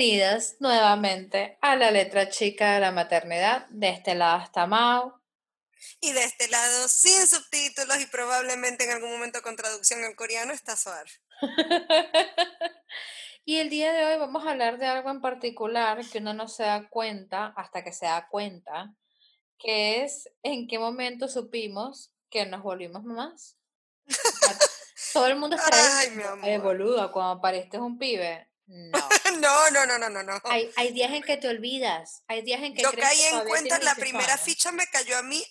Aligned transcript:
Bienvenidos 0.00 0.56
nuevamente 0.60 1.58
a 1.60 1.76
la 1.76 1.90
letra 1.90 2.30
chica 2.30 2.72
de 2.72 2.80
la 2.80 2.90
maternidad. 2.90 3.66
De 3.68 3.90
este 3.90 4.14
lado 4.14 4.42
está 4.42 4.66
Mau. 4.66 5.12
Y 6.00 6.12
de 6.12 6.24
este 6.24 6.48
lado, 6.48 6.88
sin 6.88 7.26
subtítulos 7.26 8.00
y 8.00 8.06
probablemente 8.06 8.84
en 8.84 8.92
algún 8.92 9.10
momento 9.10 9.42
con 9.42 9.56
traducción 9.56 10.02
al 10.02 10.16
coreano, 10.16 10.54
está 10.54 10.74
Soar. 10.74 11.04
y 13.44 13.58
el 13.58 13.68
día 13.68 13.92
de 13.92 14.06
hoy 14.06 14.18
vamos 14.18 14.46
a 14.46 14.52
hablar 14.52 14.78
de 14.78 14.86
algo 14.86 15.10
en 15.10 15.20
particular 15.20 16.00
que 16.10 16.16
uno 16.16 16.32
no 16.32 16.48
se 16.48 16.62
da 16.62 16.88
cuenta 16.88 17.52
hasta 17.54 17.84
que 17.84 17.92
se 17.92 18.06
da 18.06 18.26
cuenta, 18.30 18.94
que 19.58 20.02
es 20.02 20.30
en 20.42 20.66
qué 20.66 20.78
momento 20.78 21.28
supimos 21.28 22.10
que 22.30 22.46
nos 22.46 22.62
volvimos 22.62 23.04
mamás. 23.04 23.58
Todo 25.12 25.26
el 25.26 25.36
mundo 25.36 25.56
está 25.56 25.98
Ay, 25.98 26.12
mi 26.12 26.22
amor. 26.22 26.62
boludo, 26.62 27.12
cuando 27.12 27.42
pareces 27.42 27.80
un 27.80 27.98
pibe. 27.98 28.49
No. 28.70 28.98
no, 29.40 29.70
no, 29.70 29.84
no, 29.84 29.98
no, 29.98 30.08
no, 30.08 30.22
no. 30.22 30.40
Hay, 30.44 30.70
hay 30.76 30.92
días 30.92 31.10
en 31.10 31.24
que 31.24 31.36
te 31.36 31.48
olvidas. 31.48 32.22
Hay 32.28 32.42
días 32.42 32.62
en 32.62 32.72
que 32.72 32.82
Yo 32.82 32.92
caí 32.92 33.20
en 33.22 33.40
cuenta, 33.44 33.78
la 33.78 33.94
18 33.94 34.00
primera 34.00 34.38
ficha 34.38 34.70
me 34.70 34.86
cayó 34.86 35.18
a 35.18 35.22
mí 35.22 35.44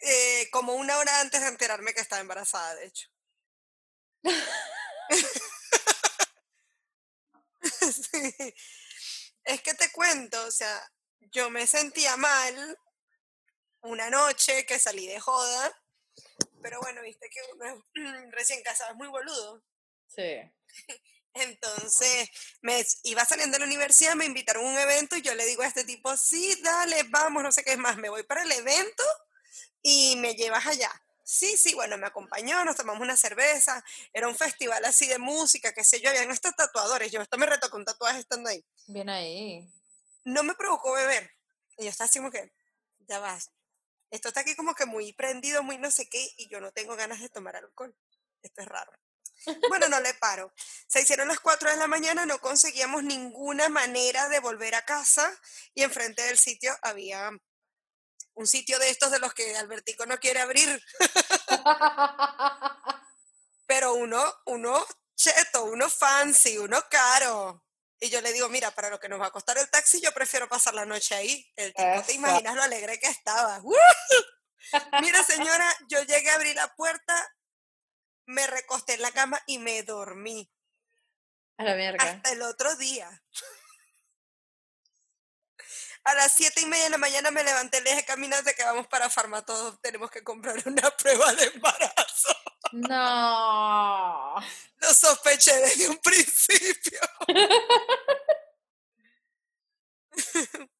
eh, 0.00 0.48
como 0.50 0.74
una 0.74 0.98
hora 0.98 1.20
antes 1.20 1.40
de 1.40 1.48
enterarme 1.48 1.94
que 1.94 2.02
estaba 2.02 2.20
embarazada, 2.20 2.74
de 2.76 2.86
hecho. 2.86 3.08
Sí. 7.80 8.54
Es 9.44 9.60
que 9.62 9.74
te 9.74 9.90
cuento, 9.92 10.42
o 10.44 10.50
sea, 10.50 10.90
yo 11.32 11.50
me 11.50 11.66
sentía 11.66 12.16
mal 12.16 12.78
una 13.82 14.08
noche 14.08 14.64
que 14.64 14.78
salí 14.78 15.06
de 15.06 15.20
joda, 15.20 15.78
pero 16.62 16.80
bueno, 16.80 17.02
viste 17.02 17.28
que 17.28 17.40
uno 17.54 17.84
es 17.94 18.30
recién 18.32 18.62
casado, 18.62 18.92
es 18.92 18.96
muy 18.96 19.08
boludo. 19.08 19.62
Sí. 20.06 20.40
Entonces, 21.34 22.28
me 22.60 22.84
iba 23.04 23.24
saliendo 23.24 23.54
de 23.54 23.60
la 23.60 23.66
universidad, 23.66 24.14
me 24.14 24.24
invitaron 24.24 24.66
a 24.66 24.70
un 24.70 24.78
evento 24.78 25.16
y 25.16 25.22
yo 25.22 25.34
le 25.34 25.46
digo 25.46 25.62
a 25.62 25.66
este 25.66 25.84
tipo, 25.84 26.16
sí, 26.16 26.60
dale, 26.62 27.04
vamos, 27.04 27.42
no 27.42 27.52
sé 27.52 27.62
qué 27.62 27.72
es 27.72 27.78
más, 27.78 27.96
me 27.96 28.08
voy 28.08 28.24
para 28.24 28.42
el 28.42 28.52
evento 28.52 29.04
y 29.82 30.16
me 30.16 30.34
llevas 30.34 30.66
allá. 30.66 30.90
Sí, 31.24 31.56
sí, 31.56 31.74
bueno, 31.74 31.96
me 31.96 32.08
acompañó, 32.08 32.64
nos 32.64 32.76
tomamos 32.76 33.02
una 33.02 33.16
cerveza, 33.16 33.84
era 34.12 34.26
un 34.26 34.36
festival 34.36 34.84
así 34.84 35.06
de 35.06 35.18
música, 35.18 35.72
qué 35.72 35.84
sé 35.84 36.00
yo, 36.00 36.10
habían 36.10 36.30
estos 36.30 36.56
tatuadores, 36.56 37.12
yo 37.12 37.22
esto 37.22 37.38
me 37.38 37.46
retocó 37.46 37.76
un 37.76 37.84
tatuaje 37.84 38.18
estando 38.18 38.50
ahí. 38.50 38.64
Bien 38.88 39.08
ahí. 39.08 39.72
No 40.24 40.42
me 40.42 40.54
provocó 40.54 40.92
beber. 40.92 41.30
Y 41.78 41.84
yo 41.84 41.90
estaba 41.90 42.06
así 42.06 42.18
como 42.18 42.32
que, 42.32 42.52
ya 43.06 43.20
vas, 43.20 43.50
esto 44.10 44.28
está 44.28 44.40
aquí 44.40 44.56
como 44.56 44.74
que 44.74 44.86
muy 44.86 45.12
prendido, 45.12 45.62
muy 45.62 45.78
no 45.78 45.90
sé 45.92 46.08
qué, 46.08 46.28
y 46.36 46.48
yo 46.48 46.60
no 46.60 46.72
tengo 46.72 46.96
ganas 46.96 47.20
de 47.20 47.28
tomar 47.28 47.54
alcohol. 47.54 47.96
Esto 48.42 48.62
es 48.62 48.68
raro. 48.68 48.92
Bueno, 49.68 49.88
no 49.88 50.00
le 50.00 50.14
paro. 50.14 50.52
Se 50.86 51.00
hicieron 51.00 51.28
las 51.28 51.40
4 51.40 51.70
de 51.70 51.76
la 51.76 51.86
mañana, 51.86 52.26
no 52.26 52.40
conseguíamos 52.40 53.02
ninguna 53.04 53.68
manera 53.68 54.28
de 54.28 54.40
volver 54.40 54.74
a 54.74 54.84
casa 54.84 55.30
y 55.74 55.82
enfrente 55.82 56.22
del 56.22 56.38
sitio 56.38 56.76
había 56.82 57.30
un 58.34 58.46
sitio 58.46 58.78
de 58.78 58.90
estos 58.90 59.10
de 59.10 59.18
los 59.18 59.34
que 59.34 59.56
Albertico 59.56 60.06
no 60.06 60.18
quiere 60.18 60.40
abrir, 60.40 60.82
pero 63.66 63.94
uno, 63.94 64.22
uno 64.46 64.86
cheto, 65.14 65.64
uno 65.64 65.90
fancy, 65.90 66.58
uno 66.58 66.82
caro. 66.90 67.64
Y 68.02 68.08
yo 68.08 68.22
le 68.22 68.32
digo, 68.32 68.48
mira, 68.48 68.70
para 68.70 68.88
lo 68.88 68.98
que 68.98 69.10
nos 69.10 69.20
va 69.20 69.26
a 69.26 69.30
costar 69.30 69.58
el 69.58 69.68
taxi, 69.68 70.00
yo 70.00 70.10
prefiero 70.12 70.48
pasar 70.48 70.72
la 70.72 70.86
noche 70.86 71.14
ahí. 71.14 71.52
El 71.54 71.74
tipo, 71.74 71.86
Eso. 71.86 72.06
te 72.06 72.14
imaginas 72.14 72.56
lo 72.56 72.62
alegre 72.62 72.98
que 72.98 73.08
estaba. 73.08 73.60
¡Uh! 73.62 73.74
Mira, 75.02 75.22
señora, 75.22 75.66
yo 75.88 76.02
llegué 76.02 76.30
a 76.30 76.36
abrir 76.36 76.56
la 76.56 76.74
puerta, 76.74 77.36
me 78.30 78.46
recosté 78.46 78.94
en 78.94 79.02
la 79.02 79.12
cama 79.12 79.40
y 79.46 79.58
me 79.58 79.82
dormí. 79.82 80.50
A 81.58 81.64
la 81.64 81.74
mierda. 81.74 82.02
Hasta 82.02 82.32
el 82.32 82.42
otro 82.42 82.74
día. 82.76 83.22
A 86.04 86.14
las 86.14 86.32
siete 86.32 86.62
y 86.62 86.66
media 86.66 86.84
de 86.84 86.90
la 86.90 86.98
mañana 86.98 87.30
me 87.30 87.44
levanté, 87.44 87.82
le 87.82 87.90
dije, 87.90 88.06
caminante 88.06 88.54
que 88.54 88.64
vamos 88.64 88.86
para 88.86 89.10
Farma, 89.10 89.44
todos 89.44 89.78
tenemos 89.82 90.10
que 90.10 90.24
comprar 90.24 90.56
una 90.66 90.90
prueba 90.96 91.32
de 91.34 91.44
embarazo. 91.44 92.34
No. 92.72 94.34
Lo 94.76 94.94
sospeché 94.94 95.54
desde 95.56 95.88
un 95.88 95.98
principio. 95.98 97.00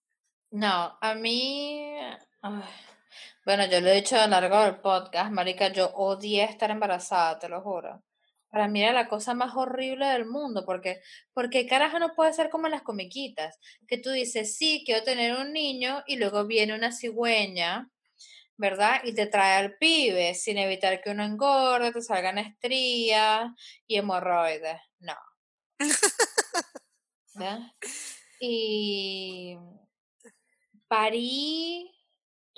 No, 0.52 0.98
a 1.00 1.14
mí. 1.14 1.96
ay, 2.42 2.62
Bueno, 3.44 3.66
yo 3.66 3.80
lo 3.80 3.88
he 3.88 3.96
dicho 3.96 4.16
a 4.16 4.26
lo 4.26 4.30
largo 4.32 4.62
del 4.62 4.80
podcast, 4.80 5.30
Marica, 5.32 5.68
yo 5.72 5.90
odié 5.94 6.44
estar 6.44 6.70
embarazada, 6.70 7.38
te 7.38 7.48
lo 7.48 7.62
juro. 7.62 8.02
Para 8.50 8.68
mí 8.68 8.82
era 8.82 8.92
la 8.92 9.08
cosa 9.08 9.34
más 9.34 9.54
horrible 9.56 10.06
del 10.06 10.26
mundo, 10.26 10.64
porque, 10.66 11.00
porque 11.32 11.66
carajo 11.66 11.98
no 11.98 12.14
puede 12.14 12.32
ser 12.32 12.50
como 12.50 12.66
en 12.66 12.72
las 12.72 12.82
comiquitas, 12.82 13.58
que 13.86 13.98
tú 13.98 14.10
dices, 14.10 14.56
sí, 14.56 14.82
quiero 14.84 15.04
tener 15.04 15.36
un 15.36 15.52
niño, 15.52 16.02
y 16.06 16.16
luego 16.16 16.46
viene 16.46 16.74
una 16.74 16.92
cigüeña, 16.92 17.90
¿verdad? 18.56 19.02
Y 19.04 19.14
te 19.14 19.26
trae 19.26 19.56
al 19.58 19.76
pibe, 19.78 20.34
sin 20.34 20.58
evitar 20.58 21.00
que 21.00 21.10
uno 21.10 21.24
engorde, 21.24 21.92
te 21.92 22.02
salgan 22.02 22.38
estrías 22.38 23.50
y 23.86 23.96
hemorroides. 23.96 24.80
No. 24.98 25.14
Y 28.42 29.58
parí, 30.88 31.92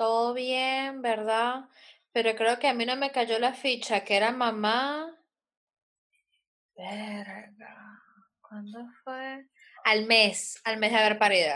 todo 0.03 0.35
bien, 0.35 1.01
¿verdad? 1.01 1.69
Pero 2.11 2.35
creo 2.35 2.59
que 2.59 2.67
a 2.67 2.75
mí 2.75 2.85
no 2.85 2.97
me 2.97 3.13
cayó 3.13 3.39
la 3.39 3.55
ficha 3.55 4.03
que 4.03 4.17
era 4.17 4.33
mamá. 4.33 5.17
Verga. 6.75 8.03
¿Cuándo 8.41 8.81
fue? 9.05 9.47
Al 9.85 10.07
mes, 10.07 10.61
al 10.65 10.79
mes 10.79 10.91
de 10.91 10.99
haber 10.99 11.21
parido. 11.21 11.55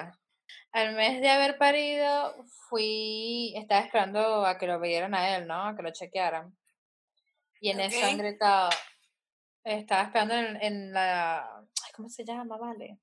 Al 0.70 0.94
mes 0.94 1.20
de 1.20 1.28
haber 1.28 1.58
parido, 1.58 2.36
fui, 2.68 3.52
estaba 3.56 3.80
esperando 3.80 4.46
a 4.46 4.56
que 4.58 4.68
lo 4.68 4.78
vieran 4.78 5.16
a 5.16 5.36
él, 5.36 5.48
¿no? 5.48 5.66
A 5.66 5.74
que 5.74 5.82
lo 5.82 5.90
chequearan. 5.90 6.56
Y 7.60 7.70
en 7.70 7.80
eso 7.80 8.06
han 8.06 8.16
gritado, 8.16 8.70
estaba 9.64 10.02
esperando 10.02 10.34
en, 10.34 10.62
en 10.62 10.92
la, 10.92 11.58
ay, 11.58 11.92
¿cómo 11.96 12.08
se 12.08 12.24
llama? 12.24 12.56
Vale. 12.58 13.00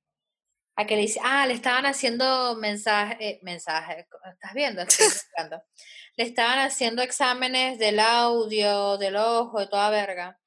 A 0.76 0.86
que 0.88 0.96
le 0.96 1.04
dice, 1.04 1.20
ah, 1.24 1.46
le 1.46 1.54
estaban 1.54 1.86
haciendo 1.86 2.56
mensaje, 2.56 3.18
eh, 3.20 3.40
mensaje, 3.44 4.08
¿estás 4.32 4.54
viendo? 4.54 4.82
Estoy. 4.88 5.60
Le 6.16 6.24
estaban 6.24 6.60
haciendo 6.60 7.02
exámenes 7.02 7.80
del 7.80 8.00
audio, 8.00 8.98
del 8.98 9.16
ojo, 9.16 9.60
de 9.60 9.68
toda 9.68 9.90
verga. 9.90 10.40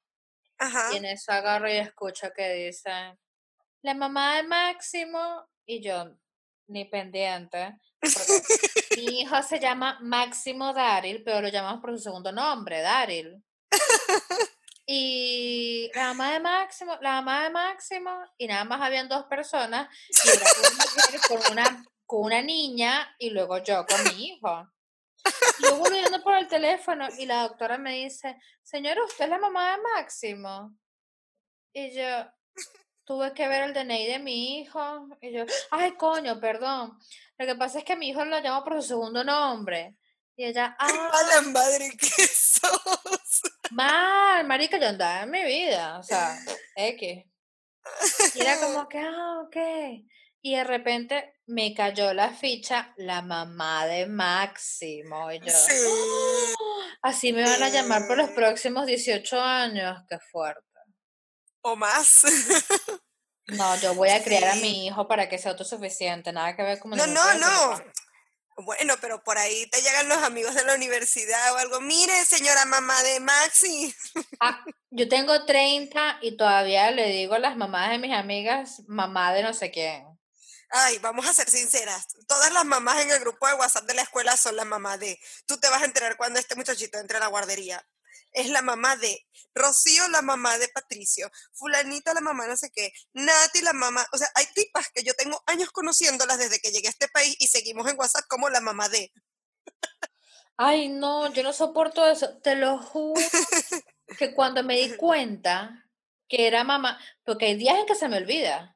Ajá. 0.57 0.93
Y 0.93 0.97
en 0.97 1.05
eso 1.05 1.31
agarro 1.31 1.69
y 1.69 1.77
escucho 1.77 2.31
que 2.35 2.53
dicen, 2.53 3.17
la 3.81 3.93
mamá 3.93 4.37
de 4.37 4.43
Máximo, 4.43 5.47
y 5.65 5.81
yo, 5.81 6.17
ni 6.67 6.85
pendiente. 6.85 7.77
mi 8.97 9.21
hijo 9.21 9.41
se 9.43 9.59
llama 9.59 9.99
Máximo 10.01 10.73
Daryl, 10.73 11.23
pero 11.23 11.41
lo 11.41 11.49
llamamos 11.49 11.81
por 11.81 11.91
su 11.91 12.03
segundo 12.03 12.31
nombre, 12.31 12.81
Daryl. 12.81 13.43
Y 14.89 15.91
la 15.93 16.13
mamá 16.13 16.31
de 16.31 16.39
Máximo, 16.39 16.97
la 17.01 17.21
mamá 17.21 17.43
de 17.43 17.49
Máximo, 17.49 18.09
y 18.37 18.47
nada 18.47 18.63
más 18.63 18.79
habían 18.81 19.09
dos 19.09 19.25
personas, 19.25 19.89
y 20.09 20.29
era 20.29 20.45
una 20.59 21.21
con 21.27 21.51
una, 21.51 21.85
con 22.05 22.23
una 22.23 22.41
niña, 22.41 23.13
y 23.19 23.29
luego 23.31 23.57
yo 23.57 23.85
con 23.85 24.01
mi 24.05 24.27
hijo. 24.27 24.65
Y 25.59 25.63
yo 25.63 25.75
volviendo 25.75 26.23
por 26.23 26.37
el 26.37 26.47
teléfono, 26.47 27.05
y 27.17 27.25
la 27.25 27.41
doctora 27.41 27.77
me 27.77 27.95
dice, 27.95 28.37
señora, 28.63 29.03
¿usted 29.03 29.25
es 29.25 29.31
la 29.31 29.39
mamá 29.39 29.71
de 29.71 29.81
Máximo? 29.81 30.73
Y 31.73 31.93
yo, 31.93 32.25
tuve 33.03 33.33
que 33.33 33.49
ver 33.49 33.63
el 33.63 33.73
DNI 33.73 34.07
de 34.07 34.19
mi 34.19 34.61
hijo, 34.61 35.09
y 35.19 35.33
yo, 35.33 35.43
ay, 35.71 35.95
coño, 35.97 36.39
perdón. 36.39 36.97
Lo 37.37 37.45
que 37.45 37.55
pasa 37.55 37.79
es 37.79 37.83
que 37.83 37.97
mi 37.97 38.07
hijo 38.07 38.23
lo 38.23 38.39
llamo 38.39 38.63
por 38.63 38.81
su 38.81 38.87
segundo 38.87 39.25
nombre. 39.25 39.97
Y 40.39 40.45
ella, 40.45 40.75
¡Qué 40.79 40.85
ah, 40.87 41.09
mala 41.11 41.41
madre 41.49 41.89
que 41.97 42.07
sos! 42.27 43.41
mal, 43.71 44.45
marica, 44.45 44.77
yo 44.79 44.87
andaba 44.87 45.23
en 45.23 45.31
mi 45.31 45.43
vida, 45.43 45.97
o 45.99 46.03
sea, 46.03 46.39
X. 46.75 47.25
Y 48.35 48.39
era 48.41 48.59
como 48.59 48.87
que, 48.87 48.99
ah, 48.99 49.41
ok. 49.45 49.57
Y 50.43 50.55
de 50.55 50.63
repente 50.63 51.33
me 51.47 51.73
cayó 51.73 52.13
la 52.13 52.29
ficha 52.29 52.93
la 52.97 53.21
mamá 53.23 53.85
de 53.87 54.05
Máximo. 54.05 55.31
Y 55.31 55.39
yo, 55.39 55.49
Sí. 55.49 55.73
"Ah, 57.01 57.09
así 57.09 57.33
me 57.33 57.43
van 57.43 57.63
a 57.63 57.69
llamar 57.69 58.07
por 58.07 58.17
los 58.17 58.29
próximos 58.29 58.85
18 58.85 59.41
años, 59.41 59.97
qué 60.07 60.19
fuerte. 60.31 60.61
O 61.61 61.75
más. 61.75 62.21
No, 63.47 63.75
yo 63.77 63.93
voy 63.95 64.09
a 64.09 64.23
criar 64.23 64.45
a 64.45 64.55
mi 64.55 64.85
hijo 64.85 65.07
para 65.07 65.27
que 65.27 65.37
sea 65.39 65.51
autosuficiente, 65.51 66.31
nada 66.31 66.55
que 66.55 66.61
ver 66.63 66.79
con 66.79 66.91
No, 66.91 67.07
no, 67.07 67.33
no. 67.39 67.83
Bueno, 68.57 68.95
pero 68.99 69.23
por 69.23 69.37
ahí 69.37 69.67
te 69.67 69.81
llegan 69.81 70.09
los 70.09 70.17
amigos 70.23 70.55
de 70.55 70.65
la 70.65 70.73
universidad 70.73 71.53
o 71.53 71.57
algo. 71.57 71.79
Mire, 71.79 72.25
señora 72.25 72.65
mamá 72.65 73.01
de 73.03 73.19
Maxi. 73.19 73.95
Ah, 74.39 74.63
yo 74.91 75.07
tengo 75.09 75.45
30 75.45 76.19
y 76.21 76.37
todavía 76.37 76.91
le 76.91 77.07
digo 77.09 77.35
a 77.35 77.39
las 77.39 77.55
mamás 77.55 77.89
de 77.89 77.97
mis 77.97 78.13
amigas, 78.13 78.83
mamá 78.87 79.33
de 79.33 79.41
no 79.43 79.53
sé 79.53 79.71
quién. 79.71 80.05
Ay, 80.69 80.97
vamos 80.99 81.25
a 81.27 81.33
ser 81.33 81.49
sinceras. 81.49 82.07
Todas 82.27 82.51
las 82.51 82.65
mamás 82.65 83.01
en 83.01 83.11
el 83.11 83.19
grupo 83.19 83.47
de 83.47 83.53
WhatsApp 83.53 83.85
de 83.85 83.93
la 83.93 84.01
escuela 84.01 84.35
son 84.37 84.55
las 84.55 84.65
mamás 84.65 84.99
de. 84.99 85.19
Tú 85.45 85.57
te 85.57 85.69
vas 85.69 85.81
a 85.81 85.85
enterar 85.85 86.17
cuando 86.17 86.39
este 86.39 86.55
muchachito 86.55 86.99
entre 86.99 87.17
a 87.17 87.21
la 87.21 87.27
guardería. 87.27 87.83
Es 88.37 88.49
la 88.49 88.61
mamá 88.61 88.95
de 88.95 89.25
Rocío, 89.53 90.07
la 90.09 90.21
mamá 90.21 90.57
de 90.57 90.67
Patricio, 90.69 91.29
fulanita 91.53 92.13
la 92.13 92.21
mamá 92.21 92.47
no 92.47 92.55
sé 92.55 92.69
qué, 92.71 92.91
Nati 93.13 93.61
la 93.61 93.73
mamá, 93.73 94.05
o 94.13 94.17
sea, 94.17 94.29
hay 94.35 94.45
tipas 94.53 94.89
que 94.93 95.03
yo 95.03 95.13
tengo 95.15 95.41
años 95.47 95.71
conociéndolas 95.71 96.37
desde 96.37 96.59
que 96.59 96.71
llegué 96.71 96.87
a 96.87 96.91
este 96.91 97.07
país 97.07 97.35
y 97.39 97.47
seguimos 97.47 97.89
en 97.89 97.97
WhatsApp 97.97 98.25
como 98.29 98.49
la 98.49 98.61
mamá 98.61 98.87
de. 98.89 99.11
Ay, 100.57 100.89
no, 100.89 101.31
yo 101.33 101.43
no 101.43 101.53
soporto 101.53 102.05
eso. 102.07 102.37
Te 102.39 102.55
lo 102.55 102.79
juro 102.79 103.21
que 104.17 104.33
cuando 104.35 104.63
me 104.63 104.77
di 104.77 104.95
cuenta 104.95 105.85
que 106.27 106.47
era 106.47 106.63
mamá, 106.63 106.99
porque 107.23 107.45
hay 107.45 107.55
días 107.57 107.77
en 107.77 107.85
que 107.85 107.95
se 107.95 108.07
me 108.09 108.17
olvida. 108.17 108.75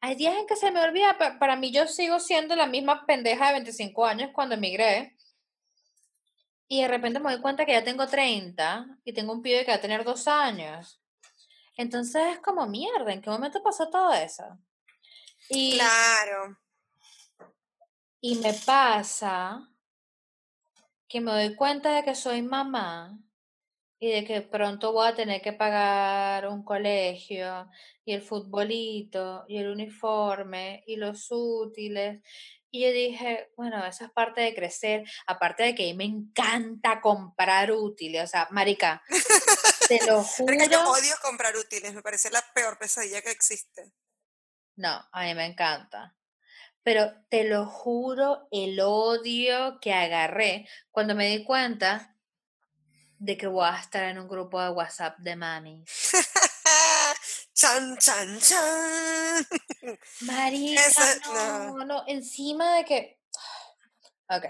Hay 0.00 0.14
días 0.16 0.34
en 0.36 0.46
que 0.46 0.56
se 0.56 0.70
me 0.70 0.80
olvida, 0.80 1.16
pa- 1.18 1.38
para 1.38 1.56
mí 1.56 1.70
yo 1.72 1.86
sigo 1.86 2.18
siendo 2.20 2.56
la 2.56 2.66
misma 2.66 3.06
pendeja 3.06 3.46
de 3.48 3.52
25 3.54 4.04
años 4.06 4.30
cuando 4.32 4.54
emigré. 4.54 5.16
Y 6.72 6.80
de 6.80 6.88
repente 6.88 7.20
me 7.20 7.30
doy 7.30 7.42
cuenta 7.42 7.66
que 7.66 7.72
ya 7.72 7.84
tengo 7.84 8.06
30 8.06 8.86
y 9.04 9.12
tengo 9.12 9.34
un 9.34 9.42
pibe 9.42 9.62
que 9.62 9.72
va 9.72 9.76
a 9.76 9.80
tener 9.82 10.04
dos 10.04 10.26
años. 10.26 11.02
Entonces 11.76 12.22
es 12.32 12.38
como 12.38 12.66
mierda, 12.66 13.12
¿en 13.12 13.20
qué 13.20 13.28
momento 13.28 13.62
pasó 13.62 13.90
todo 13.90 14.10
eso? 14.14 14.42
Y, 15.50 15.74
Claro. 15.74 16.56
y 18.22 18.36
me 18.36 18.54
pasa 18.54 19.68
que 21.06 21.20
me 21.20 21.32
doy 21.32 21.54
cuenta 21.56 21.94
de 21.94 22.04
que 22.04 22.14
soy 22.14 22.40
mamá 22.40 23.18
y 23.98 24.10
de 24.10 24.24
que 24.24 24.40
pronto 24.40 24.94
voy 24.94 25.08
a 25.08 25.14
tener 25.14 25.42
que 25.42 25.52
pagar 25.52 26.48
un 26.48 26.64
colegio 26.64 27.68
y 28.06 28.14
el 28.14 28.22
futbolito 28.22 29.44
y 29.46 29.58
el 29.58 29.68
uniforme 29.68 30.84
y 30.86 30.96
los 30.96 31.26
útiles. 31.30 32.22
Y 32.74 32.80
yo 32.80 32.90
dije, 32.90 33.52
bueno, 33.54 33.84
eso 33.84 34.06
es 34.06 34.10
parte 34.10 34.40
de 34.40 34.54
crecer, 34.54 35.04
aparte 35.26 35.62
de 35.62 35.74
que 35.74 35.82
a 35.82 35.86
mí 35.88 35.94
me 35.94 36.04
encanta 36.04 37.02
comprar 37.02 37.70
útiles, 37.70 38.24
o 38.24 38.26
sea, 38.26 38.48
marica, 38.50 39.02
te 39.88 39.98
lo 40.06 40.24
que 40.24 40.68
yo 40.70 40.80
juro, 40.80 40.92
odio 40.92 41.14
comprar 41.20 41.54
útiles, 41.54 41.92
me 41.92 42.00
parece 42.00 42.30
la 42.30 42.42
peor 42.54 42.78
pesadilla 42.78 43.20
que 43.20 43.30
existe. 43.30 43.92
no, 44.76 45.06
a 45.12 45.24
mí 45.24 45.34
me 45.34 45.44
encanta. 45.44 46.16
Pero 46.82 47.12
te 47.28 47.44
lo 47.44 47.66
juro, 47.66 48.48
el 48.50 48.80
odio 48.80 49.78
que 49.78 49.92
agarré 49.92 50.66
cuando 50.90 51.14
me 51.14 51.28
di 51.28 51.44
cuenta 51.44 52.16
de 53.18 53.36
que 53.36 53.46
voy 53.46 53.68
a 53.68 53.78
estar 53.78 54.02
en 54.04 54.18
un 54.18 54.28
grupo 54.28 54.60
de 54.62 54.70
WhatsApp 54.70 55.18
de 55.18 55.36
mami. 55.36 55.84
Chan, 57.62 57.96
chan, 57.98 58.40
chan. 58.40 59.46
Marica, 60.22 60.80
Ese- 60.86 61.20
no, 61.20 61.76
no. 61.76 61.84
no, 61.84 62.04
encima 62.08 62.76
de 62.76 62.84
que, 62.84 63.20
ok, 64.28 64.46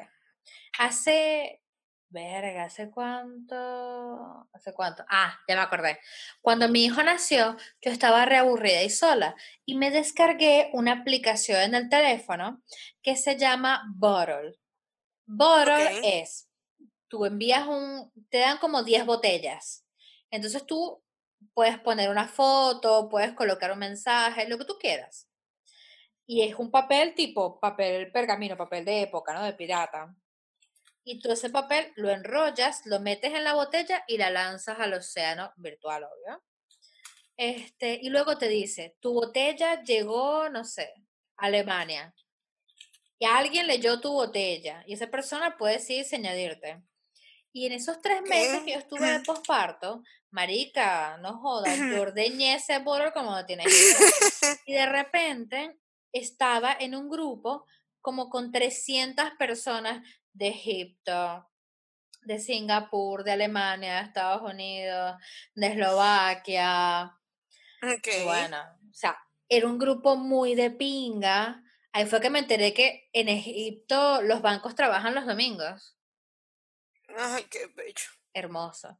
hace, 0.79 1.61
verga, 2.09 2.65
¿hace 2.65 2.91
cuánto? 2.91 4.49
¿Hace 4.53 4.73
cuánto? 4.73 5.05
Ah, 5.11 5.39
ya 5.47 5.57
me 5.57 5.61
acordé. 5.61 6.01
Cuando 6.41 6.69
mi 6.69 6.87
hijo 6.87 7.03
nació, 7.03 7.57
yo 7.83 7.91
estaba 7.91 8.25
reaburrida 8.25 8.83
y 8.83 8.89
sola 8.89 9.37
y 9.67 9.75
me 9.75 9.91
descargué 9.91 10.71
una 10.73 10.93
aplicación 10.93 11.61
en 11.61 11.75
el 11.75 11.89
teléfono 11.91 12.63
que 13.03 13.17
se 13.17 13.37
llama 13.37 13.83
Bottle. 13.95 14.59
Bottle 15.27 16.01
es, 16.03 16.49
tú 17.09 17.27
envías 17.27 17.67
un, 17.67 18.11
te 18.31 18.39
dan 18.39 18.57
como 18.57 18.83
10 18.83 19.05
botellas. 19.05 19.85
Entonces 20.31 20.65
tú 20.65 21.02
puedes 21.55 21.79
poner 21.81 22.11
una 22.11 22.29
foto, 22.29 23.09
puedes 23.09 23.33
colocar 23.33 23.73
un 23.73 23.79
mensaje, 23.79 24.49
lo 24.49 24.59
que 24.59 24.65
tú 24.65 24.77
quieras. 24.79 25.29
Y 26.27 26.43
es 26.43 26.55
un 26.57 26.71
papel 26.71 27.15
tipo 27.15 27.61
papel 27.61 28.11
pergamino, 28.13 28.57
papel 28.57 28.85
de 28.85 29.03
época, 29.03 29.35
¿no? 29.35 29.45
De 29.45 29.53
pirata. 29.53 30.15
Y 31.05 31.21
tú 31.21 31.33
ese 31.33 31.51
papel 31.51 31.93
lo 31.97 32.11
enrollas, 32.11 32.83
lo 32.87 33.01
metes 33.01 33.35
en 33.35 33.45
la 33.45 33.55
botella 33.55 34.05
y 34.07 34.19
la 34.19 34.31
lanzas 34.31 34.79
al 34.79 34.95
océano 34.95 35.53
virtual, 35.57 36.05
obvio. 36.05 36.43
Este, 37.37 37.99
y 38.01 38.09
luego 38.09 38.39
te 38.39 38.49
dice, 38.49 38.97
tu 39.01 39.13
botella 39.15 39.83
llegó, 39.83 40.49
no 40.49 40.65
sé, 40.65 40.93
a 41.37 41.47
Alemania. 41.47 42.15
Y 43.19 43.25
alguien 43.25 43.67
leyó 43.67 44.01
tu 44.01 44.13
botella 44.13 44.85
y 44.87 44.95
esa 44.95 45.09
persona 45.09 45.57
puede 45.57 45.81
sí 45.81 46.05
añadirte. 46.15 46.83
Y 47.53 47.67
en 47.67 47.73
esos 47.73 48.01
tres 48.01 48.23
meses 48.23 48.63
que 48.65 48.73
yo 48.73 48.79
estuve 48.79 49.11
de 49.11 49.21
posparto, 49.21 50.03
marica, 50.31 51.19
no 51.19 51.39
jodas, 51.39 51.77
yo 51.77 52.01
ordeñé 52.03 52.55
ese 52.55 52.79
bottle 52.79 53.13
como 53.13 53.31
no 53.31 53.45
tienes 53.45 53.67
idea. 53.67 54.57
Y 54.67 54.73
de 54.73 54.87
repente 54.87 55.79
estaba 56.13 56.75
en 56.79 56.95
un 56.95 57.09
grupo 57.09 57.67
como 58.01 58.31
con 58.31 58.53
300 58.53 59.33
personas 59.39 60.07
de 60.33 60.49
Egipto, 60.49 61.49
de 62.23 62.39
Singapur, 62.39 63.25
de 63.25 63.33
Alemania, 63.33 63.97
de 63.97 64.03
Estados 64.03 64.43
Unidos, 64.51 65.17
de 65.55 65.67
Eslovaquia. 65.67 67.19
Ok. 67.83 68.09
Y 68.21 68.25
bueno, 68.25 68.59
o 68.61 68.95
sea, 68.95 69.19
era 69.49 69.67
un 69.67 69.79
grupo 69.79 70.17
muy 70.17 70.55
de 70.55 70.71
pinga. 70.71 71.63
Ahí 71.93 72.07
fue 72.07 72.21
que 72.21 72.31
me 72.31 72.39
enteré 72.39 72.73
que 72.73 73.11
en 73.13 73.29
Egipto 73.29 74.23
los 74.23 74.41
bancos 74.41 74.75
trabajan 74.75 75.15
los 75.15 75.27
domingos. 75.27 75.97
Ay, 77.17 77.45
qué 77.51 77.67
bello. 77.77 78.11
Hermoso. 78.35 78.99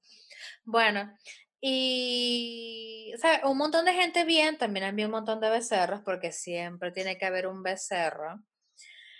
Bueno, 0.65 1.17
y 1.61 3.13
o 3.15 3.19
sea, 3.19 3.43
un 3.49 3.59
montón 3.59 3.85
de 3.87 3.95
gente 3.95 4.25
bien, 4.25 4.59
también 4.59 4.85
había 4.87 5.07
un 5.07 5.13
montón 5.13 5.41
de 5.41 5.51
becerros, 5.51 6.03
porque 6.05 6.33
siempre 6.33 6.93
tiene 6.93 7.19
que 7.19 7.27
haber 7.27 7.47
un 7.47 7.63
becerro. 7.63 8.43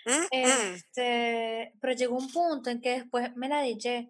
Mm, 0.05 0.27
mm. 0.43 0.75
Este, 0.75 1.73
pero 1.81 1.93
llegó 1.93 2.17
un 2.17 2.31
punto 2.31 2.69
en 2.69 2.81
que 2.81 2.91
después 3.01 3.35
me 3.35 3.47
la 3.49 3.61
dije, 3.61 4.09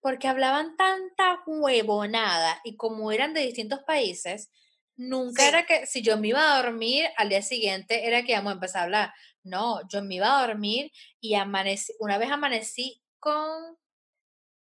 porque 0.00 0.28
hablaban 0.28 0.76
tanta 0.76 1.42
huevonada 1.46 2.60
y 2.64 2.76
como 2.76 3.12
eran 3.12 3.34
de 3.34 3.42
distintos 3.42 3.80
países, 3.86 4.50
nunca 4.96 5.42
Sí. 5.42 5.48
era 5.48 5.66
que 5.66 5.86
si 5.86 6.02
yo 6.02 6.16
me 6.18 6.28
iba 6.28 6.52
a 6.54 6.62
dormir 6.62 7.06
al 7.16 7.28
día 7.30 7.42
siguiente 7.42 8.06
era 8.06 8.22
que 8.24 8.32
íbamos 8.32 8.50
a 8.52 8.54
empezar 8.54 8.80
a 8.82 8.84
hablar. 8.84 9.14
No, 9.42 9.80
yo 9.88 10.02
me 10.02 10.16
iba 10.16 10.38
a 10.38 10.46
dormir 10.46 10.92
y 11.20 11.34
amanecí, 11.34 11.94
una 12.00 12.18
vez 12.18 12.30
amanecí 12.30 13.02
con 13.18 13.76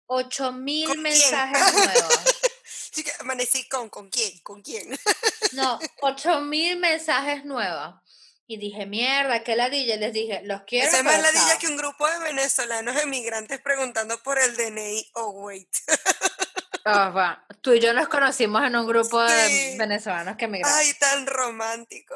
8000 0.08 0.86
¿Con 0.88 0.94
quién? 0.94 1.04
mensajes 1.04 1.74
nuevos. 1.74 2.20
Sí 2.92 3.04
que 3.04 3.12
amanecí 3.20 3.68
con, 3.70 3.90
¿con 3.90 4.10
quién? 4.10 4.40
¿Con 4.40 4.62
quién? 4.62 4.98
No, 5.54 5.80
8000 6.02 6.78
mensajes 6.80 7.46
nuevos. 7.46 7.96
Y 8.50 8.58
dije, 8.58 8.86
mierda, 8.86 9.44
qué 9.44 9.56
ladilla. 9.56 9.96
Y 9.96 10.00
Les 10.00 10.14
dije, 10.14 10.42
los 10.46 10.62
quiero. 10.64 10.88
Es 10.90 11.04
más 11.04 11.22
ladilla 11.22 11.48
chao". 11.50 11.60
que 11.60 11.68
un 11.68 11.78
grupo 11.78 12.08
de 12.10 12.18
venezolanos 12.20 12.96
emigrantes 13.02 13.60
preguntando 13.62 14.18
por 14.24 14.40
el 14.40 14.56
DNI. 14.56 15.12
Oh, 15.16 15.30
wait. 15.32 15.68
Ah. 16.86 17.44
Tú 17.62 17.74
y 17.74 17.82
yo 17.82 17.94
nos 17.94 18.08
conocimos 18.08 18.64
en 18.64 18.74
un 18.78 18.88
grupo 18.88 19.22
de 19.22 19.48
Sí. 19.50 19.78
venezolanos 19.78 20.38
que 20.38 20.46
emigraron. 20.46 20.78
Ay, 20.80 20.94
tan 20.94 21.28
romántico. 21.28 22.16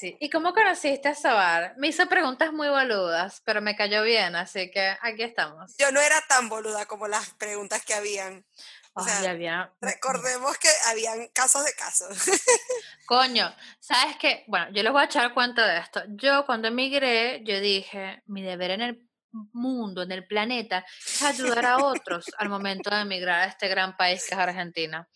Sí. 0.00 0.16
¿Y 0.18 0.30
cómo 0.30 0.54
conociste 0.54 1.08
a 1.08 1.14
Sabar? 1.14 1.74
Me 1.76 1.88
hizo 1.88 2.08
preguntas 2.08 2.54
muy 2.54 2.70
boludas, 2.70 3.42
pero 3.44 3.60
me 3.60 3.76
cayó 3.76 4.02
bien, 4.02 4.34
así 4.34 4.70
que 4.70 4.96
aquí 5.02 5.22
estamos. 5.24 5.74
Yo 5.76 5.92
no 5.92 6.00
era 6.00 6.18
tan 6.26 6.48
boluda 6.48 6.86
como 6.86 7.06
las 7.06 7.28
preguntas 7.34 7.84
que 7.84 7.92
habían. 7.92 8.46
O 8.94 9.02
Ay, 9.04 9.12
sea, 9.20 9.30
había- 9.32 9.70
Recordemos 9.82 10.56
que 10.56 10.70
habían 10.88 11.28
casos 11.34 11.66
de 11.66 11.74
casos. 11.74 12.08
Coño, 13.06 13.54
¿sabes 13.78 14.16
qué? 14.18 14.42
Bueno, 14.46 14.68
yo 14.72 14.82
les 14.82 14.90
voy 14.90 15.02
a 15.02 15.04
echar 15.04 15.34
cuenta 15.34 15.66
de 15.66 15.78
esto. 15.80 16.02
Yo 16.08 16.46
cuando 16.46 16.68
emigré, 16.68 17.42
yo 17.44 17.60
dije, 17.60 18.22
mi 18.26 18.42
deber 18.42 18.70
en 18.70 18.80
el 18.80 19.06
mundo, 19.52 20.02
en 20.02 20.12
el 20.12 20.26
planeta, 20.26 20.84
es 21.06 21.22
ayudar 21.22 21.66
a 21.66 21.76
otros 21.84 22.24
al 22.38 22.48
momento 22.48 22.88
de 22.90 23.02
emigrar 23.02 23.40
a 23.42 23.44
este 23.46 23.68
gran 23.68 23.96
país 23.98 24.24
que 24.26 24.34
es 24.34 24.40
Argentina. 24.40 25.06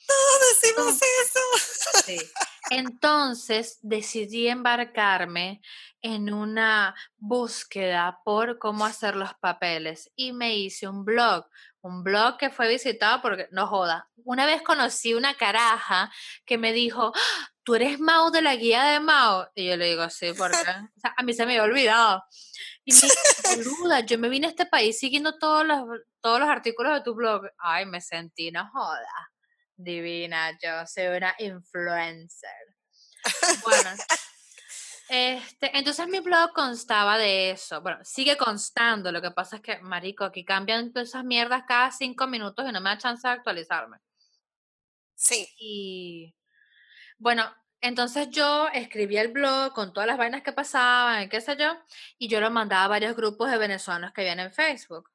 Decimos 0.50 0.94
eso. 0.96 2.02
Sí. 2.04 2.18
Entonces 2.70 3.78
decidí 3.82 4.48
embarcarme 4.48 5.60
en 6.02 6.32
una 6.32 6.94
búsqueda 7.16 8.20
por 8.24 8.58
cómo 8.58 8.84
hacer 8.84 9.16
los 9.16 9.34
papeles 9.34 10.10
y 10.16 10.32
me 10.32 10.56
hice 10.56 10.88
un 10.88 11.04
blog, 11.04 11.46
un 11.82 12.02
blog 12.02 12.36
que 12.38 12.50
fue 12.50 12.68
visitado 12.68 13.20
porque, 13.22 13.48
no 13.52 13.66
joda, 13.66 14.08
una 14.24 14.46
vez 14.46 14.62
conocí 14.62 15.14
una 15.14 15.34
caraja 15.34 16.10
que 16.46 16.58
me 16.58 16.72
dijo, 16.72 17.12
"Ah, 17.14 17.48
tú 17.64 17.74
eres 17.74 17.98
Mao 18.00 18.30
de 18.30 18.42
la 18.42 18.56
guía 18.56 18.84
de 18.84 19.00
Mao. 19.00 19.48
Y 19.54 19.68
yo 19.68 19.76
le 19.76 19.86
digo, 19.86 20.08
sí, 20.10 20.32
porque 20.36 20.56
o 20.58 21.00
sea, 21.00 21.14
a 21.16 21.22
mí 21.22 21.32
se 21.32 21.46
me 21.46 21.52
había 21.52 21.64
olvidado. 21.64 22.22
Y 22.84 22.92
me 22.92 23.00
dijo, 23.00 23.72
boluda, 23.78 24.00
yo 24.00 24.18
me 24.18 24.28
vine 24.28 24.46
a 24.46 24.50
este 24.50 24.66
país 24.66 24.98
siguiendo 24.98 25.38
todos 25.38 25.66
los, 25.66 25.80
todos 26.20 26.40
los 26.40 26.48
artículos 26.48 26.92
de 26.94 27.02
tu 27.02 27.14
blog. 27.14 27.42
Ay, 27.58 27.86
me 27.86 28.00
sentí, 28.02 28.50
no 28.50 28.68
joda. 28.70 29.32
Divina, 29.76 30.56
yo 30.62 30.86
soy 30.86 31.06
una 31.06 31.34
influencer. 31.38 32.50
Bueno, 33.62 33.90
este, 35.08 35.76
entonces 35.76 36.06
mi 36.08 36.20
blog 36.20 36.52
constaba 36.52 37.18
de 37.18 37.50
eso. 37.50 37.80
Bueno, 37.80 37.98
sigue 38.04 38.36
constando. 38.36 39.10
Lo 39.12 39.22
que 39.22 39.30
pasa 39.30 39.56
es 39.56 39.62
que, 39.62 39.78
marico, 39.80 40.24
aquí 40.24 40.44
cambian 40.44 40.92
todas 40.92 41.08
esas 41.08 41.24
mierdas 41.24 41.64
cada 41.66 41.90
cinco 41.90 42.26
minutos 42.26 42.68
y 42.68 42.72
no 42.72 42.80
me 42.80 42.90
da 42.90 42.98
chance 42.98 43.26
de 43.26 43.34
actualizarme. 43.34 43.98
Sí. 45.14 45.48
Y 45.58 46.34
bueno, 47.18 47.44
entonces 47.80 48.30
yo 48.30 48.68
escribía 48.68 49.22
el 49.22 49.32
blog 49.32 49.72
con 49.72 49.92
todas 49.92 50.06
las 50.06 50.18
vainas 50.18 50.42
que 50.42 50.52
pasaban, 50.52 51.24
y 51.24 51.28
qué 51.28 51.40
sé 51.40 51.56
yo, 51.56 51.76
y 52.18 52.28
yo 52.28 52.40
lo 52.40 52.50
mandaba 52.50 52.84
a 52.84 52.88
varios 52.88 53.16
grupos 53.16 53.50
de 53.50 53.58
venezolanos 53.58 54.12
que 54.12 54.22
habían 54.22 54.40
en 54.40 54.52
Facebook. 54.52 55.10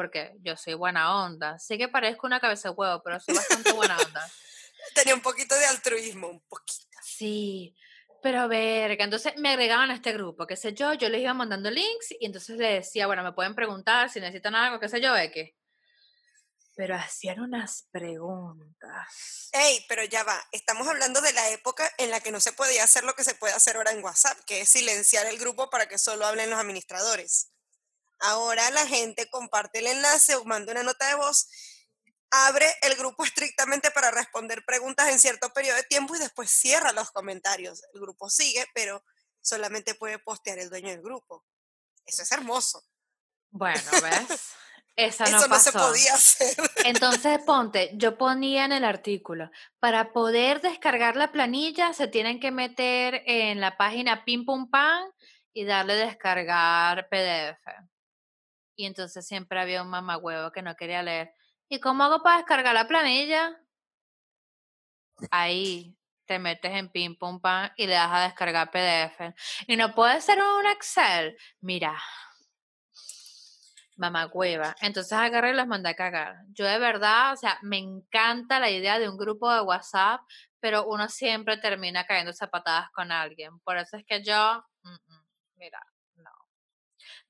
Porque 0.00 0.32
yo 0.40 0.56
soy 0.56 0.72
buena 0.72 1.22
onda. 1.22 1.58
Sí 1.58 1.76
que 1.76 1.86
parezco 1.86 2.26
una 2.26 2.40
cabeza 2.40 2.70
de 2.70 2.74
huevo, 2.74 3.02
pero 3.04 3.20
soy 3.20 3.34
bastante 3.34 3.70
buena 3.72 3.98
onda. 3.98 4.26
Tenía 4.94 5.14
un 5.14 5.20
poquito 5.20 5.54
de 5.54 5.66
altruismo, 5.66 6.28
un 6.28 6.40
poquito. 6.48 6.88
Sí, 7.02 7.76
pero 8.22 8.48
verga, 8.48 9.04
entonces 9.04 9.34
me 9.36 9.50
agregaban 9.50 9.90
a 9.90 9.94
este 9.94 10.14
grupo, 10.14 10.46
qué 10.46 10.56
sé 10.56 10.72
yo, 10.72 10.94
yo 10.94 11.10
les 11.10 11.20
iba 11.20 11.34
mandando 11.34 11.70
links 11.70 12.12
y 12.18 12.24
entonces 12.24 12.56
les 12.56 12.86
decía, 12.86 13.06
bueno, 13.06 13.22
me 13.22 13.34
pueden 13.34 13.54
preguntar 13.54 14.08
si 14.08 14.20
necesitan 14.20 14.54
algo, 14.54 14.80
qué 14.80 14.88
sé 14.88 15.02
yo, 15.02 15.12
qué. 15.34 15.54
Pero 16.74 16.94
hacían 16.94 17.40
unas 17.40 17.86
preguntas. 17.90 19.50
Ey, 19.52 19.84
pero 19.86 20.02
ya 20.04 20.24
va, 20.24 20.42
estamos 20.50 20.88
hablando 20.88 21.20
de 21.20 21.34
la 21.34 21.50
época 21.50 21.92
en 21.98 22.08
la 22.08 22.20
que 22.20 22.32
no 22.32 22.40
se 22.40 22.54
podía 22.54 22.84
hacer 22.84 23.04
lo 23.04 23.12
que 23.12 23.24
se 23.24 23.34
puede 23.34 23.52
hacer 23.52 23.76
ahora 23.76 23.92
en 23.92 24.02
WhatsApp, 24.02 24.38
que 24.46 24.62
es 24.62 24.70
silenciar 24.70 25.26
el 25.26 25.38
grupo 25.38 25.68
para 25.68 25.88
que 25.88 25.98
solo 25.98 26.24
hablen 26.24 26.48
los 26.48 26.58
administradores. 26.58 27.52
Ahora 28.20 28.70
la 28.70 28.86
gente 28.86 29.28
comparte 29.30 29.80
el 29.80 29.86
enlace 29.86 30.36
o 30.36 30.44
manda 30.44 30.72
una 30.72 30.82
nota 30.82 31.08
de 31.08 31.14
voz 31.14 31.48
abre 32.30 32.66
el 32.82 32.94
grupo 32.96 33.24
estrictamente 33.24 33.90
para 33.90 34.10
responder 34.10 34.64
preguntas 34.64 35.08
en 35.08 35.18
cierto 35.18 35.52
periodo 35.52 35.76
de 35.76 35.82
tiempo 35.84 36.14
y 36.14 36.18
después 36.18 36.50
cierra 36.50 36.92
los 36.92 37.10
comentarios. 37.10 37.82
El 37.94 38.00
grupo 38.00 38.30
sigue, 38.30 38.66
pero 38.74 39.02
solamente 39.40 39.94
puede 39.94 40.18
postear 40.18 40.58
el 40.58 40.70
dueño 40.70 40.90
del 40.90 41.02
grupo. 41.02 41.44
Eso 42.06 42.22
es 42.22 42.32
hermoso. 42.32 42.82
Bueno, 43.50 43.82
¿ves? 44.02 44.52
Eso 44.96 45.24
no, 45.30 45.46
no 45.46 45.58
se 45.58 45.72
podía 45.72 46.14
hacer. 46.14 46.56
Entonces, 46.84 47.38
ponte, 47.46 47.90
yo 47.94 48.18
ponía 48.18 48.64
en 48.64 48.72
el 48.72 48.84
artículo, 48.84 49.50
para 49.78 50.12
poder 50.12 50.60
descargar 50.60 51.16
la 51.16 51.32
planilla 51.32 51.94
se 51.94 52.08
tienen 52.08 52.38
que 52.38 52.50
meter 52.50 53.22
en 53.26 53.60
la 53.60 53.76
página 53.76 54.24
Pim 54.24 54.44
Pum 54.44 54.68
Pam 54.68 55.10
y 55.52 55.64
darle 55.64 55.94
descargar 55.94 57.08
PDF. 57.08 57.62
Y 58.80 58.86
entonces 58.86 59.26
siempre 59.26 59.60
había 59.60 59.82
un 59.82 59.90
mamagüevo 59.90 60.52
que 60.52 60.62
no 60.62 60.74
quería 60.74 61.02
leer. 61.02 61.34
¿Y 61.68 61.80
cómo 61.80 62.02
hago 62.02 62.22
para 62.22 62.38
descargar 62.38 62.72
la 62.72 62.88
planilla? 62.88 63.60
Ahí 65.30 65.94
te 66.24 66.38
metes 66.38 66.72
en 66.72 66.88
pim 66.88 67.14
pum 67.14 67.42
pam 67.42 67.68
y 67.76 67.86
le 67.86 67.92
das 67.92 68.10
a 68.10 68.22
descargar 68.22 68.70
PDF. 68.70 69.34
Y 69.66 69.76
no 69.76 69.94
puede 69.94 70.22
ser 70.22 70.38
un 70.38 70.66
Excel. 70.66 71.36
Mira, 71.60 71.94
mamá 73.98 74.28
cueva. 74.30 74.74
Entonces 74.80 75.12
agarré 75.12 75.50
y 75.50 75.54
los 75.56 75.66
mandé 75.66 75.90
a 75.90 75.94
cagar. 75.94 76.36
Yo 76.54 76.64
de 76.64 76.78
verdad, 76.78 77.34
o 77.34 77.36
sea, 77.36 77.58
me 77.60 77.76
encanta 77.76 78.60
la 78.60 78.70
idea 78.70 78.98
de 78.98 79.10
un 79.10 79.18
grupo 79.18 79.52
de 79.52 79.60
WhatsApp, 79.60 80.22
pero 80.58 80.86
uno 80.86 81.06
siempre 81.10 81.58
termina 81.58 82.06
cayendo 82.06 82.32
zapatadas 82.32 82.88
con 82.92 83.12
alguien. 83.12 83.60
Por 83.60 83.76
eso 83.76 83.98
es 83.98 84.06
que 84.06 84.24
yo, 84.24 84.64
mira, 85.56 85.80
no. 85.82 85.99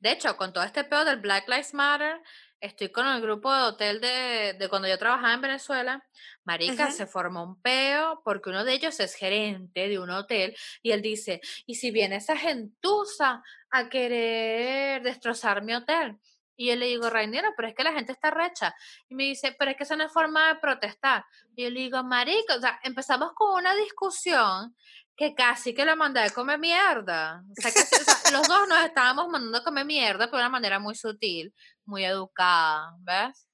De 0.01 0.13
hecho, 0.13 0.37
con 0.37 0.53
todo 0.53 0.65
este 0.65 0.85
pedo 0.85 1.05
del 1.05 1.21
Black 1.21 1.47
Lives 1.49 1.75
Matter, 1.75 2.21
estoy 2.59 2.91
con 2.91 3.07
el 3.07 3.21
grupo 3.21 3.55
de 3.55 3.63
hotel 3.63 4.01
de, 4.01 4.67
cuando 4.69 4.89
yo 4.89 4.99
trabajaba 4.99 5.35
en 5.35 5.41
Venezuela. 5.43 6.05
Marica, 6.45 6.91
se 6.91 7.07
formó 7.07 7.45
un 7.45 7.61
peo 7.61 8.23
porque 8.25 8.49
uno 8.49 8.65
de 8.65 8.73
ellos 8.73 8.99
es 8.99 9.15
gerente 9.15 9.89
de 9.89 9.99
un 9.99 10.11
hotel 10.11 10.57
y 10.83 10.93
él 10.93 11.03
dice, 11.03 11.41
¿y 11.67 11.75
si 11.75 11.91
viene 11.91 12.17
esa 12.17 12.37
gentuza 12.37 13.43
a 13.71 13.89
querer 13.89 15.03
destrozar 15.03 15.63
mi 15.63 15.75
hotel? 15.75 16.19
Y 16.57 16.67
yo 16.67 16.77
le 16.77 16.87
digo, 16.87 17.09
Rainero, 17.09 17.55
pero 17.57 17.69
es 17.69 17.75
que 17.75 17.85
la 17.85 17.93
gente 17.93 18.13
está 18.13 18.31
recha. 18.31 18.75
Y 19.09 19.15
me 19.15 19.25
dice, 19.25 19.57
pero 19.59 19.71
es 19.71 19.79
que 19.79 19.85
eso 19.85 19.97
no 19.97 20.05
es 20.05 20.13
forma 20.13 20.49
de 20.49 20.61
protestar. 20.61 21.25
Y 21.57 21.65
yo 21.65 21.71
le 21.71 21.81
digo, 21.81 22.03
marica, 22.05 22.57
o 22.57 22.61
sea, 22.61 22.79
empezamos 22.83 23.33
con 23.35 23.55
una 23.55 23.75
discusión 23.75 24.77
que 25.21 25.35
casi 25.35 25.75
que 25.75 25.85
la 25.85 25.97
mandé 25.97 26.21
a 26.21 26.31
comer 26.31 26.59
mierda. 26.59 27.45
O 27.51 27.61
sea, 27.61 27.71
los 28.33 28.49
dos 28.49 28.67
nos 28.67 28.83
estábamos 28.87 29.29
mandando 29.29 29.59
a 29.59 29.63
comer 29.63 29.85
mierda, 29.85 30.31
pero 30.31 30.39
de 30.39 30.45
una 30.45 30.49
manera 30.49 30.79
muy 30.79 30.95
sutil, 30.95 31.55
muy 31.85 32.07
educada, 32.07 32.95
¿ves? 33.01 33.47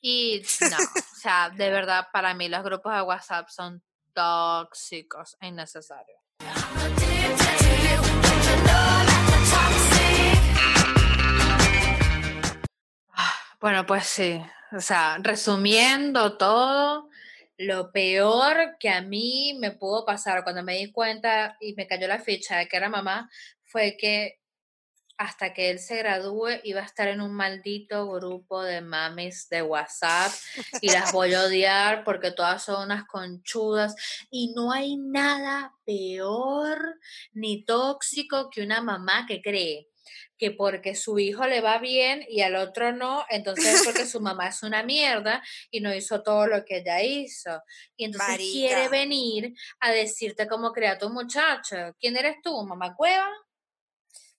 Y 0.00 0.42
no, 0.62 0.78
o 0.78 0.80
sea, 1.20 1.50
de 1.50 1.68
verdad, 1.68 2.08
para 2.10 2.32
mí 2.32 2.48
los 2.48 2.64
grupos 2.64 2.94
de 2.94 3.02
WhatsApp 3.02 3.50
son 3.50 3.82
tóxicos 4.14 5.36
e 5.42 5.48
innecesarios. 5.48 6.18
Ah, 13.12 13.34
bueno, 13.60 13.84
pues 13.84 14.06
sí, 14.06 14.42
o 14.72 14.80
sea, 14.80 15.18
resumiendo 15.20 16.38
todo, 16.38 17.10
lo 17.56 17.92
peor 17.92 18.76
que 18.80 18.88
a 18.90 19.00
mí 19.00 19.56
me 19.58 19.70
pudo 19.70 20.04
pasar 20.04 20.42
cuando 20.42 20.62
me 20.62 20.76
di 20.76 20.90
cuenta 20.90 21.56
y 21.60 21.74
me 21.74 21.86
cayó 21.86 22.08
la 22.08 22.18
ficha 22.18 22.58
de 22.58 22.68
que 22.68 22.76
era 22.76 22.88
mamá 22.88 23.30
fue 23.62 23.96
que 23.96 24.40
hasta 25.16 25.54
que 25.54 25.70
él 25.70 25.78
se 25.78 25.96
gradúe 25.98 26.60
iba 26.64 26.80
a 26.80 26.84
estar 26.84 27.06
en 27.06 27.20
un 27.20 27.32
maldito 27.32 28.10
grupo 28.10 28.62
de 28.62 28.80
mamis 28.80 29.48
de 29.48 29.62
WhatsApp 29.62 30.32
y 30.80 30.90
las 30.90 31.12
voy 31.12 31.34
a 31.34 31.44
odiar 31.44 32.02
porque 32.02 32.32
todas 32.32 32.64
son 32.64 32.86
unas 32.86 33.04
conchudas 33.04 33.94
y 34.30 34.52
no 34.54 34.72
hay 34.72 34.96
nada 34.96 35.72
peor 35.84 36.98
ni 37.32 37.64
tóxico 37.64 38.50
que 38.50 38.62
una 38.62 38.80
mamá 38.80 39.26
que 39.28 39.40
cree 39.40 39.88
que 40.36 40.50
porque 40.50 40.94
su 40.94 41.18
hijo 41.18 41.46
le 41.46 41.60
va 41.60 41.78
bien 41.78 42.24
y 42.28 42.42
al 42.42 42.56
otro 42.56 42.92
no, 42.92 43.24
entonces 43.30 43.82
porque 43.84 44.06
su 44.06 44.20
mamá 44.20 44.48
es 44.48 44.62
una 44.62 44.82
mierda 44.82 45.42
y 45.70 45.80
no 45.80 45.94
hizo 45.94 46.22
todo 46.22 46.46
lo 46.46 46.64
que 46.64 46.78
ella 46.78 47.02
hizo. 47.02 47.62
Y 47.96 48.06
entonces 48.06 48.36
quiere 48.36 48.88
venir 48.88 49.54
a 49.80 49.90
decirte 49.90 50.48
cómo 50.48 50.72
crea 50.72 50.98
tu 50.98 51.10
muchacho. 51.10 51.76
¿Quién 51.98 52.16
eres 52.16 52.36
tú, 52.42 52.64
mamá 52.64 52.94
cueva? 52.94 53.30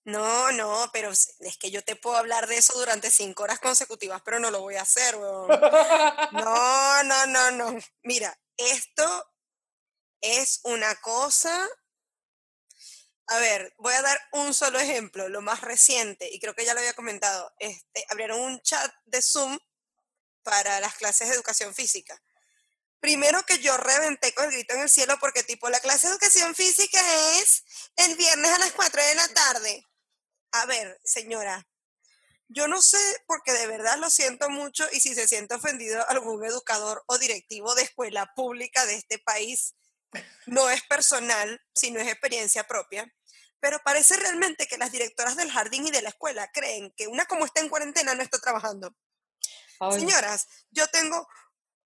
No, 0.05 0.51
no, 0.51 0.87
pero 0.93 1.09
es 1.09 1.57
que 1.59 1.71
yo 1.71 1.83
te 1.83 1.95
puedo 1.95 2.15
hablar 2.15 2.45
de 2.45 2.57
eso 2.57 2.77
durante 2.77 3.09
cinco 3.09 3.41
horas 3.41 3.59
consecutivas, 3.59 4.21
pero 4.23 4.39
no 4.39 4.51
lo 4.51 4.61
voy 4.61 4.75
a 4.75 4.83
hacer, 4.83 5.17
No, 5.17 5.47
no, 7.03 7.25
no, 7.25 7.51
no. 7.51 7.79
Mira, 8.03 8.37
esto 8.55 9.33
es 10.21 10.61
una 10.63 10.93
cosa 11.01 11.67
a 13.27 13.37
ver, 13.39 13.73
voy 13.77 13.93
a 13.93 14.01
dar 14.01 14.19
un 14.33 14.53
solo 14.53 14.79
ejemplo, 14.79 15.29
lo 15.29 15.41
más 15.41 15.61
reciente, 15.61 16.29
y 16.31 16.39
creo 16.39 16.53
que 16.53 16.65
ya 16.65 16.73
lo 16.73 16.79
había 16.79 16.93
comentado. 16.93 17.51
Este, 17.59 18.05
abrieron 18.09 18.39
un 18.39 18.61
chat 18.61 18.93
de 19.05 19.21
Zoom 19.21 19.57
para 20.43 20.79
las 20.79 20.95
clases 20.95 21.29
de 21.29 21.35
educación 21.35 21.73
física. 21.73 22.21
Primero 22.99 23.43
que 23.43 23.59
yo 23.59 23.75
reventé 23.77 24.33
con 24.33 24.45
el 24.45 24.51
grito 24.51 24.73
en 24.75 24.81
el 24.81 24.89
cielo 24.89 25.17
porque 25.19 25.43
tipo 25.43 25.69
la 25.69 25.79
clase 25.79 26.07
de 26.07 26.13
educación 26.13 26.55
física 26.55 26.99
es 27.39 27.63
el 27.97 28.15
viernes 28.15 28.51
a 28.51 28.59
las 28.59 28.71
4 28.71 29.03
de 29.03 29.15
la 29.15 29.27
tarde. 29.27 29.85
A 30.51 30.65
ver, 30.65 30.99
señora, 31.03 31.67
yo 32.47 32.67
no 32.67 32.81
sé 32.81 32.99
porque 33.27 33.53
de 33.53 33.67
verdad 33.67 33.97
lo 33.97 34.09
siento 34.09 34.49
mucho 34.49 34.87
y 34.91 34.99
si 35.01 35.15
se 35.15 35.27
siente 35.27 35.55
ofendido 35.55 36.07
algún 36.09 36.45
educador 36.45 37.03
o 37.07 37.17
directivo 37.17 37.73
de 37.75 37.83
escuela 37.83 38.31
pública 38.35 38.85
de 38.85 38.95
este 38.95 39.19
país, 39.19 39.75
no 40.45 40.69
es 40.69 40.81
personal, 40.83 41.61
sino 41.73 41.99
es 41.99 42.07
experiencia 42.07 42.67
propia, 42.67 43.11
pero 43.59 43.79
parece 43.83 44.15
realmente 44.17 44.67
que 44.67 44.77
las 44.77 44.91
directoras 44.91 45.35
del 45.35 45.51
jardín 45.51 45.87
y 45.87 45.91
de 45.91 46.01
la 46.01 46.09
escuela 46.09 46.51
creen 46.51 46.93
que 46.95 47.07
una 47.07 47.25
como 47.25 47.45
está 47.45 47.61
en 47.61 47.69
cuarentena 47.69 48.13
no 48.13 48.21
está 48.21 48.39
trabajando. 48.39 48.95
Señoras, 49.91 50.47
yo 50.71 50.87
tengo 50.87 51.27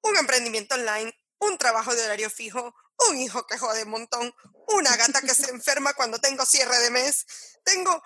un 0.01 0.17
emprendimiento 0.17 0.75
online, 0.75 1.13
un 1.39 1.57
trabajo 1.57 1.95
de 1.95 2.03
horario 2.03 2.29
fijo, 2.29 2.75
un 3.07 3.17
hijo 3.17 3.45
que 3.45 3.57
jode 3.57 3.83
un 3.83 3.91
montón, 3.91 4.33
una 4.67 4.95
gata 4.97 5.21
que 5.21 5.33
se 5.33 5.49
enferma 5.49 5.93
cuando 5.93 6.19
tengo 6.19 6.45
cierre 6.45 6.77
de 6.79 6.91
mes, 6.91 7.25
tengo 7.63 8.01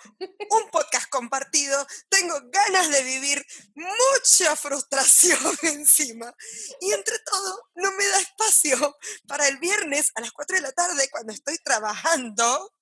un 0.51 0.69
podcast 0.71 1.09
compartido, 1.09 1.85
tengo 2.09 2.39
ganas 2.45 2.89
de 2.89 3.03
vivir, 3.03 3.45
mucha 3.75 4.55
frustración 4.55 5.39
encima. 5.63 6.33
Y 6.79 6.91
entre 6.93 7.19
todo, 7.19 7.69
no 7.75 7.91
me 7.93 8.05
da 8.05 8.19
espacio 8.19 8.97
para 9.27 9.47
el 9.47 9.57
viernes 9.57 10.11
a 10.15 10.21
las 10.21 10.31
4 10.31 10.57
de 10.57 10.61
la 10.61 10.71
tarde 10.71 11.09
cuando 11.11 11.33
estoy 11.33 11.57
trabajando 11.63 12.73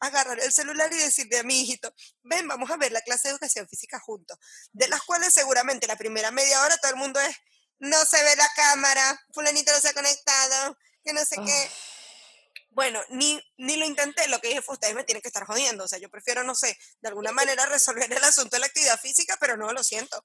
agarrar 0.00 0.38
el 0.40 0.52
celular 0.52 0.92
y 0.92 0.98
decirle 0.98 1.38
a 1.38 1.42
mi 1.42 1.62
hijito, 1.62 1.92
ven, 2.22 2.46
vamos 2.46 2.70
a 2.70 2.76
ver 2.76 2.92
la 2.92 3.00
clase 3.00 3.28
de 3.28 3.32
educación 3.32 3.66
física 3.68 3.98
juntos, 3.98 4.38
de 4.72 4.88
las 4.88 5.02
cuales 5.02 5.32
seguramente 5.32 5.86
la 5.86 5.96
primera 5.96 6.30
media 6.30 6.62
hora 6.62 6.76
todo 6.78 6.90
el 6.90 6.98
mundo 6.98 7.18
es, 7.20 7.34
no 7.78 8.04
se 8.04 8.22
ve 8.22 8.36
la 8.36 8.48
cámara, 8.54 9.18
fulanito 9.32 9.72
no 9.72 9.80
se 9.80 9.88
ha 9.88 9.94
conectado, 9.94 10.76
que 11.06 11.12
no 11.12 11.24
sé 11.24 11.36
qué. 11.36 11.70
Bueno, 12.70 13.00
ni, 13.08 13.40
ni 13.56 13.76
lo 13.76 13.86
intenté, 13.86 14.28
lo 14.28 14.38
que 14.40 14.48
dije 14.48 14.60
fue, 14.60 14.74
ustedes 14.74 14.94
me 14.94 15.04
tienen 15.04 15.22
que 15.22 15.28
estar 15.28 15.46
jodiendo, 15.46 15.84
o 15.84 15.88
sea, 15.88 15.98
yo 15.98 16.10
prefiero, 16.10 16.42
no 16.42 16.54
sé, 16.54 16.76
de 17.00 17.08
alguna 17.08 17.32
manera 17.32 17.64
resolver 17.64 18.12
el 18.12 18.22
asunto 18.22 18.56
de 18.56 18.60
la 18.60 18.66
actividad 18.66 19.00
física, 19.00 19.38
pero 19.40 19.56
no, 19.56 19.72
lo 19.72 19.82
siento. 19.82 20.22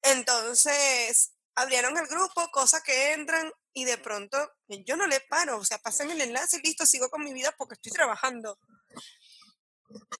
Entonces, 0.00 1.32
abrieron 1.56 1.98
el 1.98 2.06
grupo, 2.06 2.50
cosas 2.52 2.82
que 2.82 3.12
entran 3.12 3.52
y 3.74 3.84
de 3.84 3.98
pronto 3.98 4.38
yo 4.86 4.96
no 4.96 5.06
le 5.06 5.20
paro, 5.20 5.58
o 5.58 5.64
sea, 5.64 5.78
pasan 5.78 6.10
el 6.10 6.20
enlace 6.20 6.56
y 6.56 6.66
listo, 6.66 6.86
sigo 6.86 7.10
con 7.10 7.22
mi 7.22 7.34
vida 7.34 7.54
porque 7.58 7.74
estoy 7.74 7.92
trabajando. 7.92 8.58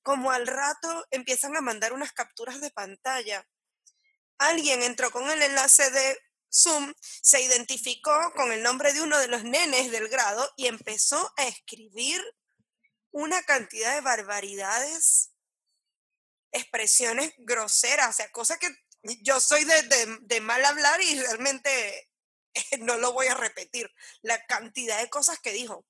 Como 0.03 0.31
al 0.33 0.47
rato 0.47 1.07
empiezan 1.11 1.57
a 1.57 1.61
mandar 1.61 1.93
unas 1.93 2.13
capturas 2.13 2.61
de 2.61 2.71
pantalla. 2.71 3.47
Alguien 4.39 4.83
entró 4.83 5.11
con 5.11 5.31
el 5.31 5.43
enlace 5.43 5.91
de 5.91 6.19
Zoom, 6.53 6.93
se 7.01 7.43
identificó 7.43 8.33
con 8.35 8.53
el 8.53 8.63
nombre 8.63 8.93
de 8.93 9.03
uno 9.03 9.19
de 9.19 9.29
los 9.29 9.45
nenes 9.45 9.91
del 9.91 10.09
grado 10.09 10.51
y 10.57 10.67
empezó 10.67 11.33
a 11.37 11.45
escribir 11.45 12.23
una 13.11 13.43
cantidad 13.43 13.95
de 13.95 14.01
barbaridades 14.01 15.31
expresiones 16.53 17.33
groseras, 17.39 18.11
o 18.11 18.13
sea, 18.13 18.31
cosas 18.31 18.59
que 18.59 18.69
yo 19.23 19.41
soy 19.41 19.65
de, 19.65 20.19
de, 20.23 20.41
mal 20.41 20.65
hablar 20.65 21.01
y 21.03 21.21
realmente 21.21 22.09
no 22.81 22.97
lo 22.97 23.13
voy 23.13 23.27
a 23.27 23.35
repetir. 23.35 23.91
La 24.23 24.45
cantidad 24.47 25.01
de 25.01 25.11
cosas 25.11 25.39
que 25.41 25.53
dijo. 25.53 25.85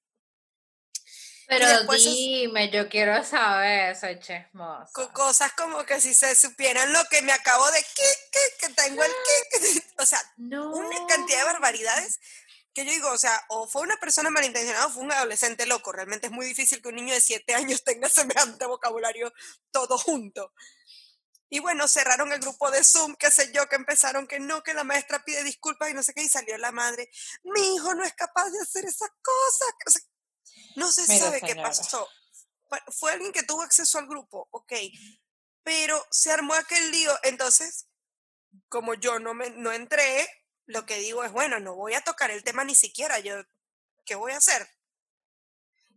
Pero 1.47 1.67
dime, 1.97 2.71
yo 2.71 2.91
quiero 2.91 3.25
saber, 3.25 3.97
soy 3.97 4.21
chismosa. 4.21 4.91
Cosas 5.15 5.51
como 5.55 5.83
que 5.87 5.99
si 5.99 6.15
se 6.15 6.35
supieran 6.35 6.93
lo 6.93 7.03
que 7.07 7.23
me 7.23 7.33
acabo 7.33 7.71
de 7.71 7.83
que, 7.83 8.39
que, 8.61 8.75
tengo 8.75 9.03
el 9.03 9.11
que, 9.53 9.83
o 9.99 10.07
sea, 10.07 10.21
una 10.37 11.07
cantidad 11.07 11.39
de 11.39 11.45
barbaridades 11.45 12.21
que 12.73 12.85
yo 12.85 12.93
digo, 12.93 13.11
o 13.11 13.19
sea, 13.19 13.45
o 13.49 13.67
fue 13.67 13.83
una 13.83 13.97
persona 13.97 14.31
malintencionada 14.31 14.87
o 14.87 14.91
fue 14.91 15.03
un 15.03 15.13
adolescente 15.13 15.67
loco. 15.67 15.91
Realmente 15.91 16.29
es 16.29 16.33
muy 16.33 16.47
difícil 16.47 16.81
que 16.81 16.89
un 16.89 16.95
niño 16.95 17.13
de 17.13 17.21
siete 17.21 17.55
años 17.55 17.83
tenga 17.83 18.09
semejante 18.09 18.67
vocabulario 18.67 19.33
todo 19.73 19.99
junto. 19.99 20.53
Y 21.51 21.61
bueno, 21.61 21.89
cerraron 21.89 22.31
el 22.33 22.41
grupo 22.41 22.71
de 22.71 22.85
Zoom, 22.85 23.17
qué 23.17 23.31
sé 23.31 23.51
yo, 23.53 23.69
que 23.69 23.77
empezaron 23.77 24.27
que 24.27 24.39
no, 24.39 24.63
que 24.63 24.75
la 24.75 24.85
maestra 24.85 25.25
pide 25.25 25.43
disculpas 25.45 25.91
y 25.91 25.95
no 25.95 26.03
sé 26.03 26.13
qué, 26.13 26.23
y 26.23 26.29
salió 26.29 26.59
la 26.59 26.73
madre, 26.73 27.11
mi 27.43 27.75
hijo 27.75 27.95
no 27.95 28.05
es 28.05 28.13
capaz 28.13 28.51
de 28.51 28.61
hacer 28.61 28.85
esas 28.85 29.11
cosas. 29.23 30.09
No 30.77 30.93
se 30.93 31.07
sabe 31.07 31.41
qué 31.41 31.57
pasó. 31.57 32.07
Fue 32.89 33.13
alguien 33.13 33.33
que 33.33 33.45
tuvo 33.45 33.63
acceso 33.63 33.99
al 33.99 34.07
grupo, 34.07 34.47
ok, 34.51 34.75
pero 35.63 36.07
se 36.11 36.31
armó 36.31 36.53
aquel 36.53 36.91
lío, 36.91 37.19
entonces, 37.23 37.88
como 38.69 38.95
yo 38.95 39.19
no, 39.19 39.35
me, 39.35 39.51
no 39.51 39.73
entré, 39.73 40.29
lo 40.67 40.85
que 40.87 40.99
digo 40.99 41.25
es, 41.25 41.33
bueno, 41.33 41.61
no 41.61 41.75
voy 41.75 41.95
a 41.95 42.03
tocar 42.03 42.31
el 42.31 42.45
tema 42.45 42.65
ni 42.65 42.75
siquiera, 42.75 43.19
yo, 43.21 43.43
¿qué 44.05 44.15
voy 44.15 44.33
a 44.33 44.39
hacer? 44.39 44.69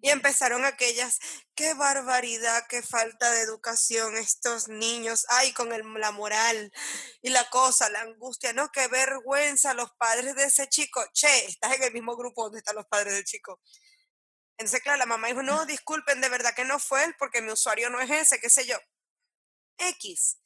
Y 0.03 0.09
empezaron 0.09 0.65
aquellas, 0.65 1.19
qué 1.53 1.75
barbaridad, 1.75 2.65
qué 2.67 2.81
falta 2.81 3.29
de 3.31 3.41
educación 3.41 4.17
estos 4.17 4.67
niños, 4.67 5.25
ay, 5.29 5.53
con 5.53 5.71
el, 5.73 5.83
la 5.99 6.11
moral 6.11 6.73
y 7.21 7.29
la 7.29 7.47
cosa, 7.51 7.87
la 7.89 8.01
angustia, 8.01 8.51
no, 8.51 8.71
qué 8.71 8.87
vergüenza 8.87 9.75
los 9.75 9.91
padres 9.99 10.35
de 10.35 10.45
ese 10.45 10.67
chico. 10.69 11.03
Che, 11.13 11.45
estás 11.45 11.75
en 11.75 11.83
el 11.83 11.93
mismo 11.93 12.17
grupo 12.17 12.43
donde 12.43 12.59
están 12.59 12.75
los 12.75 12.87
padres 12.87 13.13
del 13.13 13.25
chico. 13.25 13.61
Entonces, 14.57 14.81
claro, 14.81 14.97
la 14.97 15.05
mamá 15.05 15.27
dijo, 15.27 15.43
no, 15.43 15.65
disculpen, 15.67 16.19
de 16.19 16.29
verdad 16.29 16.55
que 16.55 16.65
no 16.65 16.79
fue 16.79 17.03
él 17.03 17.15
porque 17.19 17.41
mi 17.43 17.51
usuario 17.51 17.91
no 17.91 18.01
es 18.01 18.09
ese, 18.09 18.39
qué 18.39 18.49
sé 18.49 18.65
yo. 18.65 18.77
X. 19.77 20.40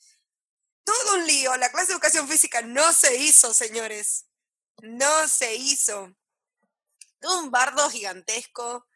Todo 0.85 1.15
un 1.15 1.27
lío. 1.27 1.55
La 1.57 1.69
clase 1.69 1.87
de 1.87 1.93
educación 1.93 2.27
física 2.29 2.61
no 2.61 2.93
se 2.93 3.17
hizo, 3.17 3.53
señores. 3.53 4.27
No 4.81 5.27
se 5.27 5.55
hizo. 5.55 6.15
Un 7.21 7.51
bardo 7.51 7.89
gigantesco 7.89 8.87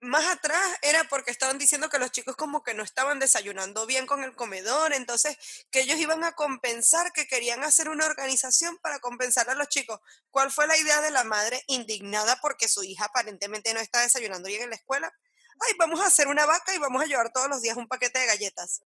más 0.00 0.26
atrás 0.26 0.78
era 0.82 1.04
porque 1.04 1.30
estaban 1.30 1.58
diciendo 1.58 1.88
que 1.88 1.98
los 1.98 2.12
chicos 2.12 2.36
como 2.36 2.62
que 2.62 2.74
no 2.74 2.82
estaban 2.82 3.18
desayunando 3.18 3.86
bien 3.86 4.06
con 4.06 4.22
el 4.22 4.34
comedor, 4.34 4.92
entonces 4.92 5.36
que 5.70 5.80
ellos 5.80 5.98
iban 5.98 6.22
a 6.24 6.32
compensar, 6.32 7.12
que 7.12 7.26
querían 7.26 7.64
hacer 7.64 7.88
una 7.88 8.06
organización 8.06 8.78
para 8.78 9.00
compensar 9.00 9.50
a 9.50 9.54
los 9.54 9.68
chicos. 9.68 10.00
¿Cuál 10.30 10.50
fue 10.52 10.66
la 10.66 10.76
idea 10.76 11.00
de 11.00 11.10
la 11.10 11.24
madre 11.24 11.62
indignada 11.66 12.38
porque 12.40 12.68
su 12.68 12.84
hija 12.84 13.06
aparentemente 13.06 13.74
no 13.74 13.80
está 13.80 14.00
desayunando 14.00 14.48
bien 14.48 14.62
en 14.62 14.70
la 14.70 14.76
escuela? 14.76 15.12
Ay, 15.60 15.74
vamos 15.78 16.00
a 16.00 16.06
hacer 16.06 16.28
una 16.28 16.46
vaca 16.46 16.74
y 16.74 16.78
vamos 16.78 17.02
a 17.02 17.06
llevar 17.06 17.32
todos 17.32 17.48
los 17.48 17.60
días 17.60 17.76
un 17.76 17.88
paquete 17.88 18.20
de 18.20 18.26
galletas. 18.26 18.82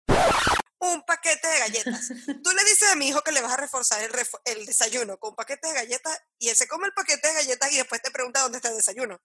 Un 0.80 1.04
paquete 1.04 1.48
de 1.48 1.60
galletas. 1.60 2.08
Tú 2.44 2.52
le 2.52 2.64
dices 2.64 2.92
a 2.92 2.96
mi 2.96 3.10
hijo 3.10 3.22
que 3.22 3.32
le 3.32 3.42
vas 3.42 3.54
a 3.54 3.58
reforzar 3.58 4.02
el, 4.02 4.12
el 4.46 4.66
desayuno 4.66 5.18
con 5.18 5.32
un 5.32 5.36
paquete 5.36 5.68
de 5.68 5.74
galletas 5.74 6.22
y 6.38 6.50
él 6.50 6.56
se 6.56 6.68
come 6.68 6.88
el 6.88 6.94
paquete 6.94 7.28
de 7.28 7.34
galletas 7.34 7.72
y 7.74 7.78
después 7.78 8.02
te 8.02 8.12
pregunta 8.12 8.42
dónde 8.42 8.58
está 8.58 8.70
el 8.70 8.78
desayuno. 8.78 9.20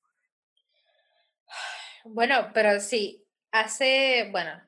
Bueno, 2.05 2.51
pero 2.53 2.81
sí, 2.81 3.25
hace, 3.51 4.29
bueno, 4.31 4.61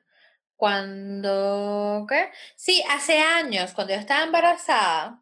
cuando, 0.55 2.05
¿qué? 2.09 2.31
Sí, 2.55 2.83
hace 2.89 3.19
años, 3.19 3.73
cuando 3.73 3.93
yo 3.93 3.99
estaba 3.99 4.23
embarazada, 4.23 5.21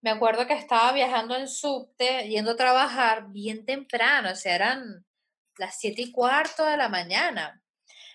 me 0.00 0.10
acuerdo 0.10 0.46
que 0.48 0.54
estaba 0.54 0.92
viajando 0.92 1.36
en 1.36 1.46
subte, 1.46 2.28
yendo 2.28 2.50
a 2.52 2.56
trabajar 2.56 3.28
bien 3.28 3.64
temprano, 3.64 4.32
o 4.32 4.34
sea, 4.34 4.56
eran 4.56 5.06
las 5.56 5.78
siete 5.78 6.02
y 6.02 6.12
cuarto 6.12 6.64
de 6.66 6.76
la 6.76 6.88
mañana. 6.88 7.62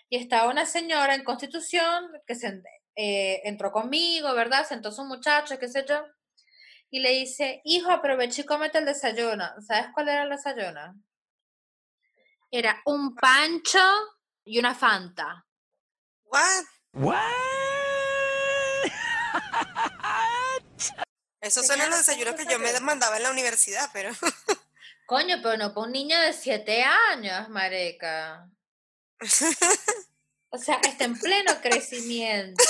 Y 0.10 0.18
estaba 0.18 0.52
una 0.52 0.66
señora 0.66 1.16
en 1.16 1.24
Constitución 1.24 2.12
que 2.26 2.36
se, 2.36 2.62
eh, 2.98 3.42
entró 3.44 3.72
conmigo, 3.72 4.34
¿verdad? 4.34 4.68
Sentó 4.68 4.90
a 4.90 4.92
su 4.92 5.06
muchacho, 5.06 5.60
qué 5.60 5.68
sé 5.68 5.86
yo. 5.88 6.04
Y 6.90 7.00
le 7.00 7.12
dice, 7.12 7.62
hijo, 7.64 7.92
aprovecha 7.92 8.42
y 8.42 8.46
cómete 8.46 8.80
el 8.80 8.86
desayuno. 8.86 9.46
¿Sabes 9.66 9.90
cuál 9.94 10.10
era 10.10 10.24
el 10.24 10.30
desayuno? 10.32 10.96
Era 12.50 12.82
un 12.86 13.14
pancho 13.14 13.84
y 14.44 14.58
una 14.58 14.74
Fanta. 14.74 15.46
What? 16.24 16.64
What? 16.94 17.22
Esos 21.40 21.68
son 21.68 21.78
los 21.78 21.98
desayunos 21.98 22.34
que 22.34 22.46
yo 22.46 22.58
me 22.58 22.74
demandaba 22.74 23.18
en 23.18 23.24
la 23.24 23.32
universidad, 23.32 23.90
pero. 23.94 24.12
Coño, 25.06 25.38
pero 25.44 25.56
no 25.56 25.74
para 25.74 25.86
un 25.86 25.94
niño 25.94 26.20
de 26.20 26.34
siete 26.34 26.84
años, 26.84 27.48
mareca. 27.50 28.50
O 30.50 30.58
sea, 30.58 30.80
está 30.84 31.06
en 31.06 31.20
pleno 31.20 31.60
crecimiento. 31.62 32.64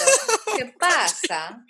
¿Qué 0.55 0.65
pasa? 0.79 1.63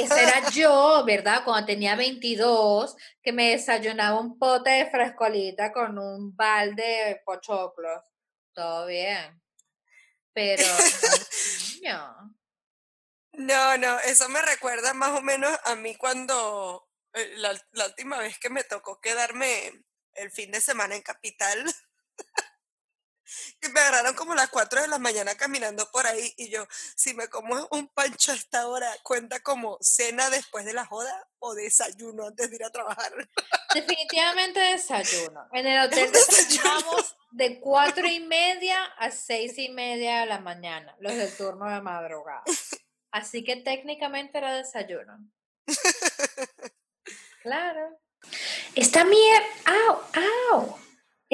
Ese 0.00 0.22
era 0.22 0.48
yo, 0.50 1.04
¿verdad? 1.04 1.42
Cuando 1.44 1.66
tenía 1.66 1.96
22, 1.96 2.96
que 3.22 3.32
me 3.32 3.50
desayunaba 3.50 4.18
un 4.18 4.38
pote 4.38 4.70
de 4.70 4.90
frescolita 4.90 5.72
con 5.72 5.98
un 5.98 6.34
balde 6.36 6.82
de 6.82 7.22
pochoclos. 7.24 8.02
Todo 8.54 8.86
bien. 8.86 9.42
Pero, 10.32 10.64
no. 11.82 12.34
No, 13.32 13.76
no, 13.76 13.98
eso 14.00 14.28
me 14.28 14.42
recuerda 14.42 14.94
más 14.94 15.18
o 15.18 15.22
menos 15.22 15.56
a 15.64 15.74
mí 15.74 15.96
cuando 15.96 16.88
eh, 17.14 17.32
la, 17.36 17.52
la 17.72 17.86
última 17.86 18.18
vez 18.18 18.38
que 18.38 18.48
me 18.48 18.62
tocó 18.64 19.00
quedarme 19.00 19.84
el 20.14 20.30
fin 20.30 20.52
de 20.52 20.60
semana 20.60 20.94
en 20.94 21.02
Capital 21.02 21.64
que 23.60 23.68
me 23.68 23.80
agarraron 23.80 24.14
como 24.14 24.34
las 24.34 24.48
4 24.48 24.82
de 24.82 24.88
la 24.88 24.98
mañana 24.98 25.36
caminando 25.36 25.90
por 25.90 26.06
ahí 26.06 26.32
y 26.36 26.50
yo, 26.50 26.66
si 26.96 27.14
me 27.14 27.28
como 27.28 27.68
un 27.70 27.88
pancho 27.88 28.32
a 28.32 28.34
esta 28.34 28.68
hora, 28.68 28.90
¿cuenta 29.02 29.40
como 29.40 29.78
cena 29.80 30.30
después 30.30 30.64
de 30.64 30.72
la 30.72 30.84
joda 30.86 31.28
o 31.38 31.54
desayuno 31.54 32.26
antes 32.26 32.50
de 32.50 32.56
ir 32.56 32.64
a 32.64 32.70
trabajar? 32.70 33.12
Definitivamente 33.74 34.60
desayuno. 34.60 35.48
En 35.52 35.66
el 35.66 35.86
hotel 35.86 36.10
desayunamos 36.10 37.16
de 37.30 37.60
4 37.60 38.06
y 38.06 38.20
media 38.20 38.84
a 38.98 39.10
6 39.10 39.58
y 39.58 39.68
media 39.70 40.20
de 40.20 40.26
la 40.26 40.40
mañana, 40.40 40.96
los 41.00 41.14
del 41.14 41.34
turno 41.36 41.68
de 41.70 41.80
madrugada. 41.80 42.42
Así 43.10 43.44
que 43.44 43.56
técnicamente 43.56 44.38
era 44.38 44.54
desayuno. 44.54 45.18
Claro. 47.44 48.00
Esta 48.74 49.04
mierda. 49.04 49.46
¡Au! 49.66 50.00
¡Au! 50.50 50.78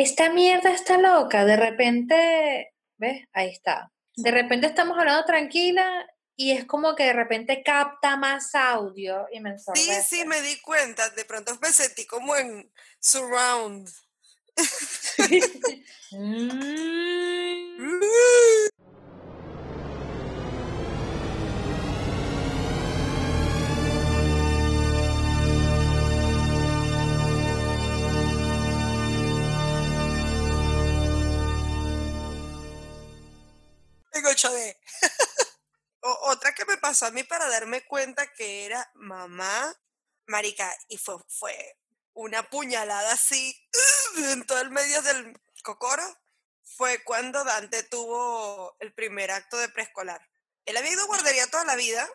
Esta 0.02 0.30
mierda 0.30 0.70
está 0.70 0.98
loca, 0.98 1.44
de 1.44 1.56
repente, 1.56 2.72
¿ves? 2.96 3.26
Ahí 3.32 3.50
está. 3.50 3.92
De 4.16 4.30
repente 4.30 4.66
estamos 4.66 4.98
hablando 4.98 5.24
tranquila 5.24 6.06
y 6.36 6.52
es 6.52 6.64
como 6.64 6.94
que 6.94 7.04
de 7.04 7.12
repente 7.12 7.62
capta 7.62 8.16
más 8.16 8.54
audio 8.54 9.26
y 9.32 9.40
me 9.40 9.58
Sí, 9.58 9.90
sí, 10.06 10.24
me 10.24 10.40
di 10.42 10.58
cuenta, 10.60 11.08
de 11.10 11.24
pronto 11.24 11.56
me 11.60 11.72
sentí 11.72 12.06
como 12.06 12.36
en 12.36 12.72
surround. 12.98 13.88
Mm. 16.12 16.90
otra 36.00 36.54
que 36.54 36.64
me 36.64 36.76
pasó 36.78 37.06
a 37.06 37.10
mí 37.10 37.24
para 37.24 37.48
darme 37.48 37.86
cuenta 37.86 38.32
que 38.32 38.66
era 38.66 38.90
mamá, 38.94 39.74
marica, 40.26 40.74
y 40.88 40.98
fue, 40.98 41.16
fue 41.28 41.76
una 42.14 42.42
puñalada 42.48 43.12
así 43.12 43.54
en 44.16 44.46
todo 44.46 44.60
el 44.60 44.70
medio 44.70 45.02
del 45.02 45.40
cocoro, 45.62 46.02
fue 46.64 47.02
cuando 47.04 47.44
Dante 47.44 47.82
tuvo 47.84 48.76
el 48.80 48.94
primer 48.94 49.30
acto 49.30 49.58
de 49.58 49.68
preescolar. 49.68 50.20
Él 50.64 50.76
había 50.76 50.92
ido 50.92 51.02
a 51.02 51.06
guardería 51.06 51.46
toda 51.48 51.64
la 51.64 51.76
vida, 51.76 52.08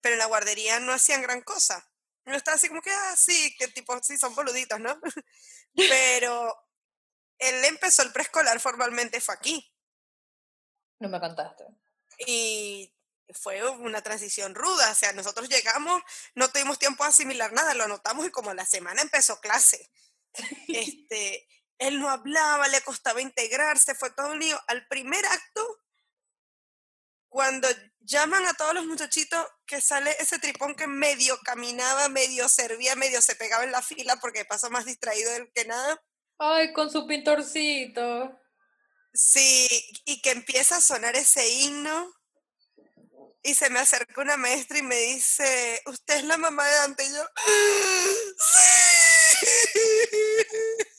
pero 0.00 0.14
en 0.14 0.18
la 0.20 0.26
guardería 0.26 0.80
no 0.80 0.92
hacían 0.92 1.22
gran 1.22 1.42
cosa. 1.42 1.88
No 2.24 2.36
estaba 2.36 2.56
así 2.56 2.68
como 2.68 2.82
que, 2.82 2.90
ah, 2.90 3.14
sí, 3.16 3.54
que 3.56 3.68
tipo, 3.68 3.96
sí, 4.02 4.18
son 4.18 4.34
boluditos, 4.34 4.80
¿no? 4.80 4.98
pero 5.76 6.54
él 7.38 7.64
empezó 7.64 8.02
el 8.02 8.12
preescolar 8.12 8.58
formalmente, 8.60 9.20
fue 9.20 9.34
aquí. 9.34 9.72
No 10.98 11.08
me 11.08 11.20
contaste. 11.20 11.64
Y 12.26 12.92
fue 13.32 13.68
una 13.68 14.02
transición 14.02 14.54
ruda, 14.54 14.90
o 14.90 14.94
sea, 14.94 15.12
nosotros 15.12 15.48
llegamos, 15.48 16.02
no 16.34 16.48
tuvimos 16.48 16.78
tiempo 16.78 17.04
a 17.04 17.08
asimilar 17.08 17.52
nada, 17.52 17.74
lo 17.74 17.84
anotamos 17.84 18.26
y 18.26 18.30
como 18.30 18.54
la 18.54 18.64
semana 18.64 19.02
empezó 19.02 19.40
clase. 19.40 19.90
Este, 20.68 21.48
él 21.78 21.98
no 22.00 22.10
hablaba, 22.10 22.68
le 22.68 22.80
costaba 22.82 23.20
integrarse, 23.20 23.94
fue 23.94 24.10
todo 24.10 24.32
un 24.32 24.38
lío. 24.38 24.58
Al 24.66 24.86
primer 24.86 25.24
acto, 25.24 25.80
cuando 27.28 27.68
llaman 28.00 28.46
a 28.46 28.54
todos 28.54 28.74
los 28.74 28.86
muchachitos 28.86 29.46
que 29.66 29.80
sale 29.80 30.14
ese 30.20 30.38
tripón 30.38 30.74
que 30.74 30.86
medio 30.86 31.38
caminaba, 31.44 32.08
medio 32.08 32.48
servía, 32.48 32.94
medio 32.96 33.20
se 33.20 33.34
pegaba 33.34 33.64
en 33.64 33.72
la 33.72 33.82
fila 33.82 34.16
porque 34.16 34.44
pasó 34.44 34.70
más 34.70 34.84
distraído 34.84 35.32
del 35.32 35.50
que 35.52 35.64
nada. 35.64 36.02
Ay, 36.38 36.72
con 36.72 36.90
su 36.90 37.06
pintorcito. 37.06 38.38
Sí, 39.16 39.66
y 40.04 40.20
que 40.20 40.30
empieza 40.30 40.76
a 40.76 40.80
sonar 40.80 41.16
ese 41.16 41.48
himno. 41.48 42.12
Y 43.42 43.54
se 43.54 43.70
me 43.70 43.78
acerca 43.78 44.20
una 44.20 44.36
maestra 44.36 44.78
y 44.78 44.82
me 44.82 44.96
dice, 44.96 45.80
¿usted 45.86 46.16
es 46.16 46.24
la 46.24 46.36
mamá 46.36 46.66
de 46.66 46.74
Dante? 46.74 47.04
Y 47.04 47.10
yo, 47.12 47.24
¡Sí! 48.38 49.46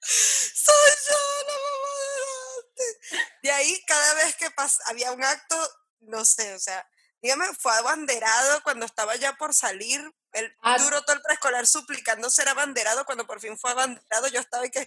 ¡Soy 0.00 0.90
yo 1.08 1.16
la 1.48 1.54
mamá 1.54 1.88
de 1.98 2.20
Dante! 2.54 3.00
De 3.42 3.50
ahí, 3.50 3.84
cada 3.86 4.14
vez 4.14 4.36
que 4.36 4.48
había 4.86 5.12
un 5.12 5.24
acto, 5.24 5.56
no 6.00 6.24
sé, 6.24 6.54
o 6.54 6.60
sea, 6.60 6.86
dígame, 7.20 7.46
fue 7.58 7.72
abanderado 7.74 8.62
cuando 8.62 8.86
estaba 8.86 9.16
ya 9.16 9.34
por 9.34 9.52
salir. 9.52 10.00
Él 10.32 10.54
Ah. 10.62 10.78
duró 10.78 11.02
todo 11.02 11.16
el 11.16 11.22
preescolar 11.22 11.66
suplicando 11.66 12.30
ser 12.30 12.48
abanderado. 12.48 13.04
Cuando 13.04 13.26
por 13.26 13.40
fin 13.40 13.58
fue 13.58 13.70
abanderado, 13.72 14.28
yo 14.28 14.38
estaba 14.40 14.66
y 14.66 14.70
que. 14.70 14.86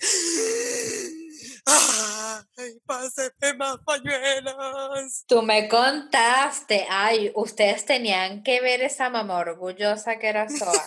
¡Ay, 1.65 2.79
más 3.57 3.77
pañuelos! 3.85 5.25
Tú 5.27 5.41
me 5.41 5.67
contaste, 5.67 6.85
ay, 6.89 7.31
ustedes 7.35 7.85
tenían 7.85 8.43
que 8.43 8.61
ver 8.61 8.81
esa 8.81 9.09
mamá 9.09 9.37
orgullosa 9.39 10.17
que 10.17 10.27
era 10.27 10.49
Soa. 10.49 10.85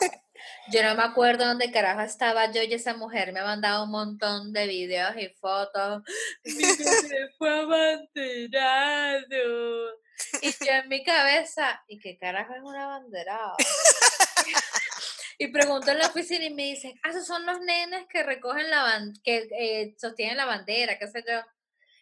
Yo 0.73 0.83
no 0.83 0.95
me 0.95 1.03
acuerdo 1.03 1.45
dónde 1.45 1.71
carajo 1.71 2.01
estaba 2.03 2.51
yo 2.51 2.63
y 2.63 2.75
esa 2.75 2.95
mujer 2.95 3.33
me 3.33 3.41
ha 3.41 3.45
mandado 3.45 3.85
un 3.85 3.91
montón 3.91 4.53
de 4.53 4.67
videos 4.67 5.17
y 5.17 5.29
fotos. 5.41 6.03
Mi 6.45 6.55
bebé 6.55 7.31
fue 7.39 7.61
abanderado. 7.61 9.23
Y 10.41 10.51
yo 10.65 10.73
en 10.73 10.89
mi 10.89 11.03
cabeza, 11.05 11.83
¿y 11.89 11.99
qué 11.99 12.17
carajo 12.19 12.55
es 12.55 12.63
un 12.63 12.77
abanderado? 12.77 13.57
Y 15.43 15.49
pregunto 15.49 15.91
en 15.91 15.99
la 15.99 16.07
oficina 16.09 16.45
y 16.45 16.51
me 16.55 16.63
dicen, 16.65 16.99
ah, 17.03 17.11
esos 17.11 17.27
son 17.27 17.45
los 17.47 17.61
nenes 17.61 18.07
que 18.09 18.23
recogen 18.23 18.71
la 18.71 18.83
ban 18.83 19.13
que 19.25 19.49
eh, 19.59 19.95
sostienen 20.01 20.37
la 20.37 20.45
bandera, 20.45 20.99
qué 20.99 21.09
sé 21.09 21.25
yo. 21.27 21.41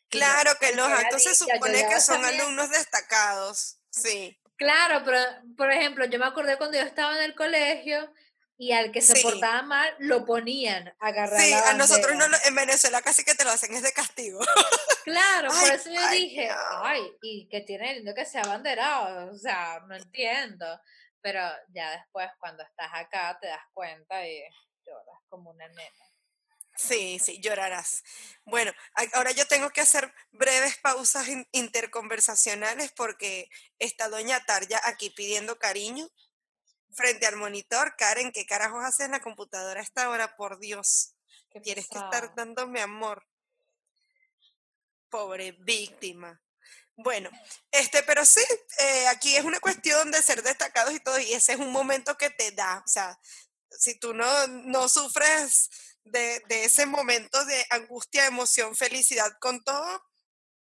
Claro 0.08 0.52
que 0.60 0.74
los 0.74 0.86
"Qué 0.88 0.92
actos 0.94 1.22
se 1.22 1.34
supone 1.34 1.86
que 1.88 2.00
son 2.00 2.22
sabía". 2.22 2.42
alumnos 2.42 2.70
destacados. 2.70 3.78
Sí. 3.90 4.36
Claro, 4.56 5.02
pero 5.04 5.18
por 5.56 5.70
ejemplo, 5.72 6.04
yo 6.04 6.18
me 6.18 6.26
acordé 6.26 6.56
cuando 6.58 6.76
yo 6.76 6.84
estaba 6.84 7.16
en 7.16 7.22
el 7.22 7.34
colegio 7.34 8.12
y 8.58 8.72
al 8.72 8.92
que 8.92 9.00
se 9.00 9.14
Sí. 9.16 9.22
portaba 9.22 9.62
mal 9.62 9.94
lo 10.00 10.26
ponían 10.26 10.88
a 11.00 11.06
agarrar 11.06 11.40
Sí, 11.40 11.50
la 11.50 11.70
a 11.70 11.72
nosotros 11.74 12.12
no, 12.12 12.18
bandera. 12.20 12.42
en 12.46 12.54
Venezuela 12.56 13.00
casi 13.00 13.24
que 13.24 13.34
te 13.34 13.44
lo 13.44 13.52
hacen 13.52 13.72
es 13.74 13.82
de 13.82 13.92
castigo. 13.92 14.40
Claro, 15.04 15.48
por 15.70 15.70
eso 15.72 15.88
yo 15.90 16.00
ay, 16.04 16.20
dije, 16.20 16.48
no. 16.48 16.84
ay, 16.84 17.00
y 17.22 17.48
que 17.48 17.62
tiene 17.62 17.94
lindo 17.94 18.12
que 18.14 18.26
sea 18.26 18.42
abanderado, 18.42 19.32
o 19.32 19.38
sea, 19.38 19.80
no 19.88 19.96
entiendo. 19.96 20.66
Pero 21.22 21.40
ya 21.68 21.90
después, 21.98 22.28
cuando 22.38 22.62
estás 22.62 22.90
acá, 22.94 23.38
te 23.40 23.46
das 23.48 23.64
cuenta 23.72 24.26
y 24.26 24.42
lloras 24.84 25.18
como 25.28 25.50
una 25.50 25.68
nena. 25.68 26.04
Sí, 26.76 27.18
sí, 27.18 27.40
llorarás. 27.40 28.02
Bueno, 28.44 28.72
ahora 29.12 29.32
yo 29.32 29.46
tengo 29.46 29.68
que 29.70 29.82
hacer 29.82 30.14
breves 30.30 30.78
pausas 30.78 31.28
in- 31.28 31.46
interconversacionales 31.52 32.92
porque 32.92 33.50
está 33.78 34.08
doña 34.08 34.44
Tarja 34.46 34.80
aquí 34.84 35.10
pidiendo 35.10 35.58
cariño 35.58 36.08
frente 36.92 37.26
al 37.26 37.36
monitor. 37.36 37.96
Karen, 37.96 38.32
¿qué 38.32 38.46
carajos 38.46 38.82
haces 38.84 39.06
en 39.06 39.12
la 39.12 39.20
computadora 39.20 39.80
a 39.80 39.82
esta 39.82 40.08
hora? 40.08 40.36
Por 40.36 40.58
Dios, 40.58 41.14
Qué 41.50 41.60
tienes 41.60 41.86
que 41.88 41.98
estar 41.98 42.34
dándome 42.34 42.80
amor. 42.80 43.26
Pobre 45.10 45.52
víctima. 45.52 46.40
Bueno, 47.02 47.30
este, 47.70 48.02
pero 48.02 48.24
sí, 48.24 48.42
eh, 48.78 49.08
aquí 49.08 49.36
es 49.36 49.44
una 49.44 49.60
cuestión 49.60 50.10
de 50.10 50.22
ser 50.22 50.42
destacados 50.42 50.92
y 50.92 51.00
todo, 51.00 51.18
y 51.18 51.32
ese 51.32 51.52
es 51.52 51.58
un 51.58 51.72
momento 51.72 52.16
que 52.16 52.30
te 52.30 52.50
da, 52.52 52.82
o 52.84 52.88
sea, 52.88 53.18
si 53.70 53.98
tú 53.98 54.12
no, 54.12 54.46
no 54.48 54.88
sufres 54.88 55.70
de, 56.04 56.42
de 56.48 56.64
ese 56.64 56.86
momento 56.86 57.42
de 57.44 57.66
angustia, 57.70 58.26
emoción, 58.26 58.76
felicidad 58.76 59.30
con 59.40 59.62
todo, 59.64 60.02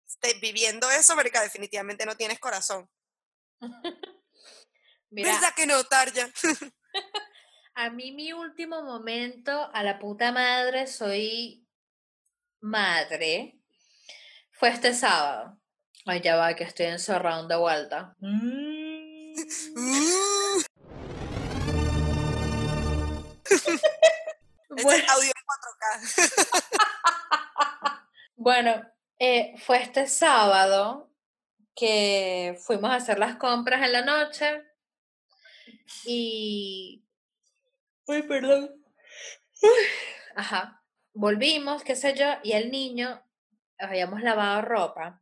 este, 0.07 0.39
viviendo 0.39 0.89
eso, 0.91 1.15
marica, 1.15 1.41
definitivamente 1.41 2.05
no 2.05 2.15
tienes 2.17 2.39
corazón. 2.39 2.89
Mira, 5.09 5.33
¿Verdad 5.33 5.53
que 5.55 5.65
no, 5.65 5.83
Tarja? 5.83 6.31
a 7.75 7.89
mí 7.89 8.11
mi 8.11 8.31
último 8.33 8.83
momento, 8.83 9.69
a 9.73 9.83
la 9.83 9.99
puta 9.99 10.31
madre, 10.31 10.87
soy 10.87 11.67
madre, 12.61 13.59
fue 14.51 14.69
este 14.69 14.93
sábado. 14.93 15.60
Ay, 16.05 16.21
ya 16.21 16.35
va, 16.35 16.55
que 16.55 16.63
estoy 16.63 16.87
encerrado 16.87 17.47
de 17.47 17.55
vuelta. 17.55 18.15
Mm. 18.19 19.33
Este 19.35 19.71
Bueno, 24.69 24.91
es 24.91 25.09
audio 25.09 25.29
en 25.29 25.45
4K. 25.45 26.41
bueno, 28.35 28.91
eh, 29.19 29.53
fue 29.59 29.81
este 29.81 30.07
sábado 30.07 31.11
que 31.75 32.57
fuimos 32.65 32.89
a 32.89 32.95
hacer 32.95 33.19
las 33.19 33.35
compras 33.35 33.83
en 33.83 33.91
la 33.91 34.03
noche 34.03 34.63
y... 36.05 37.05
Uy, 38.07 38.23
perdón. 38.23 38.83
Ajá. 40.35 40.83
Volvimos, 41.13 41.83
qué 41.83 41.95
sé 41.95 42.15
yo, 42.15 42.25
y 42.41 42.53
el 42.53 42.71
niño, 42.71 43.21
habíamos 43.77 44.21
lavado 44.21 44.61
ropa 44.61 45.20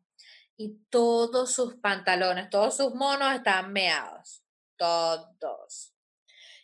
y 0.60 0.78
todos 0.89 1.54
sus 1.54 1.76
pantalones, 1.76 2.50
todos 2.50 2.76
sus 2.76 2.93
monos 2.93 3.34
estaban 3.34 3.72
meados. 3.72 4.43
Todos. 4.76 5.95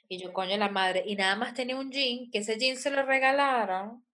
Y 0.10 0.22
yo, 0.22 0.34
coño, 0.34 0.58
la 0.58 0.68
madre. 0.68 1.04
Y 1.08 1.16
nada 1.16 1.38
más 1.38 1.54
tenía 1.54 1.78
un 1.78 1.90
jean, 1.90 2.30
que 2.30 2.40
ese 2.40 2.60
jean 2.60 2.76
se 2.76 2.92
lo 2.92 3.04
regalaron 3.04 4.06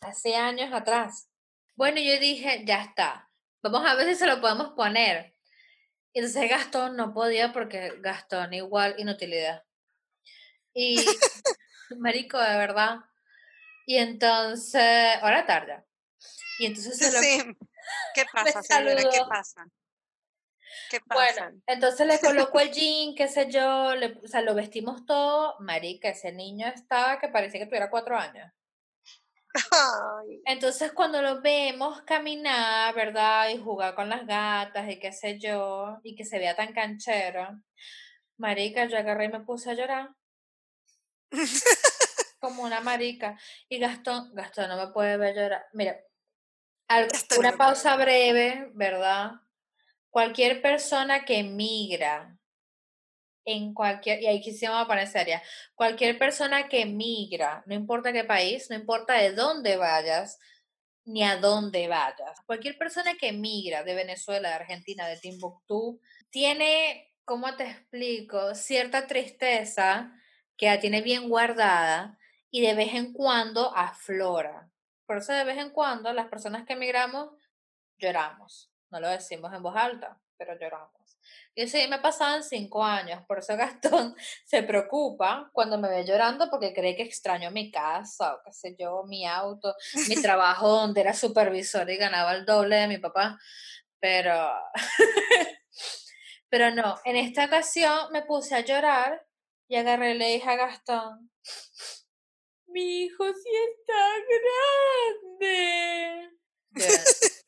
hace 0.00 0.36
años 0.36 0.72
atrás. 0.72 1.28
Bueno, 1.76 2.00
yo 2.00 2.18
dije, 2.18 2.64
ya 2.64 2.82
está. 2.82 3.30
Vamos 3.62 3.84
a 3.84 3.94
ver 3.94 4.08
si 4.08 4.14
se 4.14 4.26
lo 4.26 4.40
podemos 4.40 4.70
poner. 4.70 5.36
Y 6.14 6.20
entonces 6.20 6.48
Gastón 6.48 6.96
no 6.96 7.12
podía 7.12 7.52
porque 7.52 7.92
Gastón 8.00 8.54
igual 8.54 8.94
inutilidad. 8.96 9.64
Y, 10.72 10.96
marico, 11.98 12.38
de 12.38 12.56
verdad. 12.56 13.00
Y 13.84 13.98
entonces, 13.98 15.18
ahora 15.20 15.44
tarde. 15.44 15.84
Y 16.58 16.64
entonces 16.64 16.96
se 16.96 17.12
lo 17.12 17.18
Sí. 17.20 17.54
¿Qué 18.14 18.24
pasa, 18.32 18.62
señora? 18.62 19.02
¿Qué 19.10 19.20
pasa? 19.28 19.66
¿Qué 20.90 21.00
pasa? 21.00 21.44
Bueno, 21.48 21.62
entonces 21.66 22.06
le 22.06 22.18
colocó 22.20 22.60
el 22.60 22.72
jean, 22.72 23.14
qué 23.14 23.28
sé 23.28 23.50
yo, 23.50 23.94
le- 23.94 24.18
o 24.24 24.28
sea, 24.28 24.42
lo 24.42 24.54
vestimos 24.54 25.04
todo. 25.06 25.56
Marica, 25.60 26.08
ese 26.10 26.32
niño 26.32 26.66
estaba 26.68 27.18
que 27.18 27.28
parecía 27.28 27.60
que 27.60 27.66
tuviera 27.66 27.90
cuatro 27.90 28.16
años. 28.16 28.50
Ay, 29.72 30.40
Entonces 30.46 30.92
cuando 30.92 31.20
lo 31.22 31.40
vemos 31.40 32.02
caminar, 32.02 32.94
¿verdad? 32.94 33.48
Y 33.50 33.58
jugar 33.58 33.94
con 33.94 34.08
las 34.08 34.26
gatas 34.26 34.88
y 34.90 34.98
qué 34.98 35.12
sé 35.12 35.38
yo, 35.38 35.98
y 36.02 36.14
que 36.14 36.24
se 36.24 36.38
vea 36.38 36.54
tan 36.56 36.72
canchero, 36.72 37.60
marica, 38.38 38.86
yo 38.86 38.98
agarré 38.98 39.26
y 39.26 39.28
me 39.30 39.40
puse 39.40 39.70
a 39.70 39.74
llorar. 39.74 40.10
Como 42.40 42.62
una 42.62 42.80
marica. 42.80 43.38
Y 43.68 43.78
Gastón, 43.78 44.34
Gastón 44.34 44.68
no 44.68 44.76
me 44.76 44.92
puede 44.92 45.16
ver 45.16 45.34
llorar. 45.34 45.66
Mira, 45.72 45.98
al- 46.88 47.08
una 47.38 47.56
pausa 47.56 47.96
breve, 47.96 48.70
¿verdad? 48.74 49.32
Cualquier 50.10 50.62
persona 50.62 51.24
que 51.24 51.42
migra 51.42 52.38
en 53.44 53.72
cualquier, 53.72 54.22
y 54.22 54.26
ahí 54.26 54.40
quisimos 54.42 54.86
seria, 55.10 55.42
cualquier 55.74 56.18
persona 56.18 56.68
que 56.68 56.84
migra, 56.84 57.62
no 57.66 57.74
importa 57.74 58.12
qué 58.12 58.24
país, 58.24 58.68
no 58.68 58.76
importa 58.76 59.14
de 59.14 59.32
dónde 59.32 59.76
vayas, 59.76 60.38
ni 61.04 61.24
a 61.24 61.36
dónde 61.38 61.88
vayas, 61.88 62.40
cualquier 62.46 62.76
persona 62.76 63.16
que 63.16 63.32
migra 63.32 63.82
de 63.84 63.94
Venezuela, 63.94 64.50
de 64.50 64.54
Argentina, 64.56 65.08
de 65.08 65.16
Timbuktu, 65.18 66.00
tiene, 66.30 67.14
¿cómo 67.24 67.56
te 67.56 67.64
explico? 67.64 68.54
Cierta 68.54 69.06
tristeza 69.06 70.12
que 70.58 70.66
la 70.66 70.80
tiene 70.80 71.00
bien 71.00 71.28
guardada 71.30 72.18
y 72.50 72.60
de 72.60 72.74
vez 72.74 72.94
en 72.94 73.12
cuando 73.14 73.74
aflora. 73.74 74.70
Por 75.08 75.16
eso 75.16 75.32
de 75.32 75.44
vez 75.44 75.56
en 75.56 75.70
cuando 75.70 76.12
las 76.12 76.28
personas 76.28 76.66
que 76.66 76.74
emigramos 76.74 77.30
lloramos. 77.96 78.70
No 78.90 79.00
lo 79.00 79.08
decimos 79.08 79.50
en 79.54 79.62
voz 79.62 79.74
alta, 79.74 80.20
pero 80.36 80.52
lloramos. 80.60 81.18
Y 81.54 81.62
eso 81.62 81.78
me 81.88 81.98
pasado 81.98 82.36
en 82.36 82.44
cinco 82.44 82.84
años. 82.84 83.24
Por 83.26 83.38
eso 83.38 83.56
Gastón 83.56 84.14
se 84.44 84.62
preocupa 84.62 85.48
cuando 85.54 85.78
me 85.78 85.88
ve 85.88 86.04
llorando 86.04 86.50
porque 86.50 86.74
cree 86.74 86.94
que 86.94 87.04
extraño 87.04 87.50
mi 87.50 87.72
casa 87.72 88.34
o 88.34 88.40
qué 88.44 88.52
sé 88.52 88.76
yo, 88.78 89.02
mi 89.04 89.26
auto, 89.26 89.74
mi 90.10 90.16
trabajo 90.22 90.68
donde 90.68 91.00
era 91.00 91.14
supervisor 91.14 91.88
y 91.88 91.96
ganaba 91.96 92.34
el 92.34 92.44
doble 92.44 92.76
de 92.76 92.88
mi 92.88 92.98
papá. 92.98 93.38
Pero, 94.00 94.52
pero 96.50 96.70
no, 96.70 96.98
en 97.06 97.16
esta 97.16 97.46
ocasión 97.46 98.12
me 98.12 98.20
puse 98.26 98.54
a 98.54 98.60
llorar 98.60 99.26
y 99.68 99.76
agarré 99.76 100.10
y 100.10 100.18
le 100.18 100.28
dije 100.34 100.50
a 100.50 100.56
Gastón, 100.56 101.30
mi 102.68 103.04
hijo 103.04 103.24
sí 103.32 103.50
está 103.70 104.14
grande. 105.30 106.30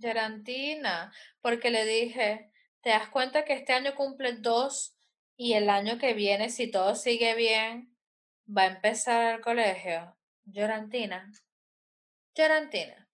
Gerantina, 0.00 1.12
porque 1.40 1.70
le 1.70 1.84
dije, 1.84 2.50
¿te 2.80 2.90
das 2.90 3.08
cuenta 3.08 3.44
que 3.44 3.52
este 3.54 3.72
año 3.72 3.94
cumple 3.94 4.32
dos 4.34 4.96
y 5.36 5.54
el 5.54 5.70
año 5.70 5.98
que 5.98 6.14
viene, 6.14 6.50
si 6.50 6.70
todo 6.70 6.94
sigue 6.94 7.34
bien, 7.34 7.96
va 8.46 8.62
a 8.62 8.66
empezar 8.66 9.36
el 9.36 9.40
colegio? 9.40 10.16
Gerantina, 10.50 11.30
Gerantina. 12.34 13.08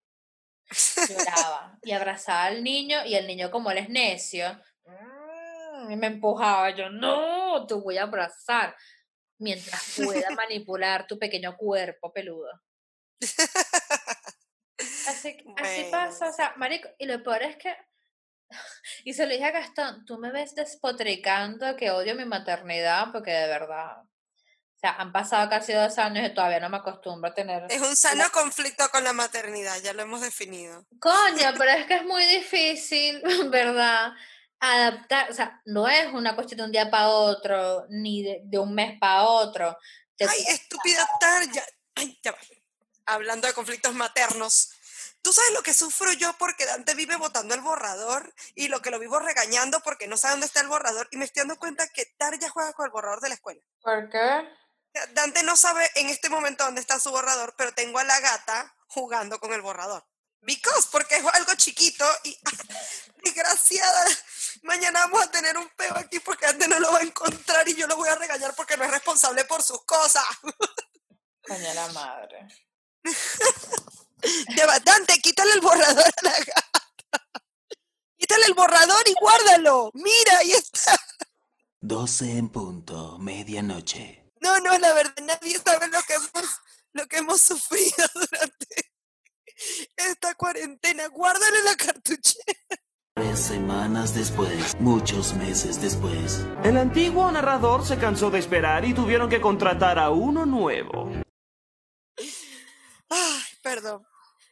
Lloraba 1.07 1.79
y 1.81 1.91
abrazaba 1.91 2.45
al 2.45 2.63
niño 2.63 3.05
y 3.05 3.15
el 3.15 3.25
niño 3.27 3.49
como 3.49 3.71
él 3.71 3.79
es 3.79 3.89
necio, 3.89 4.59
mm, 4.85 5.91
y 5.91 5.95
me 5.95 6.07
empujaba, 6.07 6.69
yo 6.75 6.89
no, 6.89 7.65
te 7.65 7.73
voy 7.73 7.97
a 7.97 8.03
abrazar 8.03 8.75
mientras 9.39 9.81
pueda 10.05 10.29
manipular 10.31 11.07
tu 11.07 11.17
pequeño 11.17 11.57
cuerpo 11.57 12.13
peludo. 12.13 12.51
Así, 15.07 15.37
así 15.57 15.87
pasa, 15.91 16.29
o 16.29 16.33
sea, 16.33 16.53
marico, 16.57 16.89
y 16.97 17.05
lo 17.05 17.21
peor 17.23 17.43
es 17.43 17.57
que, 17.57 17.75
y 19.03 19.13
se 19.13 19.25
lo 19.25 19.33
dije 19.33 19.45
a 19.45 19.51
Gastón, 19.51 20.05
tú 20.05 20.17
me 20.17 20.31
ves 20.31 20.55
despotricando 20.55 21.75
que 21.75 21.91
odio 21.91 22.15
mi 22.15 22.25
maternidad, 22.25 23.11
porque 23.11 23.31
de 23.31 23.47
verdad, 23.47 24.01
o 24.01 24.79
sea, 24.79 24.91
han 24.91 25.11
pasado 25.11 25.49
casi 25.49 25.73
dos 25.73 25.97
años 25.97 26.25
y 26.25 26.33
todavía 26.33 26.61
no 26.61 26.69
me 26.69 26.77
acostumbro 26.77 27.31
a 27.31 27.33
tener... 27.33 27.65
Es 27.69 27.81
un 27.81 27.97
sano 27.97 28.23
conflicto 28.31 28.87
con 28.89 29.03
la 29.03 29.11
maternidad, 29.11 29.77
ya 29.81 29.91
lo 29.91 30.03
hemos 30.03 30.21
definido. 30.21 30.85
Coño, 31.01 31.53
pero 31.57 31.71
es 31.71 31.85
que 31.85 31.95
es 31.95 32.05
muy 32.05 32.25
difícil, 32.25 33.21
¿verdad? 33.49 34.13
Adaptar, 34.59 35.31
o 35.31 35.33
sea, 35.33 35.61
no 35.65 35.87
es 35.87 36.13
una 36.13 36.35
cuestión 36.35 36.57
de 36.57 36.63
un 36.65 36.71
día 36.71 36.91
para 36.91 37.09
otro, 37.09 37.85
ni 37.89 38.23
de, 38.23 38.59
un 38.59 38.73
mes 38.73 38.99
para 38.99 39.23
otro. 39.23 39.77
Ay, 40.19 40.45
estúpida 40.49 41.07
Tarja. 41.19 41.63
Ay, 41.95 42.19
ya 42.21 42.31
va. 42.31 42.37
Hablando 43.05 43.47
de 43.47 43.53
conflictos 43.53 43.93
maternos, 43.93 44.71
¿Tú 45.21 45.33
sabes 45.33 45.51
lo 45.51 45.61
que 45.63 45.73
sufro 45.73 46.13
yo 46.13 46.33
porque 46.37 46.65
Dante 46.65 46.95
vive 46.95 47.17
botando 47.17 47.53
el 47.53 47.61
borrador 47.61 48.33
y 48.55 48.69
lo 48.69 48.81
que 48.81 48.89
lo 48.89 48.99
vivo 48.99 49.19
regañando 49.19 49.81
porque 49.81 50.07
no 50.07 50.15
sabe 50.15 50.31
dónde 50.33 50.45
está 50.45 50.61
el 50.61 50.69
borrador 50.69 51.09
y 51.11 51.17
me 51.17 51.25
estoy 51.25 51.41
dando 51.41 51.59
cuenta 51.59 51.89
que 51.89 52.05
Tarja 52.17 52.49
juega 52.49 52.73
con 52.73 52.85
el 52.85 52.91
borrador 52.91 53.19
de 53.19 53.29
la 53.29 53.35
escuela? 53.35 53.61
¿Por 53.81 54.09
qué? 54.09 54.47
Dante 55.13 55.43
no 55.43 55.55
sabe 55.55 55.89
en 55.95 56.09
este 56.09 56.29
momento 56.29 56.63
dónde 56.63 56.81
está 56.81 56.99
su 56.99 57.11
borrador, 57.11 57.53
pero 57.57 57.73
tengo 57.73 57.99
a 57.99 58.03
la 58.03 58.19
gata 58.19 58.73
jugando 58.87 59.39
con 59.39 59.53
el 59.53 59.61
borrador. 59.61 60.05
Because, 60.41 60.87
porque 60.91 61.17
es 61.17 61.25
algo 61.25 61.53
chiquito 61.55 62.05
y 62.23 62.37
desgraciada, 63.23 64.05
mañana 64.63 65.01
vamos 65.01 65.23
a 65.23 65.31
tener 65.31 65.57
un 65.57 65.69
peo 65.69 65.95
aquí 65.97 66.19
porque 66.19 66.45
Dante 66.45 66.67
no 66.67 66.79
lo 66.79 66.91
va 66.91 66.99
a 66.99 67.03
encontrar 67.03 67.67
y 67.67 67.75
yo 67.75 67.87
lo 67.87 67.95
voy 67.95 68.09
a 68.09 68.15
regañar 68.15 68.55
porque 68.55 68.77
no 68.77 68.85
es 68.85 68.91
responsable 68.91 69.45
por 69.45 69.61
sus 69.61 69.83
cosas. 69.85 70.25
Coño 71.41 71.73
la 71.73 71.87
madre. 71.89 72.47
Dante, 74.83 75.19
quítale 75.19 75.53
el 75.53 75.61
borrador 75.61 76.05
a 76.05 76.23
la 76.23 76.37
gata. 76.37 76.89
Quítale 78.17 78.45
el 78.45 78.53
borrador 78.53 79.07
y 79.07 79.13
guárdalo. 79.13 79.91
Mira, 79.93 80.39
ahí 80.39 80.51
está. 80.51 80.97
12 81.81 82.37
en 82.37 82.49
punto, 82.49 83.17
medianoche. 83.17 84.31
No, 84.41 84.59
no, 84.59 84.77
la 84.77 84.93
verdad, 84.93 85.23
nadie 85.23 85.59
sabe 85.59 85.87
lo 85.87 86.01
que 86.03 86.13
hemos, 86.13 86.31
lo 86.93 87.07
que 87.07 87.17
hemos 87.17 87.41
sufrido 87.41 88.07
durante 88.13 88.88
esta 89.95 90.35
cuarentena. 90.35 91.07
Guárdale 91.07 91.63
la 91.63 91.75
cartuchera. 91.75 92.59
Tres 93.15 93.39
semanas 93.39 94.15
después, 94.15 94.79
muchos 94.79 95.33
meses 95.33 95.81
después. 95.81 96.45
El 96.63 96.77
antiguo 96.77 97.29
narrador 97.31 97.85
se 97.85 97.97
cansó 97.97 98.31
de 98.31 98.39
esperar 98.39 98.85
y 98.85 98.93
tuvieron 98.93 99.29
que 99.29 99.41
contratar 99.41 99.99
a 99.99 100.09
uno 100.09 100.45
nuevo. 100.45 101.11
Ay, 103.09 103.41
perdón. 103.61 104.05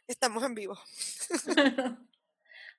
Estamos 0.07 0.43
en 0.43 0.55
vivo. 0.55 0.77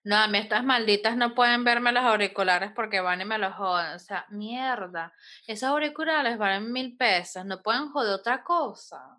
No, 0.05 0.17
a 0.17 0.29
mí 0.29 0.39
estas 0.39 0.65
malditas 0.65 1.17
no 1.19 1.35
pueden 1.35 1.65
verme 1.65 1.93
los 1.93 2.03
auriculares 2.03 2.73
porque 2.75 3.01
van 3.01 3.21
y 3.21 3.25
me 3.27 3.37
los 3.37 3.55
joden. 3.55 3.95
O 3.95 3.99
sea, 3.99 4.25
mierda. 4.31 5.13
Esos 5.47 5.69
auriculares 5.69 6.39
valen 6.39 6.73
mil 6.73 6.97
pesos. 6.97 7.45
No 7.45 7.61
pueden 7.63 7.91
joder 7.91 8.15
otra 8.15 8.43
cosa. 8.43 9.19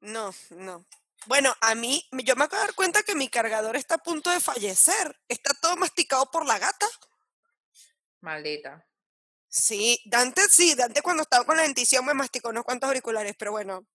No, 0.00 0.32
no. 0.50 0.84
Bueno, 1.26 1.54
a 1.60 1.74
mí, 1.74 2.08
yo 2.24 2.34
me 2.36 2.44
acabo 2.44 2.62
de 2.62 2.68
dar 2.68 2.74
cuenta 2.74 3.02
que 3.02 3.14
mi 3.14 3.28
cargador 3.28 3.76
está 3.76 3.96
a 3.96 3.98
punto 3.98 4.30
de 4.30 4.40
fallecer. 4.40 5.20
Está 5.28 5.52
todo 5.60 5.76
masticado 5.76 6.30
por 6.30 6.46
la 6.46 6.58
gata. 6.58 6.86
Maldita. 8.20 8.86
Sí, 9.48 10.00
Dante 10.06 10.42
sí, 10.48 10.74
Dante 10.74 11.02
cuando 11.02 11.24
estaba 11.24 11.44
con 11.44 11.56
la 11.56 11.64
dentición 11.64 12.04
me 12.04 12.14
masticó 12.14 12.50
unos 12.50 12.64
cuantos 12.64 12.88
auriculares, 12.88 13.34
pero 13.36 13.50
bueno, 13.52 13.86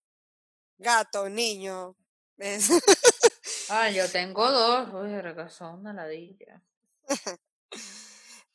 gato, 0.77 1.29
niño. 1.29 1.95
Ah, 3.69 3.89
yo 3.89 4.09
tengo 4.11 4.51
dos. 4.51 4.89
Uy, 4.93 5.11
son 5.49 5.79
una 5.79 5.93
ladilla. 5.93 6.61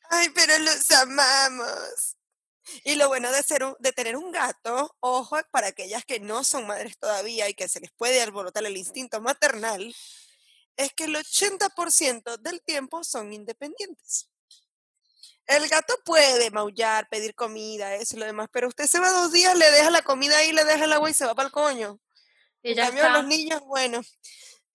Ay, 0.09 0.29
pero 0.29 0.57
los 0.59 0.91
amamos. 0.91 2.17
Y 2.83 2.95
lo 2.95 3.07
bueno 3.07 3.31
de, 3.31 3.41
ser 3.43 3.63
de 3.79 3.91
tener 3.91 4.15
un 4.15 4.31
gato, 4.31 4.95
ojo, 4.99 5.37
para 5.51 5.67
aquellas 5.67 6.05
que 6.05 6.19
no 6.19 6.43
son 6.43 6.67
madres 6.67 6.97
todavía 6.97 7.49
y 7.49 7.53
que 7.53 7.67
se 7.67 7.79
les 7.79 7.91
puede 7.91 8.21
alborotar 8.21 8.65
el 8.65 8.77
instinto 8.77 9.19
maternal, 9.21 9.93
es 10.77 10.93
que 10.93 11.05
el 11.05 11.15
80% 11.15 12.37
del 12.37 12.61
tiempo 12.61 13.03
son 13.03 13.33
independientes. 13.33 14.29
El 15.47 15.67
gato 15.67 15.95
puede 16.05 16.49
maullar, 16.51 17.09
pedir 17.09 17.35
comida, 17.35 17.95
eso 17.95 18.15
y 18.15 18.19
lo 18.19 18.25
demás, 18.25 18.47
pero 18.51 18.67
usted 18.67 18.85
se 18.85 18.99
va 18.99 19.11
dos 19.11 19.31
días, 19.31 19.57
le 19.57 19.69
deja 19.71 19.89
la 19.89 20.01
comida 20.01 20.37
ahí, 20.37 20.51
le 20.51 20.63
deja 20.63 20.85
el 20.85 20.93
agua 20.93 21.09
y 21.09 21.13
se 21.13 21.25
va 21.25 21.35
para 21.35 21.47
el 21.47 21.51
coño. 21.51 21.99
Y 22.63 22.75
ya 22.75 22.85
cambio, 22.85 23.09
los 23.09 23.25
niños, 23.25 23.59
bueno, 23.61 24.01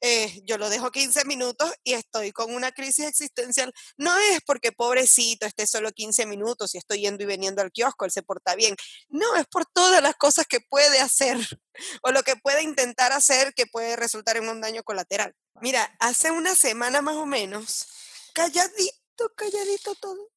eh, 0.01 0.43
yo 0.45 0.59
lo 0.59 0.69
dejo 0.69 0.91
15 0.91 1.25
minutos 1.25 1.73
y 1.83 1.95
estoy 1.95 2.33
con 2.33 2.55
una 2.55 2.73
crisis 2.73 3.07
existencial. 3.07 3.73
No 3.97 4.17
es 4.19 4.41
porque 4.47 4.73
pobrecito 4.73 5.47
esté 5.47 5.67
solo 5.67 5.91
15 5.91 6.27
minutos 6.27 6.75
y 6.75 6.79
estoy 6.79 7.01
yendo 7.01 7.23
y 7.23 7.27
veniendo 7.27 7.63
al 7.63 7.73
kiosco, 7.73 8.05
él 8.05 8.11
se 8.11 8.23
porta 8.23 8.55
bien. 8.55 8.77
No, 9.09 9.37
es 9.37 9.47
por 9.47 9.65
todas 9.67 10.03
las 10.03 10.15
cosas 10.17 10.47
que 10.47 10.61
puede 10.61 11.01
hacer 11.01 11.39
o 12.03 12.11
lo 12.11 12.23
que 12.23 12.37
puede 12.37 12.63
intentar 12.63 13.13
hacer 13.13 13.55
que 13.55 13.67
puede 13.67 13.97
resultar 13.97 14.37
en 14.37 14.49
un 14.49 14.61
daño 14.61 14.83
colateral. 14.83 15.35
Mira, 15.61 15.97
hace 16.01 16.31
una 16.31 16.55
semana 16.55 17.01
más 17.01 17.17
o 17.17 17.27
menos, 17.27 17.87
calladito, 18.35 19.33
calladito 19.35 19.95
todo. 19.95 20.31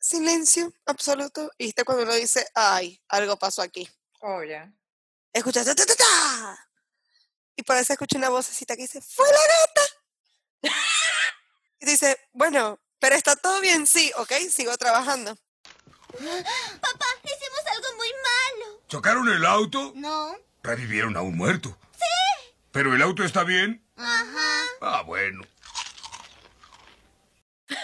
Silencio 0.00 0.72
absoluto. 0.86 1.50
Y 1.58 1.72
cuando 1.72 2.04
uno 2.04 2.14
dice, 2.14 2.46
ay, 2.54 3.00
algo 3.08 3.36
pasó 3.36 3.62
aquí. 3.62 3.88
Oh, 4.20 4.42
ya. 4.42 4.72
Escuchaste, 5.32 5.74
ta, 5.74 5.86
ta, 5.86 5.94
ta, 5.94 6.67
y 7.58 7.62
por 7.64 7.76
eso 7.76 7.92
escucho 7.92 8.16
una 8.16 8.28
vocecita 8.28 8.76
que 8.76 8.82
dice, 8.82 9.00
¡fue 9.02 9.26
la 9.26 9.40
gata! 10.62 10.70
y 11.80 11.86
dice, 11.86 12.16
bueno, 12.32 12.78
pero 13.00 13.16
está 13.16 13.34
todo 13.34 13.60
bien, 13.60 13.84
sí, 13.84 14.12
ok, 14.16 14.32
sigo 14.48 14.76
trabajando. 14.76 15.36
Papá, 16.12 17.06
hicimos 17.24 17.60
algo 17.74 17.96
muy 17.96 18.08
malo. 18.08 18.82
¿Chocaron 18.86 19.28
el 19.28 19.44
auto? 19.44 19.92
No. 19.96 20.36
¿Revivieron 20.62 21.16
a 21.16 21.22
un 21.22 21.36
muerto? 21.36 21.76
Sí. 21.94 22.52
¿Pero 22.70 22.94
el 22.94 23.02
auto 23.02 23.24
está 23.24 23.42
bien? 23.42 23.84
Ajá. 23.96 24.62
Ah, 24.80 25.02
bueno. 25.02 25.42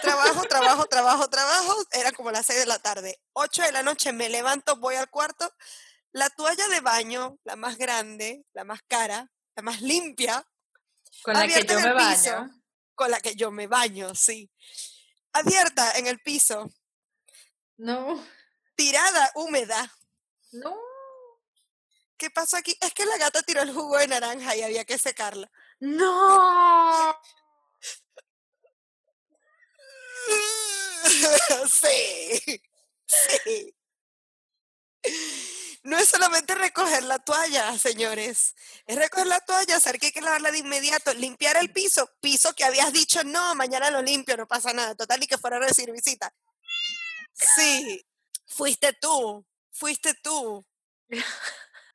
Trabajo, 0.01 0.43
trabajo, 0.43 0.85
trabajo, 0.85 1.29
trabajo. 1.29 1.85
Era 1.91 2.13
como 2.13 2.31
las 2.31 2.45
seis 2.45 2.59
de 2.59 2.65
la 2.65 2.79
tarde. 2.79 3.19
Ocho 3.33 3.61
de 3.61 3.73
la 3.73 3.83
noche 3.83 4.13
me 4.13 4.29
levanto, 4.29 4.77
voy 4.77 4.95
al 4.95 5.09
cuarto. 5.09 5.53
La 6.13 6.29
toalla 6.29 6.65
de 6.69 6.79
baño, 6.79 7.37
la 7.43 7.57
más 7.57 7.77
grande, 7.77 8.45
la 8.53 8.63
más 8.63 8.79
cara, 8.87 9.29
la 9.55 9.63
más 9.63 9.81
limpia. 9.81 10.45
Con 11.23 11.33
la 11.33 11.47
que 11.47 11.65
yo 11.65 11.79
me 11.79 11.93
baño. 11.93 12.61
Con 12.93 13.11
la 13.11 13.19
que 13.19 13.35
yo 13.35 13.51
me 13.51 13.67
baño, 13.67 14.13
sí. 14.15 14.51
Abierta 15.33 15.93
en 15.97 16.07
el 16.07 16.19
piso. 16.19 16.69
No. 17.77 18.25
Tirada, 18.75 19.31
húmeda. 19.35 19.93
No. 20.51 20.77
¿Qué 22.17 22.29
pasó 22.29 22.57
aquí? 22.57 22.77
Es 22.79 22.93
que 22.93 23.05
la 23.05 23.17
gata 23.17 23.41
tiró 23.41 23.61
el 23.61 23.73
jugo 23.73 23.97
de 23.97 24.07
naranja 24.07 24.55
y 24.55 24.61
había 24.61 24.85
que 24.85 24.97
secarla. 24.97 25.51
No. 25.79 27.15
sí. 31.69 32.61
Sí 33.05 33.75
no 35.85 35.99
es 35.99 36.09
solamente 36.09 36.55
recoger 36.55 37.03
la 37.03 37.19
toalla, 37.19 37.77
señores. 37.77 38.55
Es 38.87 38.95
recoger 38.95 39.27
la 39.27 39.39
toalla, 39.39 39.79
saber 39.79 39.99
que 39.99 40.07
hay 40.07 40.11
que 40.11 40.21
lavarla 40.21 40.51
de 40.51 40.57
inmediato, 40.57 41.13
limpiar 41.13 41.57
el 41.57 41.71
piso, 41.71 42.09
piso 42.19 42.53
que 42.55 42.63
habías 42.63 42.91
dicho, 42.91 43.23
no, 43.23 43.53
mañana 43.53 43.91
lo 43.91 44.01
limpio, 44.01 44.35
no 44.35 44.47
pasa 44.47 44.73
nada. 44.73 44.95
Total, 44.95 45.21
y 45.21 45.27
que 45.27 45.37
fuera 45.37 45.57
a 45.57 45.59
recibir 45.59 45.91
visita. 45.91 46.33
Sí, 47.33 48.03
fuiste 48.47 48.93
tú, 48.93 49.45
fuiste 49.71 50.15
tú. 50.15 50.65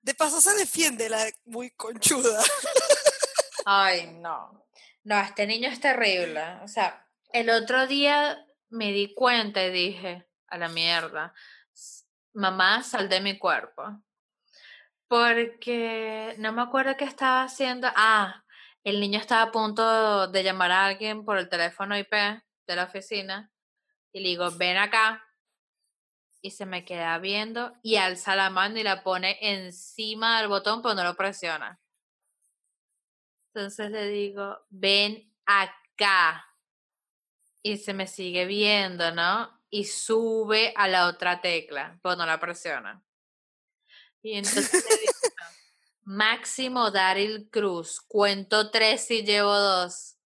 De 0.02 0.14
paso 0.14 0.40
se 0.40 0.54
defiende 0.54 1.08
la 1.08 1.28
muy 1.44 1.72
conchuda. 1.72 2.40
Ay, 3.66 4.06
no. 4.20 4.68
No, 5.02 5.20
este 5.20 5.48
niño 5.48 5.68
es 5.68 5.80
terrible. 5.80 6.60
O 6.62 6.68
sea, 6.68 7.08
el 7.32 7.50
otro 7.50 7.88
día 7.88 8.46
me 8.68 8.92
di 8.92 9.12
cuenta 9.14 9.64
y 9.64 9.72
dije, 9.72 10.28
a 10.46 10.58
la 10.58 10.68
mierda 10.68 11.34
mamá, 12.32 12.82
sal 12.82 13.08
de 13.08 13.20
mi 13.20 13.38
cuerpo. 13.38 14.02
Porque 15.08 16.34
no 16.38 16.52
me 16.52 16.62
acuerdo 16.62 16.96
qué 16.96 17.04
estaba 17.04 17.42
haciendo. 17.42 17.88
Ah, 17.96 18.44
El 18.84 19.00
niño 19.00 19.18
estaba 19.18 19.42
a 19.42 19.52
punto 19.52 20.28
de 20.28 20.42
llamar 20.42 20.70
a 20.72 20.86
alguien 20.86 21.24
por 21.24 21.36
el 21.38 21.48
teléfono 21.48 21.98
IP 21.98 22.12
de 22.12 22.76
la 22.76 22.84
oficina 22.84 23.50
y 24.12 24.20
le 24.20 24.28
digo, 24.30 24.50
ven 24.56 24.76
acá. 24.76 25.22
Y 26.42 26.52
se 26.52 26.64
me 26.64 26.84
queda 26.84 27.18
viendo 27.18 27.72
y 27.82 27.96
alza 27.96 28.34
la 28.34 28.48
mano 28.48 28.78
y 28.78 28.82
la 28.82 29.02
pone 29.02 29.36
encima 29.40 30.38
del 30.38 30.48
botón, 30.48 30.80
pero 30.80 30.94
no 30.94 31.04
lo 31.04 31.14
presiona. 31.16 31.78
Entonces 33.52 33.90
le 33.90 34.08
digo, 34.08 34.58
ven 34.70 35.30
acá. 35.44 36.46
Y 37.62 37.76
se 37.76 37.92
me 37.92 38.06
sigue 38.06 38.46
viendo, 38.46 39.12
¿no? 39.12 39.59
Y 39.70 39.84
sube 39.84 40.72
a 40.76 40.88
la 40.88 41.06
otra 41.06 41.40
tecla, 41.40 41.98
pero 42.02 42.16
no 42.16 42.26
la 42.26 42.40
presiona. 42.40 43.02
Y 44.22 44.34
entonces 44.34 44.72
digo, 44.72 45.12
Máximo 46.02 46.90
Daryl 46.90 47.48
Cruz, 47.50 48.00
cuento 48.00 48.70
tres 48.70 49.10
y 49.10 49.22
llevo 49.22 49.56
dos. 49.56 50.16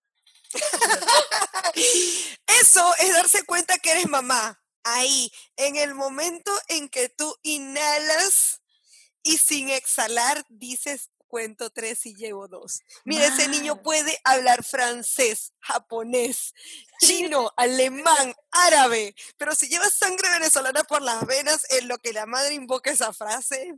Eso 2.47 2.95
es 2.99 3.13
darse 3.13 3.45
cuenta 3.45 3.79
que 3.79 3.91
eres 3.91 4.09
mamá. 4.09 4.61
Ahí, 4.83 5.31
en 5.57 5.77
el 5.77 5.95
momento 5.95 6.53
en 6.69 6.89
que 6.89 7.09
tú 7.09 7.37
inhalas 7.43 8.63
y 9.23 9.39
sin 9.39 9.71
exhalar 9.71 10.45
dices 10.49 11.11
cuento 11.35 11.69
tres 11.69 12.07
y 12.07 12.15
llevo 12.15 12.47
dos. 12.47 12.81
Mira, 13.05 13.27
ese 13.27 13.49
niño 13.49 13.83
puede 13.83 14.21
hablar 14.23 14.63
francés, 14.63 15.53
japonés, 15.59 16.55
chino, 17.01 17.51
alemán, 17.57 18.33
árabe, 18.53 19.17
pero 19.37 19.53
si 19.57 19.69
lleva 19.69 19.91
sangre 19.91 20.31
venezolana 20.31 20.85
por 20.85 21.03
las 21.03 21.27
venas, 21.27 21.67
en 21.73 21.89
lo 21.89 21.99
que 21.99 22.13
la 22.13 22.25
madre 22.25 22.55
invoca 22.55 22.93
esa 22.93 23.13
frase, 23.13 23.75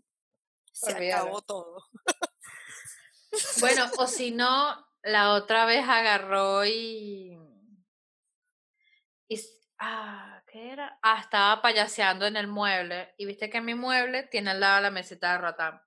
se 0.71 0.93
Olvídalo. 0.93 1.23
acabó 1.23 1.41
todo. 1.41 1.83
Bueno, 3.61 3.91
o 3.97 4.07
si 4.07 4.33
no, 4.33 4.87
la 5.03 5.33
otra 5.33 5.65
vez 5.65 5.89
agarró 5.89 6.67
y. 6.67 7.39
ah, 9.79 10.43
¿qué 10.47 10.73
era? 10.73 10.99
Ah, 11.03 11.21
estaba 11.23 11.63
payaseando 11.63 12.27
en 12.27 12.37
el 12.37 12.49
mueble. 12.49 13.15
Y 13.17 13.25
viste 13.25 13.49
que 13.49 13.63
mi 13.63 13.75
mueble 13.75 14.25
tiene 14.25 14.51
al 14.51 14.61
lado 14.61 14.83
la 14.83 14.91
mesita 14.91 15.33
de 15.33 15.39
ratán. 15.39 15.86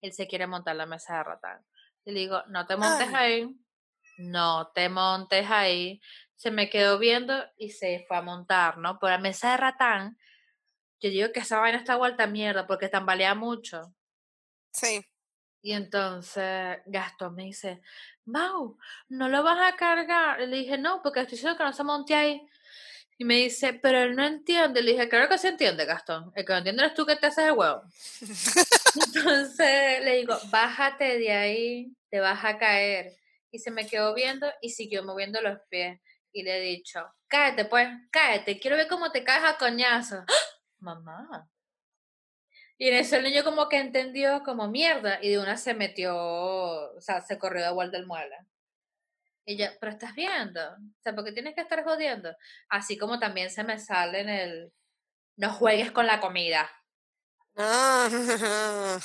Él 0.00 0.12
se 0.12 0.26
quiere 0.26 0.46
montar 0.46 0.76
la 0.76 0.86
mesa 0.86 1.18
de 1.18 1.24
ratán. 1.24 1.64
Y 2.04 2.12
le 2.12 2.20
digo, 2.20 2.42
no 2.48 2.66
te 2.66 2.76
montes 2.76 3.08
Ay. 3.08 3.14
ahí. 3.14 3.56
No 4.18 4.70
te 4.74 4.88
montes 4.88 5.50
ahí. 5.50 6.00
Se 6.34 6.50
me 6.50 6.70
quedó 6.70 6.98
viendo 6.98 7.44
y 7.56 7.70
se 7.70 8.04
fue 8.08 8.16
a 8.16 8.22
montar, 8.22 8.78
¿no? 8.78 8.98
Por 8.98 9.10
la 9.10 9.18
mesa 9.18 9.52
de 9.52 9.56
ratán. 9.56 10.18
Yo 11.00 11.10
digo 11.10 11.32
que 11.32 11.40
esa 11.40 11.60
vaina 11.60 11.78
está 11.78 11.96
vuelta 11.96 12.26
mierda 12.26 12.66
porque 12.66 12.88
tambalea 12.88 13.34
mucho. 13.34 13.94
Sí. 14.72 15.04
Y 15.62 15.72
entonces 15.72 16.78
Gastón 16.86 17.34
me 17.34 17.44
dice, 17.44 17.82
Mau, 18.28 18.76
¿no 19.08 19.28
lo 19.28 19.42
vas 19.42 19.72
a 19.72 19.76
cargar? 19.76 20.40
Y 20.42 20.46
le 20.46 20.58
dije, 20.58 20.76
no, 20.76 21.02
porque 21.02 21.20
estoy 21.20 21.36
diciendo 21.36 21.56
que 21.56 21.64
no 21.64 21.72
se 21.72 21.82
monte 21.82 22.14
ahí. 22.14 22.46
Y 23.16 23.24
me 23.24 23.36
dice, 23.36 23.72
pero 23.72 24.00
él 24.00 24.14
no 24.14 24.24
entiende. 24.24 24.82
Le 24.82 24.92
dije, 24.92 25.08
claro 25.08 25.28
que 25.28 25.38
se 25.38 25.48
entiende, 25.48 25.84
Gastón. 25.84 26.30
El 26.34 26.44
que 26.44 26.52
no 26.52 26.58
entiende 26.58 26.82
eres 26.84 26.94
tú 26.94 27.04
que 27.06 27.16
te 27.16 27.26
haces 27.26 27.46
el 27.46 27.52
huevo. 27.52 27.82
Entonces 28.94 30.04
le 30.04 30.16
digo, 30.16 30.36
bájate 30.50 31.18
de 31.18 31.32
ahí, 31.32 31.96
te 32.10 32.20
vas 32.20 32.44
a 32.44 32.58
caer. 32.58 33.12
Y 33.50 33.58
se 33.58 33.70
me 33.70 33.86
quedó 33.86 34.14
viendo 34.14 34.46
y 34.60 34.70
siguió 34.70 35.04
moviendo 35.04 35.40
los 35.40 35.58
pies. 35.68 36.00
Y 36.32 36.42
le 36.42 36.58
he 36.58 36.60
dicho, 36.60 37.00
cállate 37.26 37.64
pues, 37.64 37.88
cállate, 38.10 38.58
quiero 38.58 38.76
ver 38.76 38.88
cómo 38.88 39.10
te 39.10 39.24
caes 39.24 39.44
a 39.44 39.56
coñazo. 39.58 40.24
Mamá. 40.78 41.48
Y 42.80 42.88
en 42.88 42.94
eso 42.94 43.16
el 43.16 43.24
niño 43.24 43.42
como 43.42 43.68
que 43.68 43.78
entendió 43.78 44.42
como 44.44 44.68
mierda 44.68 45.18
y 45.20 45.30
de 45.30 45.38
una 45.40 45.56
se 45.56 45.74
metió, 45.74 46.14
o 46.16 47.00
sea, 47.00 47.20
se 47.20 47.38
corrió 47.38 47.64
de 47.64 47.72
vuelta 47.72 47.98
el 47.98 48.06
mueble. 48.06 48.36
Y 49.44 49.56
yo, 49.56 49.66
pero 49.80 49.92
estás 49.92 50.14
viendo, 50.14 50.60
o 50.60 51.02
sea, 51.02 51.14
porque 51.14 51.32
tienes 51.32 51.54
que 51.54 51.62
estar 51.62 51.82
jodiendo. 51.82 52.30
Así 52.68 52.96
como 52.96 53.18
también 53.18 53.50
se 53.50 53.64
me 53.64 53.78
sale 53.78 54.20
en 54.20 54.28
el, 54.28 54.72
no 55.36 55.52
juegues 55.52 55.90
con 55.90 56.06
la 56.06 56.20
comida. 56.20 56.70
Ah, 57.60 58.98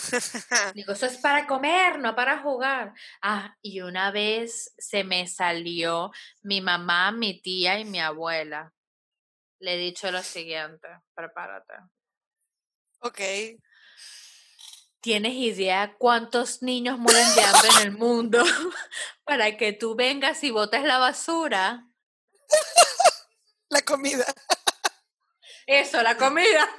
Digo, 0.76 0.94
eso 0.94 1.08
es 1.08 1.18
para 1.18 1.48
comer, 1.48 1.98
no 1.98 2.16
para 2.16 2.38
jugar. 2.44 2.94
Ah, 3.22 3.58
y 3.64 3.82
una 3.82 4.12
vez 4.12 4.76
se 4.78 5.04
me 5.04 5.26
salió 5.28 6.12
mi 6.44 6.62
mamá, 6.62 7.12
mi 7.12 7.42
tía 7.42 7.80
y 7.80 7.86
mi 7.86 8.00
abuela. 8.00 8.72
Le 9.60 9.74
he 9.74 9.78
dicho 9.78 10.12
lo 10.12 10.22
siguiente, 10.22 10.88
prepárate. 11.16 11.74
ok. 13.00 13.20
¿Tienes 15.02 15.34
idea 15.34 15.96
cuántos 15.98 16.62
niños 16.62 16.98
mueren 17.00 17.36
de 17.36 17.42
hambre 17.44 17.70
en 17.82 17.88
el 17.88 17.92
mundo 17.98 18.44
para 19.26 19.58
que 19.58 19.74
tú 19.74 19.96
vengas 19.96 20.44
y 20.44 20.52
botes 20.52 20.84
la 20.84 21.00
basura? 21.00 21.88
La 23.70 23.82
comida. 23.82 24.26
Eso, 25.66 26.02
la 26.04 26.16
comida. 26.16 26.70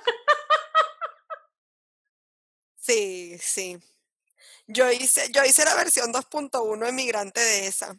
Sí, 2.84 3.38
sí. 3.40 3.78
Yo 4.66 4.90
hice, 4.92 5.30
yo 5.32 5.42
hice 5.44 5.64
la 5.64 5.74
versión 5.74 6.12
2.1 6.12 6.86
emigrante 6.88 7.40
de 7.40 7.66
esa, 7.66 7.96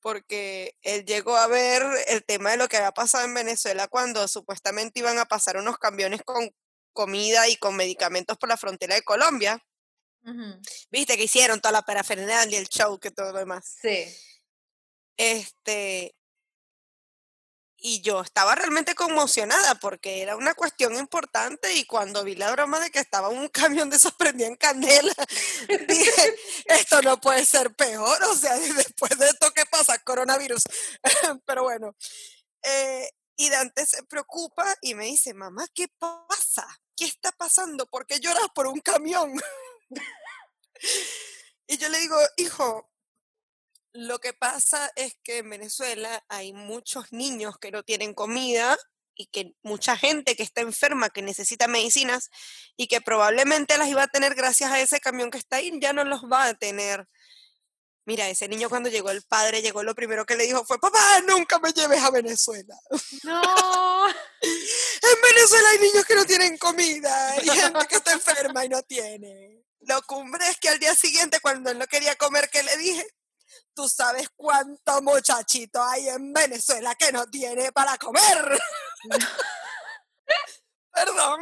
porque 0.00 0.76
él 0.82 1.04
llegó 1.04 1.36
a 1.36 1.48
ver 1.48 1.82
el 2.08 2.24
tema 2.24 2.52
de 2.52 2.56
lo 2.56 2.68
que 2.68 2.76
había 2.76 2.92
pasado 2.92 3.24
en 3.24 3.34
Venezuela 3.34 3.88
cuando 3.88 4.28
supuestamente 4.28 5.00
iban 5.00 5.18
a 5.18 5.24
pasar 5.24 5.56
unos 5.56 5.78
camiones 5.78 6.22
con 6.24 6.48
comida 6.92 7.48
y 7.48 7.56
con 7.56 7.74
medicamentos 7.74 8.38
por 8.38 8.48
la 8.48 8.56
frontera 8.56 8.94
de 8.94 9.02
Colombia. 9.02 9.60
Viste 10.90 11.16
que 11.16 11.24
hicieron 11.24 11.60
toda 11.60 11.72
la 11.72 11.82
parafernalia, 11.82 12.58
el 12.58 12.68
show, 12.68 12.98
que 12.98 13.10
todo 13.10 13.32
lo 13.32 13.40
demás. 13.40 13.76
Sí. 13.82 14.06
Este, 15.16 16.14
y 17.86 18.00
yo 18.00 18.22
estaba 18.22 18.54
realmente 18.54 18.94
conmocionada 18.94 19.74
porque 19.74 20.22
era 20.22 20.36
una 20.36 20.54
cuestión 20.54 20.96
importante 20.96 21.74
y 21.74 21.84
cuando 21.84 22.24
vi 22.24 22.34
la 22.34 22.50
broma 22.50 22.80
de 22.80 22.90
que 22.90 22.98
estaba 22.98 23.28
un 23.28 23.48
camión 23.50 23.90
de 23.90 23.96
esos 23.96 24.14
prendido 24.14 24.48
en 24.48 24.56
candela, 24.56 25.12
dije, 25.88 26.36
esto 26.64 27.02
no 27.02 27.20
puede 27.20 27.44
ser 27.44 27.74
peor, 27.74 28.24
o 28.24 28.34
sea, 28.36 28.54
después 28.58 29.18
de 29.18 29.26
esto 29.26 29.52
que 29.52 29.66
pasa, 29.66 29.98
coronavirus. 29.98 30.62
Pero 31.44 31.64
bueno, 31.64 31.94
eh, 32.62 33.06
y 33.36 33.50
Dante 33.50 33.84
se 33.84 34.02
preocupa 34.04 34.64
y 34.80 34.94
me 34.94 35.04
dice, 35.04 35.34
mamá, 35.34 35.66
¿qué 35.74 35.86
pasa? 35.98 36.66
¿Qué 36.96 37.04
está 37.04 37.32
pasando? 37.32 37.84
¿Por 37.84 38.06
qué 38.06 38.18
lloras 38.18 38.48
por 38.54 38.66
un 38.66 38.80
camión? 38.80 39.34
y 41.66 41.76
yo 41.76 41.90
le 41.90 42.00
digo, 42.00 42.16
hijo, 42.38 42.93
lo 43.94 44.18
que 44.18 44.32
pasa 44.32 44.92
es 44.96 45.16
que 45.22 45.38
en 45.38 45.50
Venezuela 45.50 46.24
hay 46.28 46.52
muchos 46.52 47.12
niños 47.12 47.58
que 47.58 47.70
no 47.70 47.84
tienen 47.84 48.12
comida 48.12 48.76
y 49.14 49.26
que 49.26 49.54
mucha 49.62 49.96
gente 49.96 50.34
que 50.34 50.42
está 50.42 50.62
enferma, 50.62 51.10
que 51.10 51.22
necesita 51.22 51.68
medicinas 51.68 52.28
y 52.76 52.88
que 52.88 53.00
probablemente 53.00 53.78
las 53.78 53.88
iba 53.88 54.02
a 54.02 54.08
tener 54.08 54.34
gracias 54.34 54.72
a 54.72 54.80
ese 54.80 54.98
camión 54.98 55.30
que 55.30 55.38
está 55.38 55.56
ahí, 55.56 55.72
ya 55.80 55.92
no 55.92 56.02
los 56.02 56.24
va 56.24 56.46
a 56.46 56.54
tener. 56.54 57.06
Mira, 58.04 58.28
ese 58.28 58.48
niño 58.48 58.68
cuando 58.68 58.90
llegó 58.90 59.10
el 59.10 59.22
padre, 59.22 59.62
llegó 59.62 59.84
lo 59.84 59.94
primero 59.94 60.26
que 60.26 60.34
le 60.34 60.44
dijo 60.44 60.64
fue, 60.66 60.80
papá, 60.80 61.20
nunca 61.28 61.60
me 61.60 61.72
lleves 61.72 62.02
a 62.02 62.10
Venezuela. 62.10 62.76
No. 63.22 64.08
En 64.44 65.22
Venezuela 65.22 65.68
hay 65.70 65.78
niños 65.78 66.04
que 66.04 66.14
no 66.14 66.24
tienen 66.24 66.58
comida 66.58 67.36
y 67.42 67.48
gente 67.48 67.86
que 67.88 67.96
está 67.96 68.12
enferma 68.12 68.64
y 68.64 68.68
no 68.68 68.82
tiene. 68.82 69.62
Lo 69.80 70.02
cumbre 70.02 70.48
es 70.48 70.58
que 70.58 70.68
al 70.68 70.78
día 70.78 70.94
siguiente, 70.94 71.40
cuando 71.40 71.70
él 71.70 71.78
no 71.78 71.86
quería 71.86 72.14
comer, 72.16 72.48
¿qué 72.50 72.62
le 72.62 72.76
dije? 72.76 73.06
Tú 73.74 73.88
sabes 73.88 74.28
cuánto 74.36 75.02
muchachito 75.02 75.82
hay 75.82 76.08
en 76.08 76.32
Venezuela 76.32 76.94
que 76.94 77.10
no 77.10 77.26
tiene 77.26 77.72
para 77.72 77.98
comer. 77.98 78.58
Perdón. 80.92 81.40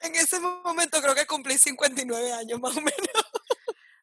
en 0.00 0.14
ese 0.14 0.38
momento 0.38 1.02
creo 1.02 1.14
que 1.16 1.26
cumplí 1.26 1.58
59 1.58 2.32
años 2.32 2.60
más 2.60 2.76
o 2.76 2.80
menos. 2.80 2.94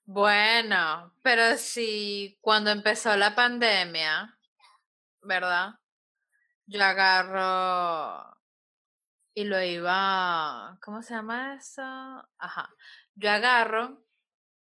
Bueno, 0.03 1.15
pero 1.23 1.57
si 1.57 2.37
cuando 2.41 2.71
empezó 2.71 3.15
la 3.15 3.33
pandemia, 3.33 4.37
¿verdad? 5.21 5.75
Yo 6.65 6.83
agarro 6.83 8.37
y 9.33 9.45
lo 9.45 9.61
iba, 9.61 10.77
¿cómo 10.81 11.01
se 11.01 11.13
llama 11.13 11.55
eso? 11.55 11.81
Ajá. 11.81 12.75
Yo 13.15 13.31
agarro 13.31 14.03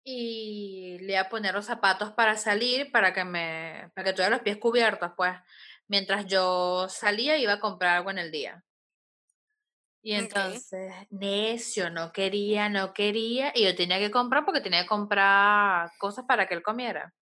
y 0.10 0.99
le 0.99 1.14
iba 1.14 1.22
a 1.24 1.28
poner 1.30 1.53
los 1.53 1.66
zapatos 1.66 2.14
para 2.14 2.38
salir, 2.38 2.93
para 2.93 3.14
que 3.14 3.26
me, 3.26 3.91
para 3.93 4.05
que 4.05 4.14
tuviera 4.14 4.30
los 4.30 4.41
pies 4.41 4.55
cubiertos, 4.55 5.12
pues. 5.18 5.34
Mientras 5.89 6.26
yo 6.26 6.88
salía, 6.88 7.38
iba 7.38 7.53
a 7.53 7.60
comprar 7.60 7.97
algo 7.97 8.12
en 8.12 8.20
el 8.20 8.32
día. 8.32 8.64
Y 10.01 10.14
entonces, 10.14 10.93
necio, 11.10 11.89
no 11.89 12.14
quería, 12.14 12.70
no 12.70 12.93
quería, 12.93 13.51
y 13.53 13.66
yo 13.66 13.76
tenía 13.76 13.99
que 13.99 14.10
comprar 14.10 14.45
porque 14.45 14.62
tenía 14.62 14.84
que 14.84 14.88
comprar 14.88 15.91
cosas 15.99 16.24
para 16.26 16.47
que 16.47 16.53
él 16.53 16.64
comiera. 16.64 17.14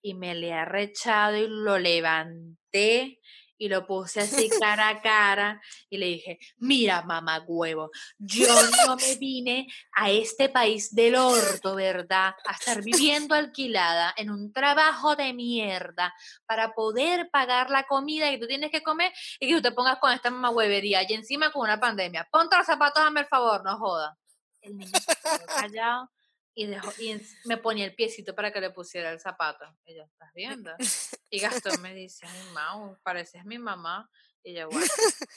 Y 0.00 0.14
me 0.14 0.34
le 0.34 0.48
he 0.48 0.54
arrechado 0.54 1.36
y 1.36 1.46
lo 1.46 1.78
levanté 1.78 3.18
y 3.58 3.68
lo 3.68 3.86
puse 3.86 4.20
así 4.20 4.48
cara 4.60 4.88
a 4.88 5.02
cara 5.02 5.60
y 5.90 5.98
le 5.98 6.06
dije, 6.06 6.38
mira 6.58 7.02
mamá 7.02 7.44
huevo, 7.46 7.90
yo 8.18 8.54
no 8.86 8.96
me 8.96 9.16
vine 9.16 9.66
a 9.92 10.10
este 10.10 10.48
país 10.48 10.94
del 10.94 11.16
orto, 11.16 11.74
¿verdad? 11.74 12.34
A 12.46 12.52
estar 12.52 12.82
viviendo 12.82 13.34
alquilada 13.34 14.14
en 14.16 14.30
un 14.30 14.52
trabajo 14.52 15.16
de 15.16 15.34
mierda 15.34 16.14
para 16.46 16.72
poder 16.72 17.28
pagar 17.30 17.70
la 17.70 17.82
comida 17.84 18.30
que 18.30 18.38
tú 18.38 18.46
tienes 18.46 18.70
que 18.70 18.82
comer 18.82 19.12
y 19.40 19.48
que 19.48 19.56
tú 19.56 19.62
te 19.62 19.72
pongas 19.72 19.98
con 19.98 20.12
esta 20.12 20.30
mamá 20.30 20.50
huevería 20.50 21.02
y 21.08 21.12
encima 21.12 21.50
con 21.50 21.62
una 21.62 21.80
pandemia. 21.80 22.28
Ponte 22.30 22.56
los 22.56 22.66
zapatos, 22.66 23.02
dame 23.02 23.20
el 23.20 23.26
favor, 23.26 23.64
no 23.64 23.76
joda. 23.76 24.16
El 24.60 24.76
niño 24.76 24.92
se 24.98 25.16
quedó 25.16 25.46
callado 25.46 26.10
y, 26.58 26.66
dejó, 26.66 26.92
y 26.98 27.20
me 27.44 27.56
ponía 27.56 27.84
el 27.84 27.94
piecito 27.94 28.34
para 28.34 28.52
que 28.52 28.60
le 28.60 28.70
pusiera 28.70 29.12
el 29.12 29.20
zapato. 29.20 29.64
Yo, 29.86 30.02
¿estás 30.02 30.32
viendo? 30.34 30.72
Y 31.30 31.40
Gastón 31.40 31.82
me 31.82 31.94
dice, 31.94 32.26
ay, 32.26 32.42
Mau, 32.52 32.96
pareces 33.02 33.44
mi 33.44 33.58
mamá. 33.58 34.10
Y 34.42 34.54
yo, 34.54 34.68
bueno, 34.68 34.86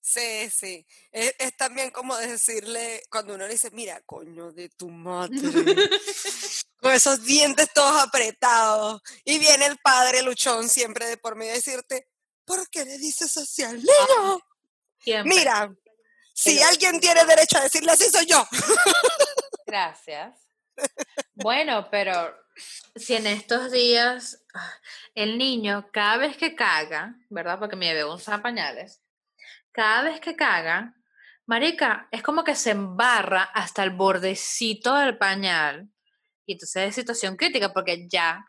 Sí, 0.00 0.48
sí. 0.50 0.86
Es, 1.10 1.34
es 1.38 1.56
también 1.56 1.90
como 1.90 2.16
decirle, 2.16 3.02
cuando 3.10 3.34
uno 3.34 3.46
le 3.46 3.52
dice, 3.52 3.70
mira, 3.72 4.00
coño 4.06 4.52
de 4.52 4.68
tu 4.70 4.88
madre. 4.88 5.36
Con 6.76 6.92
esos 6.92 7.22
dientes 7.24 7.72
todos 7.74 8.02
apretados. 8.02 9.02
Y 9.24 9.38
viene 9.38 9.66
el 9.66 9.78
padre 9.78 10.22
luchón 10.22 10.68
siempre 10.68 11.06
de 11.06 11.18
por 11.18 11.36
medio 11.36 11.52
a 11.52 11.56
decirte, 11.56 12.08
¿por 12.46 12.70
qué 12.70 12.84
le 12.84 12.98
dices 12.98 13.36
así 13.36 13.62
al 13.62 13.76
niño? 13.76 15.24
Mira, 15.24 15.74
si 16.34 16.60
alguien 16.62 16.98
tiene 16.98 17.24
derecho 17.24 17.58
a 17.58 17.62
decirle 17.62 17.92
así, 17.92 18.04
soy 18.10 18.26
yo. 18.26 18.46
Gracias. 19.72 20.50
Bueno, 21.34 21.88
pero 21.90 22.36
si 22.94 23.14
en 23.14 23.26
estos 23.26 23.72
días 23.72 24.44
ah, 24.54 24.74
el 25.14 25.38
niño, 25.38 25.88
cada 25.90 26.18
vez 26.18 26.36
que 26.36 26.54
caga, 26.54 27.16
¿verdad? 27.30 27.58
Porque 27.58 27.74
mi 27.74 27.88
bebé 27.88 28.04
usa 28.04 28.42
pañales, 28.42 29.02
cada 29.72 30.02
vez 30.02 30.20
que 30.20 30.36
caga, 30.36 30.94
marica, 31.46 32.06
es 32.12 32.22
como 32.22 32.44
que 32.44 32.54
se 32.54 32.72
embarra 32.72 33.44
hasta 33.44 33.82
el 33.82 33.90
bordecito 33.90 34.94
del 34.94 35.16
pañal. 35.16 35.88
Y 36.44 36.52
entonces 36.52 36.90
es 36.90 36.94
situación 36.94 37.36
crítica 37.36 37.72
porque 37.72 38.06
ya, 38.08 38.44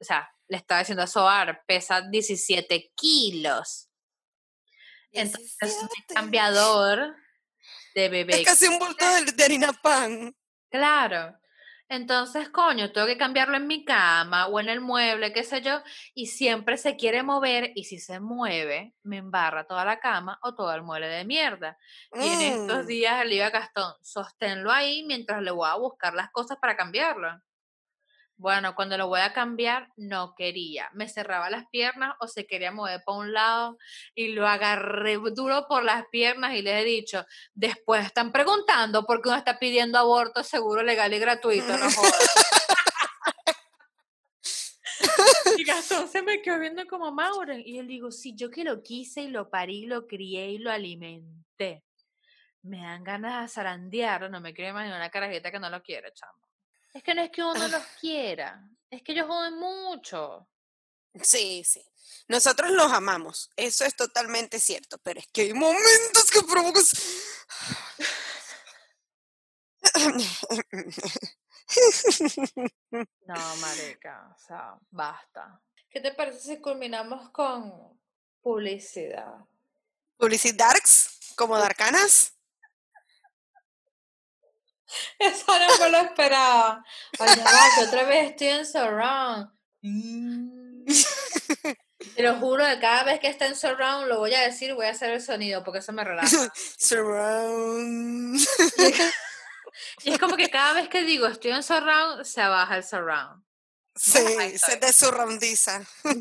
o 0.00 0.04
sea, 0.04 0.32
le 0.46 0.56
estaba 0.56 0.78
diciendo 0.78 1.02
a 1.02 1.08
Soar, 1.08 1.64
pesa 1.66 2.02
17 2.02 2.92
kilos. 2.94 3.90
Entonces, 5.10 5.56
mi 5.60 5.68
17. 5.68 6.14
cambiador 6.14 7.16
de 7.96 8.08
bebé 8.08 8.40
Es 8.40 8.46
casi 8.46 8.68
un 8.68 8.78
bulto 8.78 9.04
de, 9.04 9.32
de 9.32 9.44
harina 9.44 9.72
pan. 9.72 10.32
Claro. 10.70 11.36
Entonces, 11.88 12.48
coño, 12.50 12.92
tengo 12.92 13.06
que 13.08 13.18
cambiarlo 13.18 13.56
en 13.56 13.66
mi 13.66 13.84
cama 13.84 14.46
o 14.46 14.60
en 14.60 14.68
el 14.68 14.80
mueble, 14.80 15.32
qué 15.32 15.42
sé 15.42 15.60
yo, 15.60 15.82
y 16.14 16.26
siempre 16.26 16.76
se 16.76 16.94
quiere 16.96 17.24
mover 17.24 17.72
y 17.74 17.84
si 17.84 17.98
se 17.98 18.20
mueve, 18.20 18.94
me 19.02 19.16
embarra 19.16 19.66
toda 19.66 19.84
la 19.84 19.98
cama 19.98 20.38
o 20.42 20.54
todo 20.54 20.72
el 20.72 20.82
mueble 20.82 21.08
de 21.08 21.24
mierda. 21.24 21.76
Y 22.16 22.28
en 22.30 22.40
estos 22.42 22.86
Mm. 22.86 22.86
días 22.86 23.24
le 23.24 23.30
digo 23.34 23.44
a 23.46 23.50
Gastón, 23.50 23.94
sosténlo 24.02 24.70
ahí 24.70 25.02
mientras 25.04 25.42
le 25.42 25.50
voy 25.50 25.68
a 25.68 25.74
buscar 25.76 26.14
las 26.14 26.30
cosas 26.30 26.58
para 26.60 26.76
cambiarlo. 26.76 27.28
Bueno, 28.40 28.74
cuando 28.74 28.96
lo 28.96 29.06
voy 29.06 29.20
a 29.20 29.34
cambiar, 29.34 29.92
no 29.98 30.34
quería. 30.34 30.88
Me 30.94 31.10
cerraba 31.10 31.50
las 31.50 31.66
piernas 31.66 32.14
o 32.20 32.26
se 32.26 32.46
quería 32.46 32.72
mover 32.72 33.02
para 33.04 33.18
un 33.18 33.34
lado 33.34 33.76
y 34.14 34.28
lo 34.28 34.48
agarré 34.48 35.18
duro 35.34 35.66
por 35.68 35.84
las 35.84 36.06
piernas 36.10 36.54
y 36.54 36.62
les 36.62 36.80
he 36.80 36.84
dicho, 36.86 37.26
después 37.52 38.06
están 38.06 38.32
preguntando 38.32 39.04
por 39.04 39.20
qué 39.20 39.28
uno 39.28 39.36
está 39.36 39.58
pidiendo 39.58 39.98
aborto 39.98 40.42
seguro, 40.42 40.82
legal 40.82 41.12
y 41.12 41.18
gratuito, 41.18 41.76
no 41.76 41.86
y 45.58 45.64
Gastón 45.64 46.08
se 46.08 46.22
me 46.22 46.40
quedó 46.40 46.58
viendo 46.58 46.86
como 46.86 47.12
Mauren. 47.12 47.60
Y 47.60 47.82
le 47.82 47.84
digo, 47.88 48.10
sí, 48.10 48.34
yo 48.34 48.50
que 48.50 48.64
lo 48.64 48.82
quise 48.82 49.20
y 49.20 49.28
lo 49.28 49.50
parí, 49.50 49.84
lo 49.84 50.06
crié 50.06 50.52
y 50.52 50.56
lo 50.56 50.70
alimenté. 50.70 51.84
Me 52.62 52.78
dan 52.78 53.04
ganas 53.04 53.42
de 53.42 53.48
zarandear, 53.48 54.30
no 54.30 54.40
me 54.40 54.54
quiero 54.54 54.70
imaginar 54.70 54.96
una 54.96 55.10
carajita 55.10 55.50
que 55.50 55.60
no 55.60 55.68
lo 55.68 55.82
quiere, 55.82 56.10
chamo. 56.14 56.49
Es 56.92 57.02
que 57.02 57.14
no 57.14 57.22
es 57.22 57.30
que 57.30 57.42
uno 57.42 57.68
los 57.68 57.82
quiera, 58.00 58.68
es 58.90 59.02
que 59.02 59.12
ellos 59.12 59.26
joden 59.26 59.58
mucho. 59.58 60.48
Sí, 61.22 61.62
sí. 61.64 61.84
Nosotros 62.28 62.70
los 62.70 62.92
amamos, 62.92 63.50
eso 63.56 63.84
es 63.84 63.96
totalmente 63.96 64.60
cierto, 64.60 64.98
pero 64.98 65.20
es 65.20 65.26
que 65.32 65.42
hay 65.42 65.52
momentos 65.52 66.30
que 66.30 66.42
provocas... 66.42 66.92
No, 73.26 73.56
marica, 73.56 74.34
o 74.34 74.38
sea, 74.38 74.76
basta. 74.90 75.62
¿Qué 75.88 76.00
te 76.00 76.12
parece 76.12 76.40
si 76.40 76.60
culminamos 76.60 77.30
con 77.30 78.00
publicidad? 78.40 79.46
Publicity 80.16 80.56
Darks, 80.56 81.34
como 81.36 81.56
Darkanas. 81.56 82.34
Eso 85.18 85.44
no 85.46 85.78
me 85.78 85.90
lo 85.90 85.98
esperaba. 85.98 86.84
Oye, 87.18 87.36
va, 87.36 87.82
otra 87.86 88.04
vez 88.04 88.30
estoy 88.30 88.48
en 88.48 88.66
Surround. 88.66 89.50
Mm. 89.82 90.84
Te 92.16 92.22
lo 92.22 92.36
juro 92.36 92.64
que 92.66 92.80
cada 92.80 93.04
vez 93.04 93.20
que 93.20 93.28
esté 93.28 93.46
en 93.46 93.56
Surround 93.56 94.08
lo 94.08 94.18
voy 94.18 94.34
a 94.34 94.40
decir, 94.40 94.74
voy 94.74 94.86
a 94.86 94.90
hacer 94.90 95.10
el 95.10 95.22
sonido 95.22 95.62
porque 95.64 95.80
eso 95.80 95.92
me 95.92 96.04
relaja. 96.04 96.28
Surround. 96.78 98.40
Y 100.02 100.12
es 100.12 100.18
como 100.18 100.36
que 100.36 100.50
cada 100.50 100.72
vez 100.74 100.88
que 100.88 101.02
digo 101.04 101.26
estoy 101.26 101.52
en 101.52 101.62
Surround, 101.62 102.24
se 102.24 102.40
baja 102.42 102.76
el 102.76 102.84
Surround. 102.84 103.44
Sí, 103.94 104.18
ahí 104.18 104.58
se 104.58 104.74
estoy. 104.74 104.80
te 104.80 104.92
surroundiza. 104.92 105.82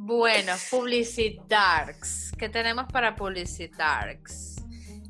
Bueno, 0.00 0.54
Publicidarks. 0.70 2.27
¿Qué 2.38 2.48
tenemos 2.48 2.86
para 2.92 3.16
Publicidarks? 3.16 4.62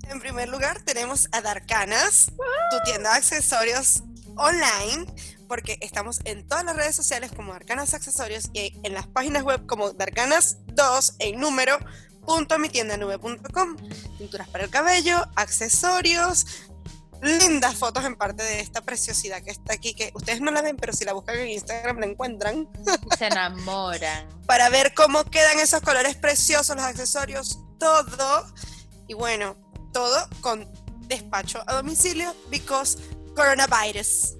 En 0.08 0.18
primer 0.18 0.48
lugar, 0.48 0.80
tenemos 0.80 1.28
a 1.32 1.42
Darkanas, 1.42 2.32
tu 2.70 2.90
tienda 2.90 3.10
de 3.10 3.18
accesorios 3.18 4.02
online, 4.36 5.04
porque 5.46 5.76
estamos 5.82 6.20
en 6.24 6.48
todas 6.48 6.64
las 6.64 6.74
redes 6.74 6.96
sociales 6.96 7.30
como 7.30 7.52
Darkanas 7.52 7.92
Accesorios 7.92 8.48
y 8.54 8.80
en 8.82 8.94
las 8.94 9.06
páginas 9.08 9.42
web 9.42 9.66
como 9.66 9.92
Darkanas2 9.92 11.16
en 11.18 11.38
número 11.38 11.78
punto 12.24 12.58
mitiendanube.com. 12.58 13.76
Pinturas 14.16 14.48
para 14.48 14.64
el 14.64 14.70
cabello, 14.70 15.26
accesorios, 15.36 16.46
lindas 17.22 17.74
fotos 17.76 18.04
en 18.04 18.16
parte 18.16 18.42
de 18.42 18.60
esta 18.60 18.80
preciosidad 18.82 19.42
que 19.42 19.50
está 19.50 19.74
aquí, 19.74 19.94
que 19.94 20.10
ustedes 20.14 20.40
no 20.40 20.50
la 20.50 20.62
ven, 20.62 20.76
pero 20.76 20.92
si 20.92 21.04
la 21.04 21.12
buscan 21.12 21.36
en 21.38 21.48
Instagram 21.48 21.98
la 21.98 22.06
encuentran, 22.06 22.68
Se 23.18 23.26
enamoran. 23.26 24.28
para 24.46 24.68
ver 24.68 24.94
cómo 24.94 25.24
quedan 25.24 25.58
esos 25.58 25.80
colores 25.80 26.16
preciosos, 26.16 26.76
los 26.76 26.84
accesorios, 26.84 27.58
todo. 27.78 28.46
Y 29.06 29.14
bueno, 29.14 29.56
todo 29.92 30.28
con 30.40 30.70
despacho 31.08 31.62
a 31.66 31.74
domicilio, 31.74 32.34
because 32.50 32.98
coronavirus. 33.34 34.34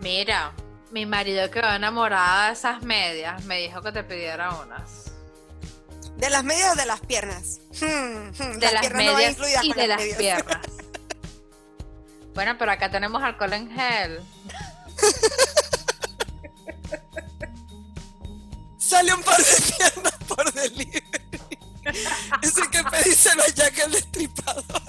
Mira, 0.00 0.52
mi 0.92 1.06
marido 1.06 1.50
quedó 1.50 1.70
enamorada 1.72 2.46
de 2.48 2.52
esas 2.52 2.82
medias. 2.82 3.44
Me 3.44 3.58
dijo 3.58 3.82
que 3.82 3.90
te 3.92 4.04
pidiera 4.04 4.54
unas. 4.54 5.12
¿De 6.16 6.30
las 6.30 6.42
medias 6.44 6.72
o 6.72 6.76
de 6.76 6.86
las 6.86 7.00
piernas? 7.00 7.60
Hmm, 7.80 8.28
hmm, 8.30 8.58
De 8.58 8.72
las, 8.72 8.80
piernas 8.80 9.04
no 9.04 9.12
medias 9.14 9.30
incluidas 9.32 9.64
y 9.64 9.68
con 9.68 9.76
de 9.78 9.86
las 9.88 9.98
medias. 9.98 10.18
piernas. 10.18 10.60
Bueno, 12.38 12.56
pero 12.56 12.70
acá 12.70 12.88
tenemos 12.88 13.20
alcohol 13.20 13.52
en 13.52 13.68
gel. 13.68 14.24
Sale 18.78 19.12
un 19.12 19.24
par 19.24 19.38
de 19.38 19.60
piernas 19.76 20.14
por 20.28 20.52
delivery. 20.52 21.02
Hay 21.84 22.68
que 22.70 22.84
pedírselo 22.84 23.42
a 23.42 23.48
Jack 23.48 23.78
el 23.80 23.90
destripador. 23.90 24.82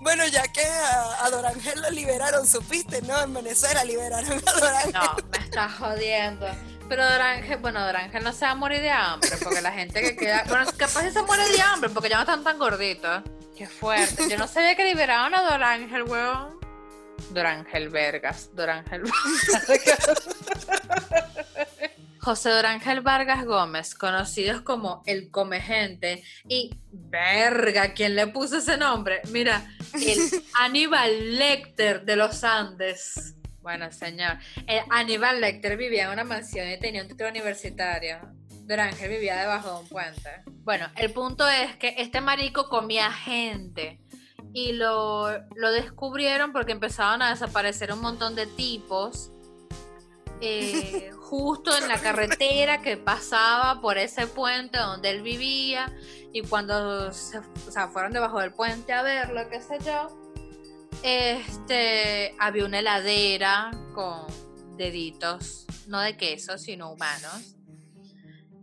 Bueno, 0.00 0.26
ya 0.26 0.42
que 0.48 0.62
a, 0.62 1.24
a 1.24 1.30
Dorangel 1.30 1.80
lo 1.80 1.90
liberaron, 1.92 2.46
supiste, 2.46 3.00
¿no? 3.00 3.22
En 3.22 3.32
Venezuela 3.32 3.84
liberaron 3.84 4.42
a 4.46 4.52
Dorangel. 4.52 4.92
No, 4.92 5.16
me 5.32 5.38
estás 5.38 5.72
jodiendo. 5.76 6.46
Pero 6.90 7.08
Dorángel, 7.08 7.56
bueno, 7.56 7.84
Dorángel 7.84 8.22
no 8.22 8.34
se 8.34 8.44
va 8.44 8.50
a 8.50 8.54
morir 8.54 8.82
de 8.82 8.90
hambre, 8.90 9.30
porque 9.42 9.62
la 9.62 9.72
gente 9.72 10.02
que 10.02 10.14
queda. 10.14 10.44
Bueno, 10.46 10.70
capaz 10.76 11.10
se 11.10 11.22
muere 11.22 11.48
de 11.48 11.62
hambre, 11.62 11.88
porque 11.88 12.10
ya 12.10 12.16
no 12.16 12.22
están 12.22 12.44
tan 12.44 12.58
gorditos. 12.58 13.22
Qué 13.56 13.66
fuerte. 13.66 14.28
Yo 14.28 14.36
no 14.36 14.46
sabía 14.46 14.74
que 14.74 14.84
liberaron 14.84 15.34
a 15.34 15.42
Dorángel, 15.42 16.02
weón. 16.02 16.60
Dorángel 17.30 17.88
Vergas. 17.88 18.50
Dorángel 18.54 19.02
Vargas. 19.02 20.28
José 22.20 22.50
Dorángel 22.50 23.02
Vargas 23.02 23.44
Gómez, 23.44 23.94
conocidos 23.94 24.60
como 24.62 25.02
el 25.06 25.30
Comegente, 25.30 26.24
y 26.48 26.74
verga, 26.90 27.94
¿quién 27.94 28.16
le 28.16 28.26
puso 28.26 28.58
ese 28.58 28.76
nombre? 28.76 29.22
Mira, 29.30 29.64
el 29.94 30.18
Aníbal 30.60 31.36
Lecter 31.36 32.04
de 32.04 32.16
los 32.16 32.42
Andes. 32.42 33.36
Bueno, 33.62 33.92
señor. 33.92 34.38
El 34.66 34.82
Aníbal 34.90 35.40
Lecter 35.40 35.76
vivía 35.76 36.06
en 36.06 36.10
una 36.10 36.24
mansión 36.24 36.68
y 36.68 36.80
tenía 36.80 37.02
un 37.02 37.08
título 37.08 37.30
universitario. 37.30 38.18
Dorángel 38.66 39.10
vivía 39.10 39.36
debajo 39.36 39.70
de 39.70 39.80
un 39.80 39.88
puente. 39.88 40.30
Bueno, 40.64 40.88
el 40.96 41.12
punto 41.12 41.46
es 41.48 41.76
que 41.76 41.94
este 41.98 42.20
marico 42.20 42.68
comía 42.68 43.12
gente 43.12 44.00
y 44.52 44.72
lo, 44.72 45.30
lo 45.54 45.70
descubrieron 45.70 46.52
porque 46.52 46.72
empezaban 46.72 47.22
a 47.22 47.30
desaparecer 47.30 47.92
un 47.92 48.00
montón 48.00 48.34
de 48.34 48.46
tipos 48.46 49.30
eh, 50.40 51.10
justo 51.20 51.76
en 51.76 51.88
la 51.88 51.98
carretera 52.00 52.82
que 52.82 52.96
pasaba 52.96 53.80
por 53.80 53.98
ese 53.98 54.26
puente 54.26 54.78
donde 54.78 55.10
él 55.10 55.22
vivía 55.22 55.94
y 56.32 56.42
cuando 56.42 57.12
se 57.12 57.38
o 57.38 57.70
sea, 57.70 57.88
fueron 57.88 58.12
debajo 58.12 58.40
del 58.40 58.52
puente 58.52 58.92
a 58.92 59.02
verlo, 59.02 59.48
qué 59.48 59.60
sé 59.60 59.78
yo, 59.84 60.08
este, 61.02 62.34
había 62.38 62.64
una 62.64 62.80
heladera 62.80 63.70
con 63.94 64.26
deditos, 64.76 65.66
no 65.86 66.00
de 66.00 66.16
queso, 66.16 66.58
sino 66.58 66.92
humanos. 66.92 67.55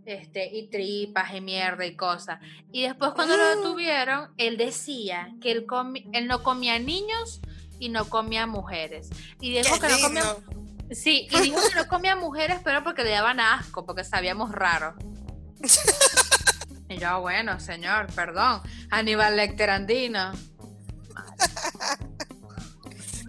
Este, 0.05 0.45
y 0.53 0.67
tripas 0.67 1.33
y 1.33 1.39
mierda 1.39 1.85
y 1.85 1.95
cosas. 1.95 2.39
Y 2.71 2.83
después 2.83 3.11
cuando 3.11 3.37
lo 3.37 3.55
detuvieron, 3.55 4.31
él 4.37 4.57
decía 4.57 5.29
que 5.41 5.51
él, 5.51 5.65
comi- 5.65 6.09
él 6.11 6.27
no 6.27 6.43
comía 6.43 6.77
niños 6.77 7.39
y 7.79 7.87
no 7.89 8.09
comía 8.09 8.45
mujeres. 8.45 9.09
Y 9.39 9.51
dijo 9.51 9.75
¡Qué 9.79 9.87
que 9.87 9.93
no 9.93 9.99
comía! 10.01 10.23
Sí, 10.91 11.27
y 11.31 11.41
dijo 11.41 11.57
que 11.69 11.75
no 11.75 11.87
comía 11.87 12.15
mujeres, 12.17 12.59
pero 12.63 12.83
porque 12.83 13.03
le 13.03 13.11
daban 13.11 13.39
asco, 13.39 13.85
porque 13.85 14.03
sabíamos 14.03 14.51
raro. 14.51 14.95
Y 16.89 16.97
yo, 16.97 17.21
bueno, 17.21 17.59
señor, 17.61 18.07
perdón. 18.13 18.61
Aníbal 18.91 19.37
Lecter 19.37 19.69
Andino. 19.69 20.33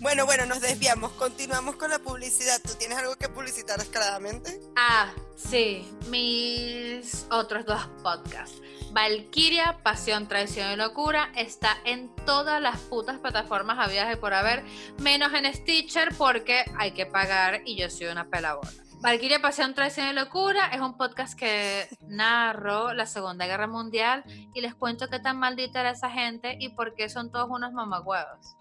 Bueno, 0.05 0.26
bueno, 0.26 0.44
nos 0.44 0.61
desviamos. 0.61 1.12
Continuamos 1.12 1.76
con 1.76 1.88
la 1.88 1.98
publicidad. 1.98 2.61
¿Tú 2.62 2.74
tienes 2.78 2.98
algo 2.98 3.16
que 3.16 3.30
publicitar 3.30 3.78
descaradamente? 3.78 4.61
Ah, 4.76 5.11
sí, 5.34 5.90
mis 6.11 7.26
otros 7.30 7.64
dos 7.64 7.86
podcasts. 8.02 8.61
Valkyria, 8.92 9.78
Pasión, 9.82 10.28
Traición 10.28 10.72
y 10.72 10.76
Locura 10.76 11.32
está 11.34 11.78
en 11.86 12.14
todas 12.26 12.61
las 12.61 12.80
putas 12.80 13.18
plataformas 13.18 13.78
habidas 13.78 14.12
y 14.12 14.16
por 14.16 14.34
haber, 14.34 14.62
menos 14.98 15.32
en 15.32 15.52
Stitcher 15.55 16.14
porque 16.18 16.66
hay 16.78 16.90
que 16.90 17.07
pagar 17.07 17.62
y 17.64 17.74
yo 17.74 17.88
soy 17.88 18.09
una 18.09 18.28
pelabona. 18.28 18.70
Valkyria, 19.00 19.40
Pasión, 19.40 19.72
Traición 19.72 20.09
y 20.09 20.12
Locura 20.12 20.66
es 20.66 20.82
un 20.82 20.98
podcast 20.98 21.32
que 21.32 21.88
narro 22.02 22.92
la 22.92 23.07
Segunda 23.07 23.46
Guerra 23.46 23.68
Mundial 23.68 24.22
y 24.52 24.61
les 24.61 24.74
cuento 24.74 25.09
qué 25.09 25.18
tan 25.18 25.38
maldita 25.38 25.80
era 25.80 25.92
esa 25.92 26.11
gente 26.11 26.59
y 26.61 26.68
por 26.74 26.94
qué 26.94 27.09
son 27.09 27.32
todos 27.32 27.48
unos 27.48 27.72
mamagüevos. 27.72 28.55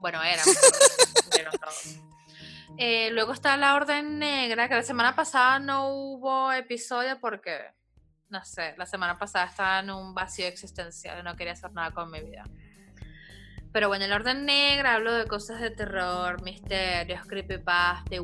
Bueno, 0.00 0.22
eran, 0.22 0.44
murieron 1.26 1.52
todos. 1.58 1.96
Eh, 2.78 3.10
luego 3.10 3.32
está 3.32 3.56
la 3.56 3.74
Orden 3.74 4.18
Negra, 4.18 4.68
que 4.68 4.74
la 4.74 4.82
semana 4.82 5.14
pasada 5.14 5.58
no 5.58 5.88
hubo 5.88 6.50
episodio 6.52 7.20
porque, 7.20 7.58
no 8.30 8.42
sé, 8.44 8.74
la 8.78 8.86
semana 8.86 9.18
pasada 9.18 9.44
estaba 9.46 9.80
en 9.80 9.90
un 9.90 10.14
vacío 10.14 10.46
existencial 10.46 11.20
y 11.20 11.22
no 11.22 11.36
quería 11.36 11.52
hacer 11.52 11.72
nada 11.72 11.90
con 11.90 12.10
mi 12.10 12.20
vida. 12.20 12.44
Pero 13.72 13.88
bueno, 13.88 14.04
en 14.04 14.10
la 14.10 14.16
Orden 14.16 14.46
Negra 14.46 14.94
hablo 14.94 15.12
de 15.12 15.26
cosas 15.26 15.60
de 15.60 15.70
terror, 15.70 16.42
misterios, 16.42 17.26
creepypasta 17.26 18.14
y 18.14 18.18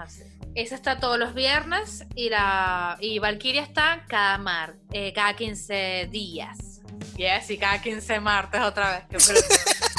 así. 0.00 0.22
Esa 0.54 0.76
está 0.76 1.00
todos 1.00 1.18
los 1.18 1.34
viernes 1.34 2.04
y 2.14 2.28
la 2.28 2.96
y 3.00 3.18
Valkyria 3.18 3.62
está 3.62 4.04
cada 4.06 4.38
mar, 4.38 4.74
eh, 4.92 5.12
cada 5.12 5.34
15 5.34 6.08
días. 6.12 6.80
Yes, 7.16 7.50
y 7.50 7.58
cada 7.58 7.80
15 7.80 8.20
martes 8.20 8.60
otra 8.60 8.90
vez. 8.92 9.04
Qué 9.08 9.16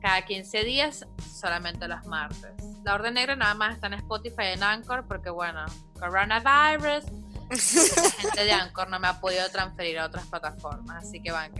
cada 0.00 0.24
15 0.24 0.64
días, 0.64 1.06
solamente 1.32 1.88
los 1.88 2.04
martes. 2.06 2.52
La 2.84 2.94
Orden 2.94 3.14
Negra 3.14 3.36
nada 3.36 3.54
más 3.54 3.74
está 3.74 3.88
en 3.88 3.94
Spotify 3.94 4.42
y 4.50 4.52
en 4.54 4.62
Anchor 4.62 5.06
porque, 5.06 5.30
bueno, 5.30 5.64
coronavirus. 5.98 7.04
La 7.50 8.10
gente 8.10 8.44
de 8.44 8.52
Anchor 8.52 8.90
no 8.90 9.00
me 9.00 9.08
ha 9.08 9.20
podido 9.20 9.48
transferir 9.50 9.98
a 9.98 10.06
otras 10.06 10.26
plataformas, 10.26 11.04
así 11.04 11.22
que 11.22 11.32
van 11.32 11.50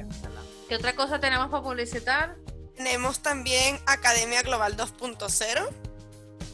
¿Qué 0.69 0.77
otra 0.77 0.95
cosa 0.95 1.19
tenemos 1.19 1.49
para 1.51 1.63
publicitar? 1.63 2.37
Tenemos 2.77 3.21
también 3.21 3.79
Academia 3.87 4.43
Global 4.43 4.77
2.0. 4.77 5.69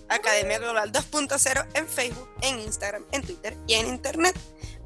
Academia 0.08 0.58
Global 0.58 0.92
2.0 0.92 1.66
en 1.74 1.88
Facebook, 1.88 2.28
en 2.42 2.60
Instagram, 2.60 3.04
en 3.10 3.22
Twitter 3.22 3.56
y 3.66 3.74
en 3.74 3.88
Internet 3.88 4.38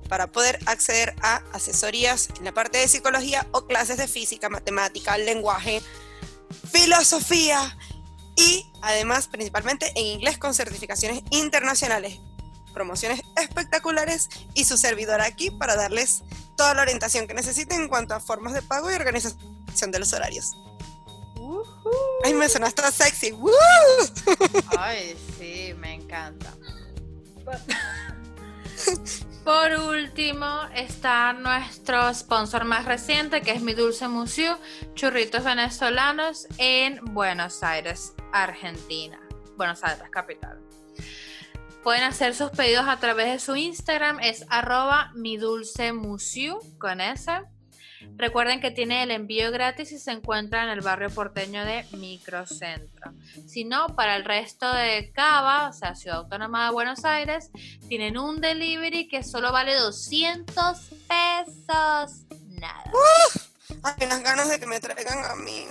para 0.09 0.27
poder 0.29 0.59
acceder 0.67 1.15
a 1.23 1.43
asesorías 1.53 2.29
en 2.39 2.45
la 2.45 2.53
parte 2.53 2.79
de 2.79 2.89
psicología 2.89 3.47
o 3.53 3.67
clases 3.67 3.99
de 3.99 4.09
física, 4.09 4.49
matemática, 4.49 5.19
lenguaje, 5.19 5.83
filosofía 6.71 7.77
y 8.37 8.71
además 8.83 9.29
principalmente 9.29 9.93
en 9.95 10.07
inglés 10.07 10.39
con 10.39 10.55
certificaciones 10.55 11.23
internacionales, 11.31 12.21
promociones 12.73 13.21
espectaculares 13.37 14.29
y 14.55 14.65
su 14.65 14.77
servidor 14.77 15.21
aquí 15.21 15.51
para 15.51 15.77
darles 15.77 16.23
toda 16.57 16.75
la 16.75 16.83
orientación 16.83 17.27
que 17.27 17.35
necesiten 17.35 17.83
en 17.83 17.89
cuanto 17.89 18.15
a 18.15 18.21
formas 18.21 18.55
de 18.55 18.63
pago 18.63 18.91
y 18.91 18.95
organización 18.95 19.91
de 19.91 19.99
los 19.99 20.13
horarios. 20.13 20.57
Ay, 22.25 22.35
me 22.35 22.49
sonaste 22.49 22.83
sexy. 22.93 23.33
¡Woo! 23.33 23.53
Ay, 24.77 25.17
sí, 25.39 25.75
me 25.79 25.95
encanta. 25.95 26.53
Por 29.49 29.73
último 29.73 30.61
está 30.75 31.33
nuestro 31.33 32.13
sponsor 32.13 32.67
más 32.67 32.85
reciente, 32.85 33.41
que 33.41 33.53
es 33.53 33.63
Mi 33.63 33.73
Dulce 33.73 34.07
Museo, 34.07 34.59
churritos 34.93 35.43
venezolanos 35.43 36.47
en 36.59 37.03
Buenos 37.15 37.63
Aires, 37.63 38.13
Argentina. 38.31 39.19
Buenos 39.57 39.83
Aires, 39.83 40.11
capital. 40.11 40.61
Pueden 41.83 42.03
hacer 42.03 42.35
sus 42.35 42.51
pedidos 42.51 42.85
a 42.89 43.01
través 43.01 43.33
de 43.33 43.39
su 43.39 43.57
Instagram, 43.57 44.21
es 44.21 44.45
arroba 44.51 45.13
mi 45.15 45.39
dulce 45.39 45.95
museo 45.95 46.59
con 46.79 47.01
S. 47.01 47.33
Recuerden 48.17 48.61
que 48.61 48.71
tiene 48.71 49.03
el 49.03 49.11
envío 49.11 49.51
gratis 49.51 49.93
y 49.93 49.99
se 49.99 50.13
encuentra 50.13 50.65
en 50.65 50.71
el 50.71 50.81
barrio 50.81 51.11
porteño 51.11 51.65
de 51.65 51.85
Microcentro. 51.93 53.13
Si 53.47 53.65
no, 53.65 53.89
para 53.95 54.17
el 54.17 54.25
resto 54.25 54.73
de 54.73 55.11
Cava, 55.13 55.69
o 55.69 55.73
sea, 55.73 55.95
Ciudad 55.95 56.19
Autónoma 56.19 56.67
de 56.67 56.73
Buenos 56.73 57.05
Aires, 57.05 57.51
tienen 57.89 58.19
un 58.19 58.41
delivery 58.41 59.09
que 59.09 59.23
solo 59.23 59.53
vale 59.53 59.75
200 59.75 60.79
pesos. 61.09 62.25
Nada. 62.61 62.85
Hay 63.83 64.07
unas 64.07 64.23
ganas 64.23 64.49
de 64.49 64.59
que 64.59 64.67
me 64.67 64.81
traigan 64.81 65.25
a 65.25 65.35
mí. 65.37 65.67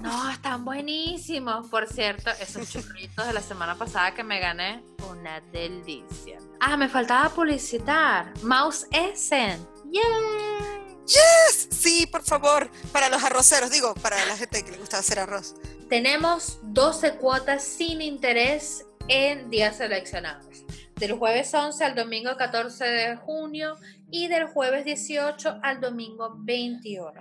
No, 0.00 0.30
están 0.30 0.64
buenísimos. 0.64 1.68
Por 1.68 1.86
cierto, 1.86 2.30
esos 2.40 2.70
churritos 2.70 3.26
de 3.26 3.32
la 3.32 3.42
semana 3.42 3.76
pasada 3.76 4.14
que 4.14 4.24
me 4.24 4.40
gané, 4.40 4.82
una 5.10 5.40
delicia. 5.52 6.38
Ah, 6.60 6.76
me 6.76 6.88
faltaba 6.88 7.28
publicitar. 7.30 8.32
Mouse 8.42 8.86
Essen. 8.90 9.66
¡Yay! 9.90 10.89
Yes, 11.06 11.68
sí, 11.70 12.06
por 12.06 12.22
favor. 12.22 12.70
Para 12.92 13.08
los 13.08 13.22
arroceros, 13.22 13.70
digo, 13.70 13.94
para 13.94 14.24
la 14.26 14.36
gente 14.36 14.64
que 14.64 14.72
le 14.72 14.78
gusta 14.78 14.98
hacer 14.98 15.18
arroz. 15.18 15.54
Tenemos 15.88 16.58
12 16.62 17.16
cuotas 17.16 17.64
sin 17.64 18.00
interés 18.00 18.86
en 19.08 19.50
días 19.50 19.76
seleccionados. 19.76 20.64
Del 20.96 21.14
jueves 21.14 21.52
11 21.52 21.84
al 21.84 21.94
domingo 21.94 22.36
14 22.36 22.84
de 22.84 23.16
junio 23.16 23.76
y 24.10 24.28
del 24.28 24.46
jueves 24.46 24.84
18 24.84 25.60
al 25.62 25.80
domingo 25.80 26.34
21. 26.38 27.12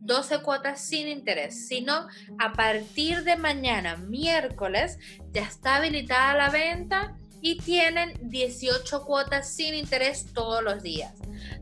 12 0.00 0.38
cuotas 0.42 0.80
sin 0.80 1.08
interés, 1.08 1.68
sino 1.68 2.08
a 2.38 2.52
partir 2.52 3.22
de 3.22 3.36
mañana, 3.36 3.96
miércoles, 3.96 4.98
ya 5.30 5.42
está 5.42 5.76
habilitada 5.76 6.34
la 6.34 6.50
venta 6.50 7.16
y 7.42 7.58
tienen 7.58 8.14
18 8.22 9.04
cuotas 9.04 9.52
sin 9.52 9.74
interés 9.74 10.32
todos 10.32 10.62
los 10.62 10.82
días. 10.82 11.12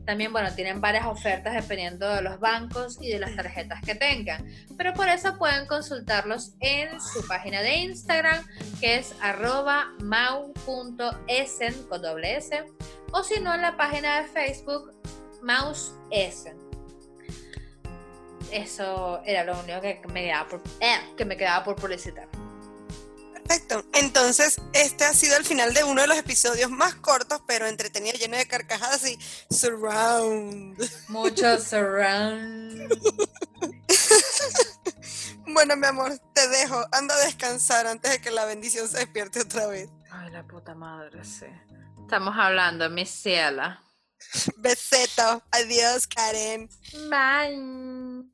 También, 0.05 0.31
bueno, 0.31 0.53
tienen 0.53 0.79
varias 0.79 1.07
ofertas 1.07 1.55
dependiendo 1.55 2.07
de 2.07 2.21
los 2.21 2.39
bancos 2.39 2.99
y 3.01 3.09
de 3.09 3.19
las 3.19 3.35
tarjetas 3.35 3.81
que 3.81 3.95
tengan. 3.95 4.45
Pero 4.77 4.93
por 4.93 5.09
eso 5.09 5.37
pueden 5.37 5.65
consultarlos 5.65 6.53
en 6.59 7.01
su 7.01 7.27
página 7.27 7.61
de 7.61 7.77
Instagram, 7.77 8.45
que 8.79 8.97
es 8.97 9.15
arroba 9.21 9.91
mau.esen 9.99 11.73
con 11.87 12.01
S, 12.23 12.63
o 13.11 13.23
si 13.23 13.39
no 13.39 13.53
en 13.55 13.61
la 13.61 13.75
página 13.75 14.21
de 14.21 14.27
Facebook, 14.27 14.93
mausesen. 15.41 16.57
Eso 18.51 19.21
era 19.25 19.43
lo 19.43 19.59
único 19.59 19.81
que 19.81 20.01
me 20.11 20.25
quedaba 20.25 20.47
por, 20.47 20.61
eh, 20.79 20.97
que 21.17 21.25
me 21.25 21.37
quedaba 21.37 21.63
por 21.63 21.75
publicitar. 21.75 22.27
Perfecto. 23.51 23.85
Entonces, 23.93 24.61
este 24.71 25.03
ha 25.03 25.13
sido 25.13 25.35
el 25.35 25.43
final 25.43 25.73
de 25.73 25.83
uno 25.83 26.01
de 26.01 26.07
los 26.07 26.17
episodios 26.17 26.71
más 26.71 26.95
cortos, 26.95 27.41
pero 27.45 27.67
entretenido, 27.67 28.17
lleno 28.17 28.37
de 28.37 28.47
carcajadas 28.47 29.05
y 29.05 29.19
surround. 29.53 30.81
Mucho 31.09 31.57
surround. 31.59 32.87
Bueno, 35.53 35.75
mi 35.75 35.85
amor, 35.85 36.17
te 36.33 36.47
dejo. 36.47 36.81
Anda 36.93 37.13
a 37.13 37.25
descansar 37.25 37.85
antes 37.85 38.09
de 38.09 38.21
que 38.21 38.31
la 38.31 38.45
bendición 38.45 38.87
se 38.87 38.99
despierte 38.99 39.41
otra 39.41 39.67
vez. 39.67 39.89
Ay, 40.09 40.31
la 40.31 40.47
puta 40.47 40.73
madre, 40.73 41.25
sí. 41.25 41.47
Estamos 41.99 42.35
hablando, 42.37 42.89
mi 42.89 43.05
ciela. 43.05 43.83
Beseto. 44.55 45.43
Adiós, 45.51 46.07
Karen. 46.07 46.69
Bye. 47.09 48.31